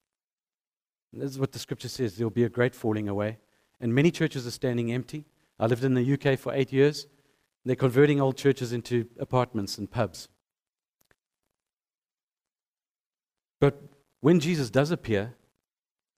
And 1.12 1.22
this 1.22 1.30
is 1.30 1.38
what 1.38 1.52
the 1.52 1.58
scripture 1.58 1.88
says 1.88 2.16
there 2.16 2.26
will 2.26 2.30
be 2.30 2.44
a 2.44 2.48
great 2.48 2.74
falling 2.74 3.08
away. 3.08 3.38
And 3.80 3.94
many 3.94 4.10
churches 4.10 4.46
are 4.46 4.50
standing 4.50 4.92
empty. 4.92 5.26
I 5.58 5.66
lived 5.66 5.84
in 5.84 5.94
the 5.94 6.12
UK 6.14 6.38
for 6.38 6.52
eight 6.52 6.72
years. 6.72 7.06
They're 7.64 7.76
converting 7.76 8.20
old 8.20 8.36
churches 8.36 8.72
into 8.72 9.06
apartments 9.18 9.78
and 9.78 9.90
pubs. 9.90 10.28
But 13.60 13.82
when 14.20 14.40
Jesus 14.40 14.70
does 14.70 14.90
appear, 14.90 15.34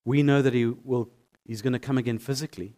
we 0.05 0.23
know 0.23 0.43
that 0.43 0.55
he 0.55 0.67
will, 0.67 1.11
he's 1.45 1.63
going 1.63 1.73
to 1.73 1.79
come 1.79 1.99
again 1.99 2.19
physically 2.19 2.75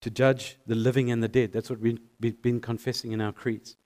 to 0.00 0.10
judge 0.10 0.58
the 0.66 0.74
living 0.74 1.10
and 1.10 1.22
the 1.22 1.28
dead. 1.28 1.52
That's 1.52 1.70
what 1.70 1.80
we've 1.80 2.42
been 2.42 2.60
confessing 2.60 3.12
in 3.12 3.20
our 3.20 3.32
creeds. 3.32 3.76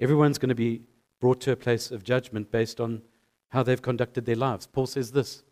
Everyone's 0.00 0.38
going 0.38 0.50
to 0.50 0.54
be 0.54 0.82
brought 1.20 1.40
to 1.42 1.52
a 1.52 1.56
place 1.56 1.90
of 1.90 2.04
judgment 2.04 2.50
based 2.50 2.80
on 2.80 3.02
how 3.48 3.62
they've 3.62 3.82
conducted 3.82 4.24
their 4.24 4.36
lives. 4.36 4.66
Paul 4.66 4.86
says 4.86 5.12
this. 5.12 5.42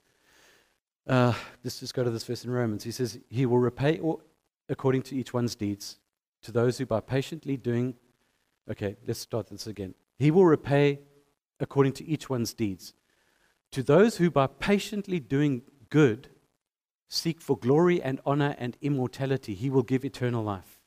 Uh, 1.07 1.33
let's 1.63 1.81
just 1.81 1.95
go 1.95 2.05
to 2.05 2.11
this 2.11 2.25
verse 2.25 2.45
in 2.45 2.51
Romans. 2.51 2.85
He 2.85 2.91
says, 2.91 3.19
He 3.29 3.47
will 3.47 3.59
repay 3.59 4.01
according 4.69 5.03
to 5.03 5.17
each 5.17 5.33
one's 5.33 5.55
deeds 5.55 5.99
to 6.43 6.53
those 6.53 6.79
who 6.79 6.87
by 6.87 7.01
patiently 7.01 7.57
doing. 7.57 7.95
Okay, 8.71 8.97
let's 9.07 9.21
start 9.21 9.49
this 9.49 9.67
again. 9.67 9.95
He 10.19 10.31
will 10.31 10.45
repay 10.45 11.01
according 11.61 11.93
to 11.95 12.07
each 12.07 12.29
one's 12.29 12.53
deeds. 12.53 12.95
To 13.73 13.83
those 13.83 14.17
who 14.17 14.31
by 14.31 14.47
patiently 14.47 15.21
doing 15.21 15.63
good 15.91 16.29
seek 17.09 17.41
for 17.41 17.57
glory 17.57 18.03
and 18.03 18.21
honor 18.27 18.55
and 18.59 18.77
immortality, 18.81 19.55
he 19.55 19.71
will 19.71 19.83
give 19.83 20.05
eternal 20.05 20.43
life. 20.43 20.81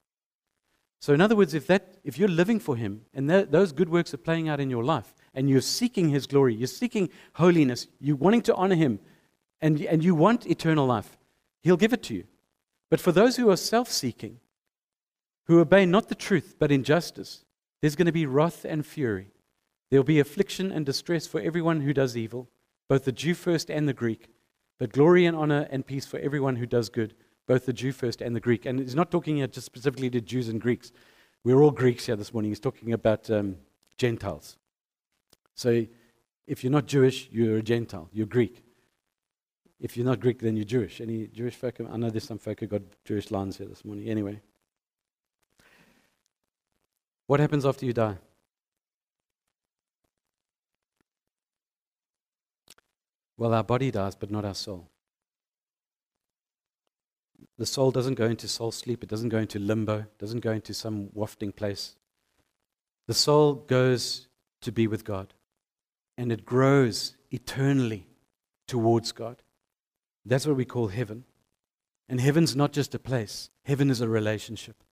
So, 1.02 1.14
in 1.14 1.22
other 1.22 1.36
words, 1.36 1.54
if, 1.54 1.66
that, 1.68 1.96
if 2.04 2.18
you're 2.18 2.28
living 2.28 2.60
for 2.60 2.76
him 2.76 3.06
and 3.14 3.30
that, 3.30 3.52
those 3.52 3.72
good 3.72 3.90
works 3.90 4.14
are 4.14 4.18
playing 4.18 4.50
out 4.50 4.60
in 4.60 4.70
your 4.70 4.84
life 4.84 5.14
and 5.34 5.50
you're 5.50 5.62
seeking 5.62 6.10
his 6.10 6.28
glory, 6.28 6.54
you're 6.54 6.68
seeking 6.68 7.10
holiness, 7.34 7.88
you're 8.02 8.18
wanting 8.18 8.42
to 8.44 8.56
honor 8.56 8.76
him, 8.76 9.00
and, 9.62 9.80
and 9.82 10.04
you 10.04 10.14
want 10.14 10.46
eternal 10.46 10.86
life, 10.86 11.18
he'll 11.62 11.78
give 11.78 11.94
it 11.94 12.04
to 12.04 12.14
you. 12.14 12.26
But 12.90 13.00
for 13.00 13.12
those 13.12 13.38
who 13.38 13.50
are 13.50 13.58
self 13.58 13.90
seeking, 13.90 14.40
who 15.46 15.60
obey 15.60 15.86
not 15.86 16.10
the 16.10 16.16
truth 16.16 16.56
but 16.60 16.72
injustice, 16.72 17.46
there's 17.82 17.96
going 17.96 18.08
to 18.08 18.12
be 18.12 18.26
wrath 18.26 18.66
and 18.66 18.86
fury. 18.86 19.28
There'll 19.90 20.04
be 20.04 20.20
affliction 20.20 20.72
and 20.72 20.86
distress 20.86 21.26
for 21.28 21.40
everyone 21.40 21.82
who 21.82 21.94
does 21.94 22.18
evil, 22.18 22.50
both 22.90 23.06
the 23.06 23.14
Jew 23.14 23.34
first 23.34 23.70
and 23.70 23.88
the 23.88 23.94
Greek 23.94 24.28
but 24.80 24.94
glory 24.94 25.26
and 25.26 25.36
honor 25.36 25.68
and 25.70 25.86
peace 25.86 26.06
for 26.06 26.18
everyone 26.20 26.56
who 26.56 26.66
does 26.66 26.90
good, 26.90 27.14
both 27.48 27.66
the 27.66 27.74
Jew 27.74 27.92
first 27.92 28.22
and 28.22 28.36
the 28.36 28.40
Greek. 28.40 28.66
And 28.66 28.80
he's 28.80 28.96
not 28.96 29.12
talking 29.12 29.38
here 29.38 29.48
just 29.48 29.66
specifically 29.66 30.10
to 30.12 30.22
Jews 30.22 30.48
and 30.48 30.60
Greeks. 30.60 30.92
We're 31.44 31.62
all 31.62 31.72
Greeks 31.72 32.06
here 32.06 32.16
this 32.16 32.34
morning. 32.34 32.52
He's 32.52 32.60
talking 32.60 32.94
about 32.94 33.30
um, 33.30 33.58
Gentiles. 33.98 34.58
So 35.54 35.86
if 36.48 36.64
you're 36.64 36.72
not 36.72 36.86
Jewish, 36.86 37.28
you're 37.30 37.58
a 37.58 37.62
Gentile. 37.62 38.10
You're 38.14 38.26
Greek. 38.26 38.64
If 39.82 39.96
you're 39.98 40.06
not 40.06 40.22
Greek, 40.22 40.40
then 40.40 40.56
you're 40.56 40.66
Jewish. 40.66 41.02
Any 41.02 41.28
Jewish 41.28 41.56
folk? 41.56 41.80
I 41.80 41.98
know 41.98 42.10
there's 42.10 42.24
some 42.24 42.40
folk 42.40 42.62
who 42.62 42.68
got 42.68 42.82
Jewish 43.04 43.32
lines 43.32 43.58
here 43.58 43.68
this 43.68 43.84
morning. 43.84 44.08
Anyway. 44.08 44.42
What 47.28 47.40
happens 47.40 47.66
after 47.66 47.86
you 47.86 47.94
die? 47.94 48.18
Well, 53.40 53.54
our 53.54 53.64
body 53.64 53.90
dies, 53.90 54.16
but 54.16 54.30
not 54.30 54.44
our 54.44 54.54
soul. 54.54 54.90
The 57.58 57.66
soul 57.66 57.90
doesn't 57.90 58.16
go 58.16 58.26
into 58.26 58.50
soul 58.50 58.74
sleep, 58.74 59.02
it 59.02 59.08
doesn't 59.08 59.30
go 59.30 59.38
into 59.38 59.60
limbo, 59.60 60.00
it 60.00 60.18
doesn't 60.20 60.42
go 60.42 60.52
into 60.52 60.74
some 60.74 61.08
wafting 61.14 61.54
place. 61.54 61.96
The 63.08 63.14
soul 63.14 63.54
goes 63.54 64.28
to 64.60 64.74
be 64.74 64.88
with 64.88 65.06
God, 65.06 65.34
and 66.18 66.34
it 66.34 66.46
grows 66.46 67.16
eternally 67.32 68.08
towards 68.68 69.14
God. 69.14 69.42
That's 70.26 70.46
what 70.46 70.58
we 70.58 70.66
call 70.66 70.90
heaven. 70.90 71.24
And 72.10 72.20
heaven's 72.20 72.58
not 72.58 72.74
just 72.74 72.94
a 72.94 73.00
place, 73.00 73.50
heaven 73.64 73.90
is 73.90 74.02
a 74.02 74.10
relationship. 74.10 74.84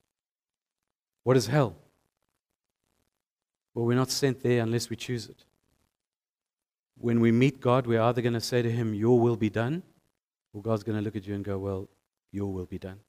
What 1.23 1.35
is 1.35 1.47
hell? 1.47 1.75
Well, 3.73 3.83
we're 3.83 3.95
not 3.95 4.09
sent 4.09 4.41
there 4.41 4.63
unless 4.63 4.89
we 4.89 4.95
choose 4.95 5.27
it 5.27 5.43
when 6.99 7.19
we 7.19 7.31
meet 7.31 7.59
God, 7.59 7.85
we're 7.85 8.01
either 8.01 8.21
going 8.21 8.33
to 8.33 8.41
say 8.41 8.61
to 8.61 8.71
Him, 8.71 8.93
Your 8.93 9.19
will 9.19 9.35
be 9.35 9.49
done, 9.49 9.83
or 10.53 10.61
God's 10.61 10.83
going 10.83 10.97
to 10.97 11.03
look 11.03 11.15
at 11.15 11.27
you 11.27 11.35
and 11.35 11.43
go, 11.43 11.57
Well, 11.57 11.89
your 12.31 12.51
will 12.51 12.65
be 12.65 12.79
done. 12.79 12.99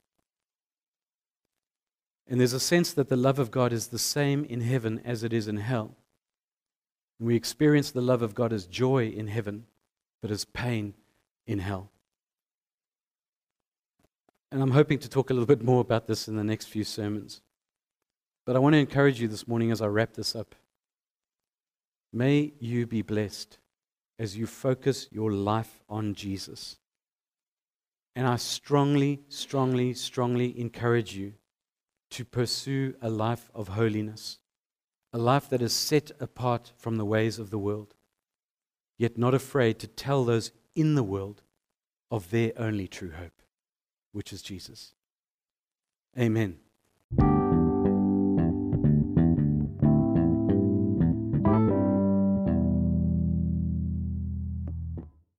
And 2.26 2.38
there's 2.38 2.52
a 2.52 2.60
sense 2.60 2.92
that 2.92 3.08
the 3.08 3.16
love 3.16 3.38
of 3.38 3.50
God 3.50 3.72
is 3.72 3.88
the 3.88 3.98
same 3.98 4.44
in 4.44 4.60
heaven 4.60 5.00
as 5.04 5.24
it 5.24 5.32
is 5.32 5.48
in 5.48 5.56
hell. 5.56 5.96
We 7.18 7.34
experience 7.34 7.90
the 7.90 8.02
love 8.02 8.22
of 8.22 8.34
God 8.34 8.52
as 8.52 8.66
joy 8.66 9.08
in 9.08 9.28
heaven, 9.28 9.64
but 10.20 10.30
as 10.30 10.44
pain 10.44 10.94
in 11.46 11.58
hell. 11.58 11.90
And 14.52 14.62
I'm 14.62 14.70
hoping 14.70 14.98
to 15.00 15.08
talk 15.08 15.30
a 15.30 15.32
little 15.32 15.46
bit 15.46 15.62
more 15.62 15.80
about 15.80 16.06
this 16.06 16.28
in 16.28 16.36
the 16.36 16.44
next 16.44 16.66
few 16.66 16.84
sermons. 16.84 17.40
But 18.44 18.56
I 18.56 18.60
want 18.60 18.74
to 18.74 18.78
encourage 18.78 19.20
you 19.20 19.28
this 19.28 19.48
morning 19.48 19.70
as 19.70 19.80
I 19.80 19.86
wrap 19.86 20.14
this 20.14 20.36
up. 20.36 20.54
May 22.12 22.52
you 22.58 22.86
be 22.86 23.02
blessed 23.02 23.58
as 24.18 24.36
you 24.36 24.46
focus 24.46 25.08
your 25.10 25.30
life 25.30 25.82
on 25.88 26.14
Jesus. 26.14 26.76
And 28.16 28.26
I 28.26 28.36
strongly, 28.36 29.20
strongly, 29.28 29.94
strongly 29.94 30.58
encourage 30.58 31.14
you 31.14 31.34
to 32.10 32.24
pursue 32.24 32.94
a 33.00 33.08
life 33.08 33.50
of 33.54 33.68
holiness, 33.68 34.38
a 35.12 35.18
life 35.18 35.48
that 35.50 35.62
is 35.62 35.72
set 35.72 36.10
apart 36.18 36.72
from 36.76 36.96
the 36.96 37.04
ways 37.04 37.38
of 37.38 37.50
the 37.50 37.58
world, 37.58 37.94
yet 38.98 39.18
not 39.18 39.34
afraid 39.34 39.78
to 39.78 39.86
tell 39.86 40.24
those 40.24 40.50
in 40.74 40.94
the 40.94 41.02
world 41.04 41.42
of 42.10 42.30
their 42.30 42.52
only 42.56 42.88
true 42.88 43.12
hope, 43.12 43.42
which 44.12 44.32
is 44.32 44.42
Jesus. 44.42 44.94
Amen. 46.18 46.58